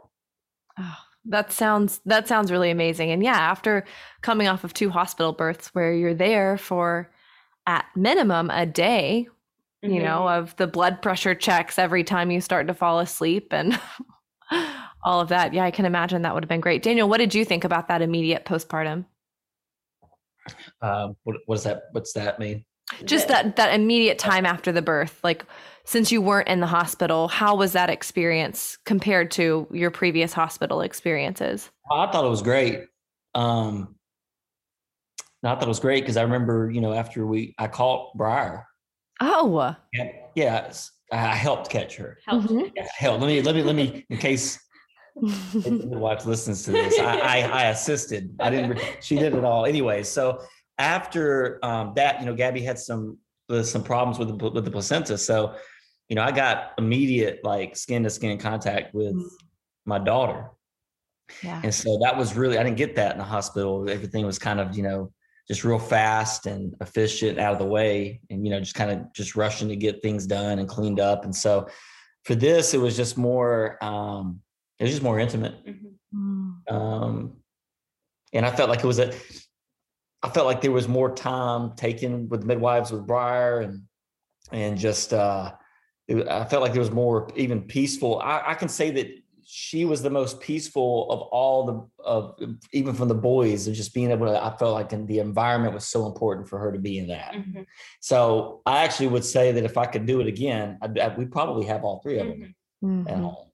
Oh, 0.79 0.97
that 1.29 1.51
sounds 1.51 2.01
that 2.05 2.27
sounds 2.27 2.51
really 2.51 2.71
amazing. 2.71 3.11
And 3.11 3.23
yeah, 3.23 3.37
after 3.37 3.85
coming 4.21 4.47
off 4.47 4.63
of 4.63 4.73
two 4.73 4.89
hospital 4.89 5.31
births 5.31 5.69
where 5.73 5.93
you're 5.93 6.13
there 6.13 6.57
for 6.57 7.09
at 7.65 7.85
minimum 7.95 8.49
a 8.49 8.65
day, 8.65 9.27
mm-hmm. 9.83 9.93
you 9.93 10.03
know, 10.03 10.27
of 10.27 10.55
the 10.57 10.67
blood 10.67 11.01
pressure 11.01 11.35
checks 11.35 11.79
every 11.79 12.03
time 12.03 12.31
you 12.31 12.41
start 12.41 12.67
to 12.67 12.73
fall 12.73 12.99
asleep 12.99 13.53
and 13.53 13.79
all 15.03 15.21
of 15.21 15.29
that. 15.29 15.53
Yeah, 15.53 15.63
I 15.63 15.71
can 15.71 15.85
imagine 15.85 16.23
that 16.23 16.33
would 16.33 16.43
have 16.43 16.49
been 16.49 16.61
great. 16.61 16.83
Daniel, 16.83 17.07
what 17.07 17.17
did 17.17 17.33
you 17.33 17.45
think 17.45 17.63
about 17.63 17.87
that 17.87 18.01
immediate 18.01 18.45
postpartum? 18.45 19.05
Uh, 20.81 21.09
what, 21.23 21.37
what 21.45 21.55
does 21.55 21.63
that 21.63 21.83
what's 21.91 22.13
that 22.13 22.39
mean? 22.39 22.65
just 23.05 23.27
that 23.27 23.55
that 23.55 23.73
immediate 23.73 24.17
time 24.17 24.45
after 24.45 24.71
the 24.71 24.81
birth 24.81 25.19
like 25.23 25.45
since 25.89 26.11
you 26.11 26.21
weren't 26.21 26.47
in 26.47 26.59
the 26.59 26.67
hospital 26.67 27.27
how 27.27 27.55
was 27.55 27.73
that 27.73 27.89
experience 27.89 28.77
compared 28.85 29.31
to 29.31 29.67
your 29.71 29.89
previous 29.89 30.33
hospital 30.33 30.81
experiences 30.81 31.69
i 31.91 32.05
thought 32.11 32.23
it 32.23 32.29
was 32.29 32.41
great 32.41 32.85
um 33.35 33.95
i 35.43 35.53
thought 35.53 35.63
it 35.63 35.67
was 35.67 35.79
great 35.79 36.03
because 36.03 36.17
i 36.17 36.21
remember 36.21 36.69
you 36.69 36.79
know 36.79 36.93
after 36.93 37.25
we 37.25 37.55
i 37.57 37.67
caught 37.67 38.15
briar 38.15 38.65
oh 39.21 39.75
yeah, 39.93 40.11
yeah 40.35 40.71
i 41.11 41.35
helped 41.35 41.69
catch 41.69 41.95
her 41.95 42.17
helped. 42.25 42.47
Mm-hmm. 42.47 42.67
Yeah, 42.75 42.87
help 42.95 43.19
let 43.19 43.27
me 43.27 43.41
let 43.41 43.55
me 43.55 43.63
let 43.63 43.75
me 43.75 44.05
in 44.09 44.17
case 44.17 44.59
the 45.15 45.89
wife 45.97 46.25
listens 46.25 46.63
to 46.63 46.71
this 46.71 46.97
I, 46.99 47.19
I 47.19 47.39
i 47.39 47.63
assisted 47.69 48.35
i 48.39 48.49
didn't 48.49 48.79
she 49.01 49.15
did 49.17 49.33
it 49.33 49.43
all 49.43 49.65
anyway 49.65 50.03
so 50.03 50.39
after 50.79 51.59
um, 51.63 51.91
that, 51.97 52.19
you 52.21 52.25
know, 52.25 52.33
Gabby 52.33 52.61
had 52.61 52.79
some 52.79 53.17
uh, 53.49 53.63
some 53.63 53.83
problems 53.83 54.17
with 54.17 54.29
the, 54.29 54.49
with 54.49 54.65
the 54.65 54.71
placenta. 54.71 55.17
So, 55.17 55.55
you 56.09 56.15
know, 56.15 56.23
I 56.23 56.31
got 56.31 56.73
immediate 56.77 57.41
like 57.43 57.77
skin 57.77 58.03
to 58.03 58.09
skin 58.09 58.37
contact 58.39 58.93
with 58.93 59.13
mm. 59.13 59.29
my 59.85 59.99
daughter. 59.99 60.49
Yeah. 61.43 61.61
And 61.63 61.73
so 61.73 61.99
that 62.01 62.17
was 62.17 62.35
really 62.35 62.57
I 62.57 62.63
didn't 62.63 62.77
get 62.77 62.95
that 62.95 63.13
in 63.13 63.19
the 63.19 63.23
hospital. 63.23 63.87
Everything 63.89 64.25
was 64.25 64.39
kind 64.39 64.59
of, 64.59 64.75
you 64.75 64.83
know, 64.83 65.11
just 65.47 65.63
real 65.63 65.79
fast 65.79 66.47
and 66.47 66.75
efficient 66.81 67.39
out 67.39 67.53
of 67.53 67.59
the 67.59 67.65
way 67.65 68.19
and 68.29 68.43
you 68.43 68.51
know, 68.51 68.59
just 68.59 68.75
kind 68.75 68.91
of 68.91 69.13
just 69.13 69.35
rushing 69.35 69.69
to 69.69 69.75
get 69.75 70.01
things 70.01 70.25
done 70.25 70.59
and 70.59 70.67
cleaned 70.67 70.99
up. 70.99 71.23
And 71.23 71.35
so 71.35 71.67
for 72.25 72.35
this, 72.35 72.73
it 72.73 72.79
was 72.79 72.97
just 72.97 73.17
more 73.17 73.77
um 73.83 74.41
it 74.79 74.83
was 74.83 74.91
just 74.91 75.03
more 75.03 75.19
intimate. 75.19 75.63
Mm-hmm. 75.65 76.75
Um 76.75 77.37
and 78.33 78.45
I 78.45 78.55
felt 78.55 78.69
like 78.69 78.79
it 78.79 78.87
was 78.87 78.99
a 78.99 79.13
I 80.21 80.29
felt 80.29 80.47
like 80.47 80.61
there 80.61 80.71
was 80.71 80.87
more 80.87 81.13
time 81.13 81.75
taken 81.75 82.27
with 82.29 82.43
midwives 82.43 82.91
with 82.91 83.05
Briar 83.05 83.61
and 83.61 83.83
and 84.51 84.77
just 84.77 85.13
uh, 85.13 85.51
it, 86.09 86.27
I 86.27 86.43
felt 86.45 86.63
like 86.63 86.73
there 86.73 86.81
was 86.81 86.91
more 86.91 87.29
even 87.35 87.61
peaceful. 87.61 88.19
I, 88.19 88.41
I, 88.47 88.53
can 88.55 88.67
say 88.67 88.89
that 88.91 89.07
she 89.45 89.85
was 89.85 90.01
the 90.01 90.09
most 90.09 90.41
peaceful 90.41 91.09
of 91.11 91.21
all 91.21 91.65
the 91.65 92.03
of 92.03 92.39
even 92.73 92.93
from 92.93 93.07
the 93.07 93.15
boys 93.15 93.67
of 93.67 93.73
just 93.73 93.95
being 93.95 94.11
able 94.11 94.27
to 94.27 94.43
i 94.43 94.55
felt 94.57 94.73
like 94.73 94.89
the 95.07 95.17
environment 95.17 95.73
was 95.73 95.87
so 95.87 96.05
important 96.05 96.47
for 96.47 96.59
her 96.59 96.71
to 96.71 96.77
be 96.77 96.99
in 96.99 97.07
that. 97.07 97.33
Mm-hmm. 97.33 97.61
so 97.99 98.61
i 98.67 98.83
actually 98.83 99.07
would 99.07 99.25
say 99.25 99.51
that 99.51 99.63
if 99.63 99.75
i 99.75 99.87
could 99.87 100.05
do 100.05 100.21
it 100.21 100.27
again 100.27 100.77
I'd, 100.83 100.99
I'd, 100.99 101.17
we 101.17 101.25
probably 101.25 101.65
have 101.65 101.83
all 101.83 101.99
three 101.99 102.19
of 102.19 102.27
them 102.27 102.55
mm-hmm. 102.83 103.07
at 103.07 103.17
home. 103.17 103.47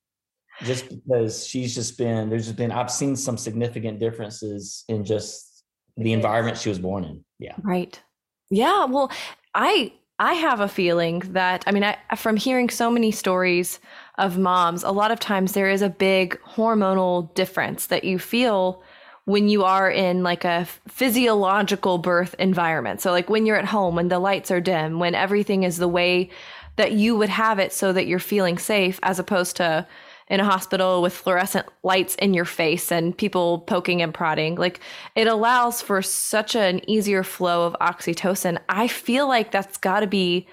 Just 0.64 0.90
because 0.90 1.48
she's 1.48 1.74
just 1.74 1.98
been 1.98 2.30
there's 2.30 2.46
just 2.46 2.58
been 2.58 2.74
i've 2.74 2.92
seen 2.92 3.16
some 3.16 3.38
significant 3.38 4.00
differences 4.00 4.84
in 4.90 5.06
just 5.06 5.64
the 5.96 6.12
environment 6.12 6.58
she 6.58 6.68
was 6.68 6.80
born 6.80 7.06
in. 7.06 7.24
Yeah. 7.40 7.56
Right. 7.62 8.02
Yeah 8.50 8.84
well 8.84 9.10
i 9.54 9.94
i 10.20 10.34
have 10.34 10.60
a 10.60 10.68
feeling 10.68 11.20
that 11.20 11.64
i 11.68 11.72
mean 11.72 11.84
I, 11.84 11.98
from 12.16 12.38
hearing 12.38 12.70
so 12.70 12.90
many 12.90 13.12
stories 13.12 13.80
of 14.18 14.38
moms 14.38 14.84
a 14.84 14.92
lot 14.92 15.12
of 15.12 15.20
times 15.20 15.52
there 15.54 15.70
is 15.70 15.82
a 15.82 15.90
big 15.90 16.40
hormonal 16.42 17.34
difference 17.36 17.88
that 17.88 18.04
you 18.04 18.20
feel 18.20 18.84
when 19.26 19.50
you 19.50 19.64
are 19.64 19.90
in 19.90 20.24
like 20.24 20.46
a 20.46 20.68
physiological 20.88 21.98
birth 21.98 22.36
environment. 22.40 23.02
So 23.02 23.12
like 23.12 23.30
when 23.30 23.46
you're 23.46 23.58
at 23.58 23.66
home 23.66 23.96
when 23.96 24.08
the 24.08 24.20
lights 24.20 24.52
are 24.52 24.62
dim 24.62 25.00
when 25.00 25.16
everything 25.16 25.64
is 25.64 25.78
the 25.78 25.88
way 25.88 26.30
that 26.76 26.94
you 26.94 27.16
would 27.16 27.30
have 27.30 27.60
it 27.60 27.74
so 27.74 27.92
that 27.92 28.06
you're 28.06 28.20
feeling 28.20 28.58
safe 28.58 29.00
as 29.02 29.20
opposed 29.20 29.56
to 29.58 29.88
in 30.28 30.40
a 30.40 30.46
hospital 30.46 31.02
with 31.02 31.14
fluorescent 31.14 31.68
lights 31.84 32.16
in 32.16 32.34
your 32.34 32.46
face 32.46 32.92
and 32.92 33.18
people 33.18 33.60
poking 33.60 34.02
and 34.02 34.14
prodding. 34.14 34.56
Like 34.56 34.80
it 35.16 35.28
allows 35.28 35.82
for 35.82 36.02
such 36.02 36.56
an 36.56 36.88
easier 36.90 37.24
flow 37.24 37.66
of 37.66 37.76
oxytocin. 37.80 38.60
I 38.70 38.88
feel 38.88 39.28
like 39.28 39.52
that's 39.52 39.78
got 39.78 40.00
to 40.00 40.08
be 40.08 40.48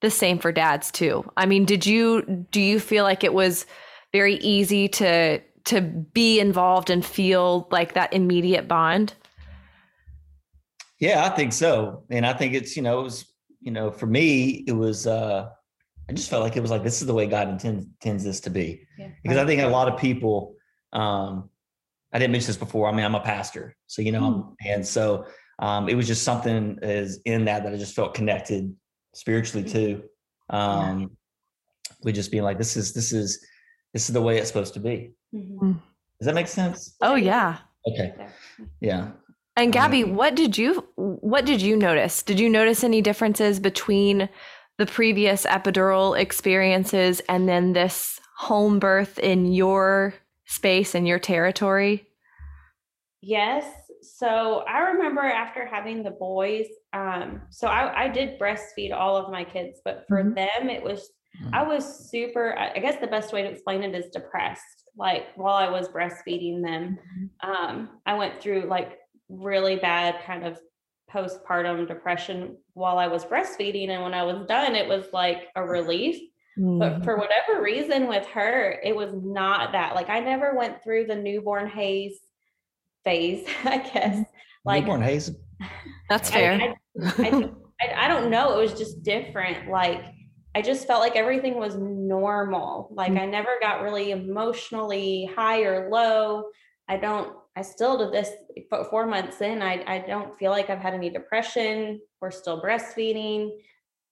the 0.00 0.10
same 0.10 0.38
for 0.38 0.50
dads 0.50 0.90
too. 0.90 1.24
I 1.36 1.46
mean, 1.46 1.64
did 1.64 1.86
you 1.86 2.46
do 2.50 2.60
you 2.60 2.80
feel 2.80 3.04
like 3.04 3.22
it 3.22 3.34
was 3.34 3.66
very 4.12 4.34
easy 4.36 4.88
to 4.88 5.40
to 5.64 5.80
be 5.80 6.40
involved 6.40 6.90
and 6.90 7.04
feel 7.04 7.68
like 7.70 7.94
that 7.94 8.12
immediate 8.12 8.66
bond? 8.66 9.14
Yeah, 10.98 11.24
I 11.24 11.30
think 11.30 11.52
so. 11.52 12.04
And 12.10 12.26
I 12.26 12.32
think 12.32 12.54
it's, 12.54 12.76
you 12.76 12.82
know, 12.82 13.00
it 13.00 13.04
was, 13.04 13.32
you 13.60 13.70
know, 13.70 13.90
for 13.92 14.06
me, 14.06 14.64
it 14.66 14.72
was 14.72 15.06
uh 15.06 15.48
I 16.08 16.12
just 16.12 16.28
felt 16.28 16.42
like 16.42 16.56
it 16.56 16.60
was 16.60 16.70
like 16.70 16.82
this 16.82 17.00
is 17.00 17.06
the 17.06 17.14
way 17.14 17.26
God 17.26 17.48
intends 17.48 17.84
intends 17.84 18.24
this 18.24 18.40
to 18.40 18.50
be. 18.50 18.86
Yeah. 18.98 19.08
Because 19.22 19.38
I 19.38 19.46
think 19.46 19.62
a 19.62 19.66
lot 19.66 19.88
of 19.88 19.98
people, 19.98 20.54
um, 20.92 21.48
I 22.12 22.18
didn't 22.18 22.32
mention 22.32 22.48
this 22.48 22.56
before. 22.56 22.88
I 22.88 22.92
mean, 22.92 23.04
I'm 23.04 23.14
a 23.14 23.20
pastor, 23.20 23.76
so 23.86 24.02
you 24.02 24.12
know, 24.12 24.20
mm. 24.20 24.54
and 24.66 24.86
so 24.86 25.26
um, 25.58 25.88
it 25.88 25.94
was 25.94 26.06
just 26.06 26.24
something 26.24 26.78
is 26.82 27.20
in 27.24 27.44
that 27.46 27.64
that 27.64 27.72
I 27.72 27.76
just 27.76 27.94
felt 27.94 28.14
connected 28.14 28.74
spiritually 29.14 29.68
to. 29.70 30.02
Um, 30.50 31.00
yeah. 31.00 31.06
We 32.04 32.12
just 32.12 32.30
being 32.30 32.42
like, 32.42 32.58
this 32.58 32.76
is 32.76 32.92
this 32.92 33.12
is 33.12 33.44
this 33.92 34.08
is 34.08 34.12
the 34.12 34.22
way 34.22 34.38
it's 34.38 34.48
supposed 34.48 34.74
to 34.74 34.80
be. 34.80 35.12
Mm-hmm. 35.34 35.72
Does 36.18 36.26
that 36.26 36.34
make 36.34 36.48
sense? 36.48 36.96
Oh 37.00 37.14
yeah. 37.14 37.58
Okay. 37.86 38.14
Yeah. 38.80 39.12
And 39.56 39.72
Gabby, 39.72 40.02
um, 40.04 40.14
what 40.14 40.34
did 40.34 40.56
you 40.56 40.86
what 40.96 41.44
did 41.44 41.60
you 41.60 41.76
notice? 41.76 42.22
Did 42.22 42.40
you 42.40 42.48
notice 42.48 42.82
any 42.82 43.02
differences 43.02 43.60
between 43.60 44.28
the 44.78 44.86
previous 44.86 45.44
epidural 45.46 46.18
experiences 46.18 47.20
and 47.28 47.48
then 47.48 47.72
this 47.72 48.18
home 48.36 48.78
birth 48.78 49.18
in 49.18 49.52
your 49.52 50.14
space 50.46 50.94
and 50.94 51.06
your 51.06 51.18
territory? 51.18 52.06
Yes. 53.20 53.64
So 54.02 54.64
I 54.68 54.80
remember 54.80 55.20
after 55.20 55.64
having 55.64 56.02
the 56.02 56.10
boys, 56.10 56.66
um, 56.92 57.42
so 57.50 57.68
I, 57.68 58.04
I 58.04 58.08
did 58.08 58.38
breastfeed 58.38 58.92
all 58.92 59.16
of 59.16 59.30
my 59.30 59.44
kids, 59.44 59.80
but 59.84 60.04
for 60.08 60.24
mm-hmm. 60.24 60.34
them, 60.34 60.70
it 60.70 60.82
was, 60.82 61.10
mm-hmm. 61.40 61.54
I 61.54 61.62
was 61.62 62.10
super, 62.10 62.58
I 62.58 62.78
guess 62.80 63.00
the 63.00 63.06
best 63.06 63.32
way 63.32 63.42
to 63.42 63.48
explain 63.48 63.84
it 63.84 63.94
is 63.94 64.10
depressed. 64.12 64.88
Like 64.96 65.26
while 65.36 65.54
I 65.54 65.70
was 65.70 65.88
breastfeeding 65.88 66.62
them, 66.62 66.98
mm-hmm. 67.44 67.50
um, 67.50 67.90
I 68.04 68.14
went 68.14 68.40
through 68.40 68.66
like 68.68 68.98
really 69.28 69.76
bad 69.76 70.16
kind 70.26 70.44
of 70.44 70.58
postpartum 71.12 71.86
depression 71.86 72.56
while 72.74 72.98
I 72.98 73.06
was 73.06 73.24
breastfeeding. 73.24 73.90
And 73.90 74.02
when 74.02 74.14
I 74.14 74.22
was 74.22 74.46
done, 74.46 74.74
it 74.74 74.88
was 74.88 75.06
like 75.12 75.48
a 75.56 75.64
relief. 75.64 76.20
Mm. 76.58 76.78
But 76.78 77.04
for 77.04 77.16
whatever 77.16 77.62
reason 77.62 78.08
with 78.08 78.26
her, 78.26 78.80
it 78.84 78.94
was 78.94 79.12
not 79.14 79.72
that. 79.72 79.94
Like 79.94 80.10
I 80.10 80.20
never 80.20 80.54
went 80.56 80.82
through 80.82 81.06
the 81.06 81.16
newborn 81.16 81.68
haze 81.68 82.18
phase, 83.04 83.46
I 83.64 83.78
guess. 83.78 84.16
Mm-hmm. 84.16 84.22
Like 84.64 84.84
newborn 84.84 85.02
haze. 85.02 85.30
That's 86.08 86.30
fair. 86.30 86.52
I, 86.52 86.74
I, 87.18 87.50
I, 87.80 88.04
I 88.04 88.08
don't 88.08 88.30
know. 88.30 88.58
It 88.58 88.62
was 88.62 88.74
just 88.74 89.02
different. 89.02 89.68
Like 89.68 90.02
I 90.54 90.60
just 90.62 90.86
felt 90.86 91.00
like 91.00 91.16
everything 91.16 91.54
was 91.54 91.76
normal. 91.76 92.90
Like 92.92 93.12
mm. 93.12 93.20
I 93.20 93.26
never 93.26 93.56
got 93.60 93.82
really 93.82 94.10
emotionally 94.10 95.30
high 95.34 95.62
or 95.62 95.88
low. 95.88 96.44
I 96.88 96.98
don't 96.98 97.34
I 97.56 97.62
still 97.62 97.98
to 97.98 98.10
this 98.10 98.30
four 98.90 99.06
months 99.06 99.40
in, 99.42 99.62
I, 99.62 99.84
I 99.86 99.98
don't 99.98 100.36
feel 100.38 100.50
like 100.50 100.70
I've 100.70 100.78
had 100.78 100.94
any 100.94 101.10
depression. 101.10 102.00
We're 102.20 102.30
still 102.30 102.62
breastfeeding. 102.62 103.50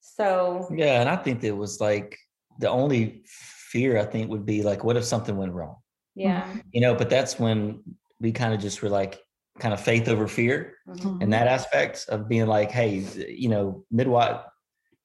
So 0.01 0.69
yeah, 0.75 1.01
and 1.01 1.09
I 1.09 1.17
think 1.17 1.43
it 1.43 1.53
was 1.53 1.81
like 1.81 2.19
the 2.59 2.69
only 2.69 3.23
fear 3.27 3.99
I 3.99 4.05
think 4.05 4.31
would 4.31 4.45
be 4.45 4.63
like, 4.63 4.85
what 4.85 4.97
if 4.97 5.05
something 5.05 5.37
went 5.37 5.53
wrong? 5.53 5.77
Yeah. 6.15 6.43
Mm-hmm. 6.43 6.59
You 6.73 6.81
know, 6.83 6.95
but 6.95 7.09
that's 7.09 7.39
when 7.39 7.83
we 8.21 8.33
kind 8.33 8.53
of 8.53 8.61
just 8.61 8.83
were 8.83 8.89
like 8.89 9.21
kind 9.59 9.73
of 9.73 9.81
faith 9.81 10.09
over 10.09 10.27
fear 10.27 10.77
mm-hmm. 10.89 11.23
in 11.23 11.31
that 11.31 11.47
aspect 11.47 12.07
of 12.09 12.29
being 12.29 12.47
like, 12.47 12.71
hey, 12.71 13.05
you 13.29 13.49
know, 13.49 13.85
midwife, 13.91 14.41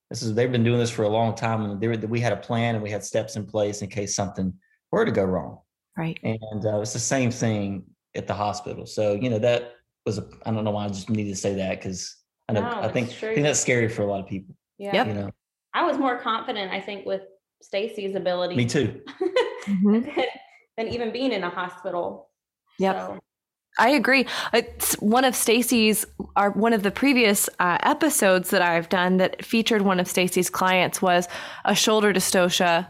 this 0.10 0.22
is 0.22 0.34
they've 0.34 0.52
been 0.52 0.64
doing 0.64 0.80
this 0.80 0.92
for 0.92 1.04
a 1.04 1.10
long 1.10 1.36
time 1.36 1.64
and 1.64 1.82
they 1.82 1.88
were, 1.88 1.96
we 1.96 2.20
had 2.20 2.34
a 2.34 2.38
plan 2.38 2.76
and 2.76 2.84
we 2.84 2.90
had 2.92 3.04
steps 3.04 3.36
in 3.36 3.46
place 3.46 3.82
in 3.82 3.90
case 3.90 4.16
something 4.16 4.54
were 4.92 5.06
to 5.06 5.12
go 5.12 5.24
wrong. 5.24 5.60
Right. 5.98 6.20
And 6.24 6.66
uh, 6.66 6.82
it's 6.82 6.94
the 6.94 7.00
same 7.00 7.32
thing 7.32 7.86
at 8.16 8.28
the 8.28 8.34
hospital. 8.34 8.86
So, 8.86 9.13
you 9.13 9.30
know, 9.30 9.39
that 9.39 9.76
was, 10.05 10.18
a, 10.18 10.28
I 10.45 10.51
don't 10.51 10.63
know 10.63 10.72
why 10.72 10.86
I 10.86 10.88
just 10.88 11.09
needed 11.09 11.30
to 11.32 11.36
say 11.36 11.55
that 11.55 11.80
because 11.80 12.16
I 12.47 12.53
know, 12.53 12.61
no, 12.61 12.82
I 12.82 12.88
think, 12.89 13.09
I 13.09 13.34
think 13.34 13.43
that's 13.43 13.59
scary 13.59 13.89
for 13.89 14.03
a 14.03 14.05
lot 14.05 14.20
of 14.20 14.28
people. 14.28 14.55
Yeah. 14.78 14.93
Yep. 14.93 15.07
You 15.07 15.13
know, 15.13 15.32
I 15.74 15.84
was 15.84 15.97
more 15.97 16.20
confident, 16.20 16.72
I 16.72 16.80
think, 16.80 17.05
with 17.05 17.22
Stacy's 17.61 18.16
ability. 18.16 18.55
Me 18.55 18.66
too. 18.66 19.01
mm-hmm. 19.66 19.91
than, 19.93 20.26
than, 20.78 20.88
even 20.89 21.11
being 21.11 21.32
in 21.32 21.43
a 21.43 21.49
hospital. 21.49 22.30
Yep. 22.80 22.95
So. 22.95 23.20
I 23.78 23.89
agree. 23.89 24.26
It's 24.53 24.93
one 24.95 25.26
of 25.26 25.36
Stacy's, 25.36 26.05
our 26.36 26.51
one 26.51 26.72
of 26.72 26.84
the 26.84 26.91
previous 26.91 27.49
uh, 27.59 27.78
episodes 27.84 28.49
that 28.51 28.61
I've 28.61 28.88
done 28.88 29.18
that 29.18 29.43
featured 29.43 29.82
one 29.82 29.99
of 29.99 30.07
Stacy's 30.07 30.49
clients 30.49 31.01
was 31.01 31.28
a 31.66 31.76
shoulder 31.76 32.13
dystocia 32.13 32.88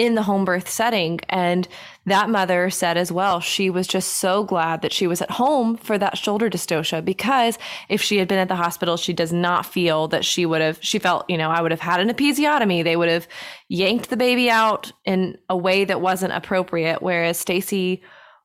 in 0.00 0.14
the 0.14 0.22
home 0.22 0.46
birth 0.46 0.66
setting. 0.66 1.20
And 1.28 1.68
that 2.06 2.30
mother 2.30 2.70
said 2.70 2.96
as 2.96 3.12
well, 3.12 3.38
she 3.38 3.68
was 3.68 3.86
just 3.86 4.14
so 4.14 4.44
glad 4.44 4.80
that 4.80 4.94
she 4.94 5.06
was 5.06 5.20
at 5.20 5.32
home 5.32 5.76
for 5.76 5.98
that 5.98 6.16
shoulder 6.16 6.48
dystocia 6.48 7.04
because 7.04 7.58
if 7.90 8.00
she 8.00 8.16
had 8.16 8.26
been 8.26 8.38
at 8.38 8.48
the 8.48 8.56
hospital, 8.56 8.96
she 8.96 9.12
does 9.12 9.30
not 9.30 9.66
feel 9.66 10.08
that 10.08 10.24
she 10.24 10.46
would 10.46 10.62
have, 10.62 10.78
she 10.80 10.98
felt, 10.98 11.28
you 11.28 11.36
know, 11.36 11.50
I 11.50 11.60
would 11.60 11.70
have 11.70 11.80
had 11.80 12.00
an 12.00 12.08
episiotomy. 12.08 12.82
They 12.82 12.96
would 12.96 13.10
have 13.10 13.28
yanked 13.68 14.08
the 14.08 14.16
baby 14.16 14.48
out 14.48 14.90
in 15.04 15.36
a 15.50 15.56
way 15.56 15.84
that 15.84 16.00
wasn't 16.00 16.32
appropriate. 16.32 17.02
Whereas 17.02 17.36
Stacy 17.36 18.02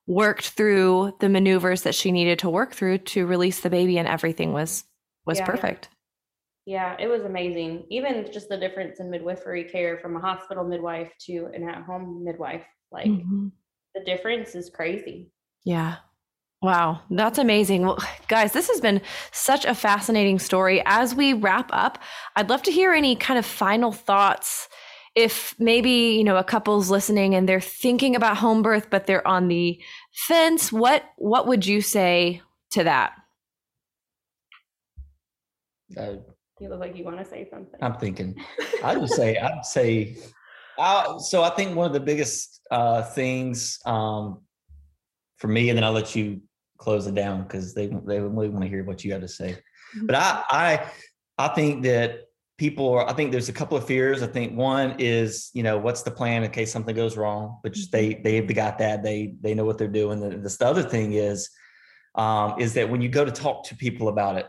worked 0.08 0.49
through 0.49 1.16
the 1.22 1.30
maneuvers 1.30 1.84
that 1.84 1.95
she 1.95 2.12
needed 2.12 2.39
to 2.39 2.49
work 2.49 2.74
through 2.74 2.97
to 2.97 3.26
release 3.26 3.62
the 3.62 3.70
baby 3.70 3.97
and 3.97 4.10
everything 4.10 4.51
was 4.51 4.84
was 5.26 5.39
yeah. 5.39 5.45
perfect. 5.45 5.88
Yeah, 6.66 6.95
it 6.99 7.07
was 7.07 7.22
amazing. 7.22 7.86
Even 7.91 8.28
just 8.32 8.49
the 8.49 8.57
difference 8.57 8.99
in 8.99 9.11
midwifery 9.11 9.66
care 9.66 9.99
from 9.99 10.16
a 10.16 10.20
hospital 10.20 10.63
midwife 10.63 11.11
to 11.28 11.49
an 11.53 11.68
at 11.68 11.84
home 11.84 12.24
midwife. 12.24 12.66
Like 12.91 13.07
mm-hmm. 13.07 13.47
the 13.93 14.03
difference 14.03 14.55
is 14.55 14.70
crazy. 14.70 15.32
Yeah. 15.63 15.97
Wow, 16.61 17.01
that's 17.11 17.38
amazing. 17.38 17.84
Well, 17.84 17.99
guys, 18.28 18.53
this 18.53 18.70
has 18.70 18.82
been 18.82 19.01
such 19.32 19.66
a 19.66 19.76
fascinating 19.76 20.39
story. 20.39 20.82
As 20.86 21.13
we 21.13 21.34
wrap 21.34 21.70
up, 21.72 21.99
I'd 22.36 22.49
love 22.49 22.63
to 22.63 22.72
hear 22.72 22.91
any 22.91 23.16
kind 23.16 23.38
of 23.38 23.45
final 23.45 23.91
thoughts. 23.91 24.68
If 25.13 25.53
maybe, 25.59 26.16
you 26.18 26.24
know, 26.24 26.38
a 26.38 26.43
couple's 26.43 26.89
listening 26.89 27.36
and 27.36 27.47
they're 27.47 27.61
thinking 27.61 28.16
about 28.16 28.38
home 28.38 28.63
birth, 28.63 28.89
but 28.89 29.05
they're 29.05 29.28
on 29.28 29.47
the 29.47 29.80
fence, 30.11 30.72
what 30.72 31.03
what 31.18 31.45
would 31.45 31.68
you 31.68 31.82
say 31.82 32.41
to 32.72 32.84
that? 32.84 33.13
Uh, 35.95 36.16
you 36.60 36.70
look 36.70 36.80
like 36.80 36.95
you 36.95 37.03
want 37.03 37.20
to 37.20 37.26
say 37.26 37.47
something. 37.49 37.80
I'm 37.82 37.95
thinking. 37.95 38.36
I 38.84 38.95
would 38.95 39.10
say 39.10 39.38
I'd 39.38 39.66
say. 39.66 40.18
Uh, 40.78 41.20
so 41.20 41.43
I 41.43 41.49
think 41.51 41.76
one 41.76 41.88
of 41.88 41.93
the 41.93 41.99
biggest 41.99 42.62
uh, 42.72 43.01
things 43.01 43.80
um, 43.86 44.41
for 45.38 45.47
me, 45.47 45.70
and 45.70 45.78
then 45.78 45.84
I'll 45.84 45.91
let 45.91 46.16
you 46.16 46.41
close 46.78 47.08
it 47.08 47.16
down 47.16 47.43
because 47.43 47.74
they 47.74 47.88
they 47.88 48.20
really 48.20 48.49
want 48.49 48.64
to 48.64 48.70
hear 48.70 48.84
what 48.84 49.03
you 49.03 49.12
have 49.14 49.22
to 49.22 49.28
say. 49.28 49.51
Mm-hmm. 49.95 50.06
But 50.06 50.16
I 50.16 50.43
I 50.49 50.91
I 51.38 51.47
think 51.49 51.84
that 51.84 52.22
people 52.58 52.89
are. 52.93 53.10
I 53.10 53.14
think 53.14 53.32
there's 53.32 53.49
a 53.49 53.53
couple 53.53 53.78
of 53.78 53.86
fears. 53.86 54.24
I 54.24 54.28
think 54.28 54.58
one 54.58 54.95
is 54.97 55.51
you 55.53 55.64
know 55.64 55.78
what's 55.78 56.03
the 56.03 56.12
plan 56.12 56.43
in 56.43 56.51
case 56.51 56.72
something 56.72 56.95
goes 56.95 57.18
wrong, 57.18 57.58
which 57.62 57.91
they 57.91 58.12
mm-hmm. 58.12 58.24
they've 58.24 58.56
got 58.56 58.78
that 58.78 59.03
they 59.03 59.36
they 59.41 59.53
know 59.53 59.66
what 59.66 59.78
they're 59.78 59.88
doing. 59.88 60.22
The, 60.22 60.38
the 60.38 60.66
other 60.66 60.84
thing 60.84 61.14
is 61.14 61.49
um, 62.16 62.56
is 62.60 62.74
that 62.76 62.89
when 62.89 63.01
you 63.01 63.10
go 63.10 63.26
to 63.26 63.32
talk 63.32 63.66
to 63.66 63.76
people 63.76 64.08
about 64.08 64.38
it 64.38 64.47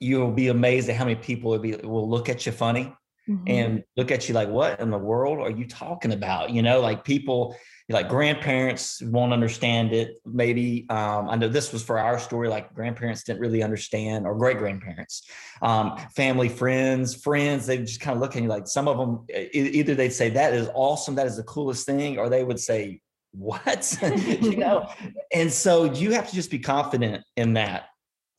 you'll 0.00 0.32
be 0.32 0.48
amazed 0.48 0.88
at 0.88 0.96
how 0.96 1.04
many 1.04 1.16
people 1.16 1.50
will 1.50 1.58
be 1.58 1.76
will 1.76 2.08
look 2.08 2.28
at 2.28 2.46
you 2.46 2.52
funny 2.52 2.94
mm-hmm. 3.28 3.44
and 3.46 3.84
look 3.96 4.10
at 4.10 4.28
you 4.28 4.34
like, 4.34 4.48
what 4.48 4.80
in 4.80 4.90
the 4.90 4.98
world 4.98 5.38
are 5.38 5.50
you 5.50 5.66
talking 5.66 6.12
about? 6.12 6.50
You 6.50 6.62
know, 6.62 6.80
like 6.80 7.04
people 7.04 7.56
like 7.88 8.08
grandparents 8.08 9.02
won't 9.02 9.32
understand 9.32 9.92
it. 9.92 10.20
Maybe 10.24 10.86
um, 10.88 11.28
I 11.28 11.36
know 11.36 11.48
this 11.48 11.72
was 11.72 11.82
for 11.82 11.98
our 11.98 12.18
story, 12.18 12.48
like 12.48 12.72
grandparents 12.74 13.24
didn't 13.24 13.40
really 13.40 13.62
understand, 13.62 14.26
or 14.26 14.36
great 14.36 14.58
grandparents, 14.58 15.28
um, 15.60 15.96
family, 16.14 16.48
friends, 16.48 17.14
friends. 17.14 17.66
They 17.66 17.78
just 17.78 18.00
kind 18.00 18.16
of 18.16 18.22
look 18.22 18.36
at 18.36 18.42
you 18.42 18.48
like 18.48 18.66
some 18.66 18.88
of 18.88 18.98
them 18.98 19.26
either 19.52 19.94
they'd 19.94 20.12
say 20.12 20.30
that 20.30 20.54
is 20.54 20.68
awesome, 20.74 21.14
that 21.16 21.26
is 21.26 21.36
the 21.36 21.42
coolest 21.44 21.86
thing, 21.86 22.18
or 22.18 22.28
they 22.28 22.44
would 22.44 22.60
say 22.60 23.00
what 23.32 23.96
you 24.40 24.56
know. 24.56 24.88
And 25.34 25.50
so 25.50 25.84
you 25.84 26.12
have 26.12 26.28
to 26.28 26.34
just 26.34 26.50
be 26.50 26.58
confident 26.58 27.24
in 27.36 27.54
that, 27.54 27.86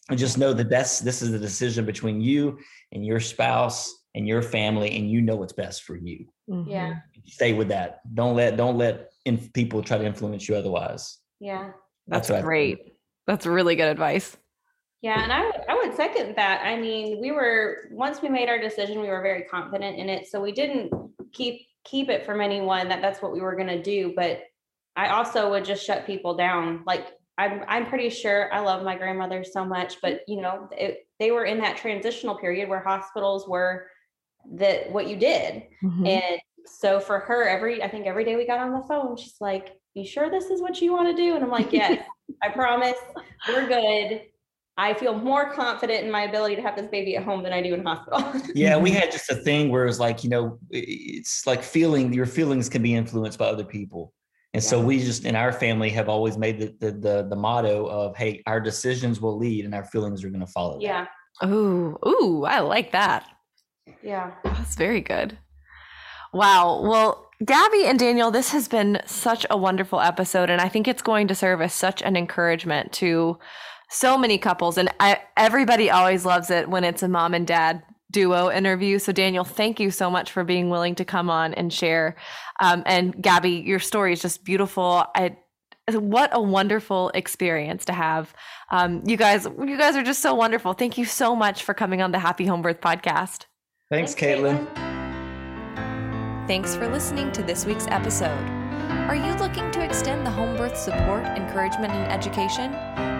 and 0.10 0.20
just 0.20 0.38
know 0.38 0.54
that 0.54 0.70
that's 0.70 1.00
this 1.00 1.22
is 1.22 1.32
the 1.32 1.40
decision 1.40 1.86
between 1.86 2.22
you 2.22 2.60
and 2.92 3.06
your 3.06 3.20
spouse 3.20 3.94
and 4.16 4.28
your 4.28 4.42
family, 4.42 4.96
and 4.98 5.10
you 5.10 5.22
know 5.22 5.36
what's 5.36 5.54
best 5.54 5.84
for 5.84 5.96
you. 5.96 6.26
Mm-hmm. 6.50 6.70
Yeah. 6.70 6.96
Stay 7.26 7.54
with 7.54 7.70
that. 7.70 8.02
Don't 8.14 8.36
let 8.36 8.58
don't 8.58 8.78
let 8.78 9.12
in, 9.26 9.38
people 9.54 9.82
try 9.82 9.98
to 9.98 10.06
influence 10.06 10.48
you 10.48 10.56
otherwise. 10.56 11.18
Yeah. 11.40 11.72
That's, 12.08 12.28
That's 12.28 12.44
great. 12.44 12.94
That's 13.28 13.46
really 13.46 13.76
good 13.76 13.88
advice. 13.88 14.36
Yeah, 15.02 15.22
and 15.22 15.34
I 15.34 15.52
I 15.68 15.76
would 15.76 15.96
second 15.96 16.36
that. 16.38 16.62
I 16.64 16.78
mean, 16.78 17.20
we 17.20 17.32
were 17.32 17.90
once 17.92 18.22
we 18.22 18.30
made 18.30 18.50
our 18.50 18.60
decision, 18.60 19.02
we 19.02 19.10
were 19.10 19.22
very 19.22 19.44
confident 19.44 19.98
in 19.98 20.10
it, 20.10 20.28
so 20.28 20.42
we 20.42 20.52
didn't 20.52 20.92
keep 21.34 21.62
keep 21.84 22.10
it 22.10 22.26
from 22.26 22.40
anyone 22.40 22.88
that 22.88 23.02
that's 23.02 23.22
what 23.22 23.34
we 23.34 23.42
were 23.42 23.56
going 23.56 23.68
to 23.68 23.82
do. 23.82 24.14
But 24.16 24.42
I 24.96 25.08
also 25.10 25.50
would 25.50 25.66
just 25.66 25.86
shut 25.86 26.06
people 26.06 26.36
down. 26.36 26.84
Like 26.86 27.08
I'm 27.38 27.64
I'm 27.68 27.86
pretty 27.88 28.10
sure 28.10 28.54
I 28.54 28.60
love 28.60 28.84
my 28.84 28.96
grandmother 28.96 29.44
so 29.44 29.66
much, 29.66 30.02
but 30.02 30.22
you 30.28 30.42
know, 30.42 30.70
it, 30.72 31.08
they 31.20 31.32
were 31.32 31.46
in 31.46 31.60
that 31.60 31.78
transitional 31.78 32.36
period 32.36 32.70
where 32.70 32.80
hospitals 32.80 33.48
were 33.48 33.88
that 34.54 34.92
what 34.92 35.08
you 35.08 35.16
did, 35.16 35.64
mm-hmm. 35.84 36.06
and 36.06 36.40
so 36.66 37.00
for 37.00 37.20
her, 37.20 37.48
every 37.48 37.82
I 37.82 37.90
think 37.90 38.06
every 38.06 38.24
day 38.24 38.36
we 38.36 38.46
got 38.46 38.60
on 38.60 38.72
the 38.72 38.86
phone, 38.88 39.18
she's 39.18 39.38
like, 39.40 39.76
"You 39.96 40.06
sure 40.06 40.30
this 40.30 40.46
is 40.46 40.62
what 40.62 40.80
you 40.80 40.94
want 40.94 41.16
to 41.16 41.22
do?" 41.22 41.36
And 41.36 41.44
I'm 41.44 41.50
like, 41.50 41.74
"Yes, 41.74 42.06
I 42.44 42.50
promise. 42.50 42.98
We're 43.48 43.68
good." 43.68 44.22
I 44.76 44.96
feel 44.96 45.14
more 45.16 45.54
confident 45.54 46.04
in 46.04 46.10
my 46.10 46.24
ability 46.24 46.56
to 46.56 46.62
have 46.64 46.76
this 46.76 46.88
baby 46.88 47.16
at 47.16 47.24
home 47.24 47.44
than 47.44 47.54
I 47.54 47.62
do 47.62 47.76
in 47.76 47.86
hospital. 47.86 48.42
yeah, 48.56 48.76
we 48.76 48.90
had 48.90 49.12
just 49.12 49.30
a 49.30 49.36
thing 49.36 49.70
where 49.70 49.86
it's 49.86 50.00
like, 50.00 50.24
you 50.24 50.32
know, 50.32 50.58
it's 50.72 51.46
like 51.46 51.62
feeling 51.62 52.12
your 52.12 52.26
feelings 52.26 52.70
can 52.70 52.82
be 52.82 52.96
influenced 52.96 53.38
by 53.38 53.46
other 53.46 53.64
people. 53.64 54.14
And 54.54 54.62
yeah. 54.64 54.70
so 54.70 54.80
we 54.80 55.00
just 55.00 55.26
in 55.26 55.36
our 55.36 55.52
family 55.52 55.90
have 55.92 56.10
always 56.10 56.38
made 56.38 56.60
the, 56.60 56.76
the 56.80 56.92
the 56.92 57.28
the, 57.30 57.36
motto 57.36 57.88
of 57.88 58.16
hey, 58.16 58.44
our 58.46 58.60
decisions 58.60 59.20
will 59.20 59.38
lead 59.38 59.66
and 59.66 59.74
our 59.74 59.86
feelings 59.86 60.24
are 60.24 60.30
going 60.30 60.42
to 60.42 60.48
follow. 60.48 60.80
Yeah. 60.80 61.08
Oh, 61.42 61.98
ooh, 62.06 62.44
I 62.46 62.60
like 62.60 62.92
that. 62.92 63.28
Yeah. 64.04 64.32
That's 64.44 64.76
very 64.76 65.02
good. 65.02 65.38
Wow. 66.34 66.82
Well, 66.84 67.30
Gabby 67.44 67.86
and 67.86 67.98
Daniel, 67.98 68.32
this 68.32 68.52
has 68.52 68.68
been 68.68 69.02
such 69.06 69.46
a 69.50 69.58
wonderful 69.58 70.00
episode, 70.00 70.50
and 70.50 70.62
I 70.62 70.70
think 70.70 70.88
it's 70.88 71.02
going 71.02 71.28
to 71.28 71.36
serve 71.36 71.62
as 71.62 71.74
such 71.74 72.02
an 72.02 72.16
encouragement 72.16 72.92
to 72.94 73.38
so 73.90 74.18
many 74.18 74.38
couples. 74.38 74.78
And 74.78 74.90
I, 75.00 75.20
everybody 75.36 75.90
always 75.90 76.26
loves 76.26 76.50
it 76.50 76.70
when 76.70 76.84
it's 76.84 77.04
a 77.04 77.08
mom 77.08 77.34
and 77.34 77.46
dad 77.46 77.84
duo 78.14 78.50
interview. 78.50 79.00
So, 79.00 79.12
Daniel, 79.12 79.44
thank 79.44 79.82
you 79.82 79.92
so 79.92 80.10
much 80.10 80.32
for 80.32 80.46
being 80.46 80.70
willing 80.70 80.96
to 80.96 81.04
come 81.04 81.30
on 81.30 81.54
and 81.54 81.74
share. 81.74 82.16
Um, 82.62 82.84
and 82.86 83.22
Gabby, 83.22 83.64
your 83.66 83.80
story 83.80 84.14
is 84.14 84.22
just 84.22 84.46
beautiful. 84.46 85.04
I, 85.14 85.36
what 85.92 86.30
a 86.32 86.42
wonderful 86.42 87.10
experience 87.14 87.84
to 87.86 87.94
have. 87.94 88.34
Um, 88.72 89.04
you 89.06 89.18
guys, 89.18 89.46
you 89.46 89.78
guys 89.78 89.98
are 89.98 90.04
just 90.04 90.22
so 90.22 90.34
wonderful. 90.34 90.72
Thank 90.72 90.98
you 90.98 91.04
so 91.04 91.36
much 91.36 91.64
for 91.64 91.74
coming 91.74 92.02
on 92.02 92.14
the 92.14 92.20
Happy 92.20 92.46
Home 92.46 92.62
Birth 92.62 92.80
podcast. 92.80 93.48
Thanks, 93.90 94.14
Thanks 94.14 94.16
Caitlin. 94.16 94.66
Caitlin. 94.74 96.48
Thanks 96.48 96.76
for 96.76 96.88
listening 96.88 97.32
to 97.34 97.44
this 97.44 97.66
week's 97.66 97.88
episode. 97.88 98.64
Are 99.10 99.16
you 99.16 99.34
looking 99.36 99.72
to 99.72 99.84
extend 99.84 100.26
the 100.26 100.32
home 100.32 100.56
birth 100.56 100.78
support, 100.78 101.26
encouragement, 101.26 101.94
and 101.94 102.12
education? 102.12 102.74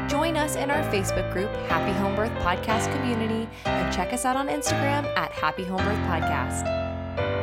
Join 0.08 0.38
us 0.38 0.56
in 0.56 0.70
our 0.70 0.84
Facebook 0.92 1.32
group, 1.32 1.50
Happy 1.68 1.92
Home 2.00 2.16
Birth 2.16 2.32
Podcast 2.44 2.94
Community, 2.96 3.50
and 3.66 3.94
check 3.94 4.14
us 4.14 4.26
out 4.26 4.36
on 4.36 4.48
Instagram 4.48 5.06
at 5.18 5.32
Happy 5.32 5.64
Home 5.64 5.84
Birth 5.84 6.00
Podcast. 6.08 7.43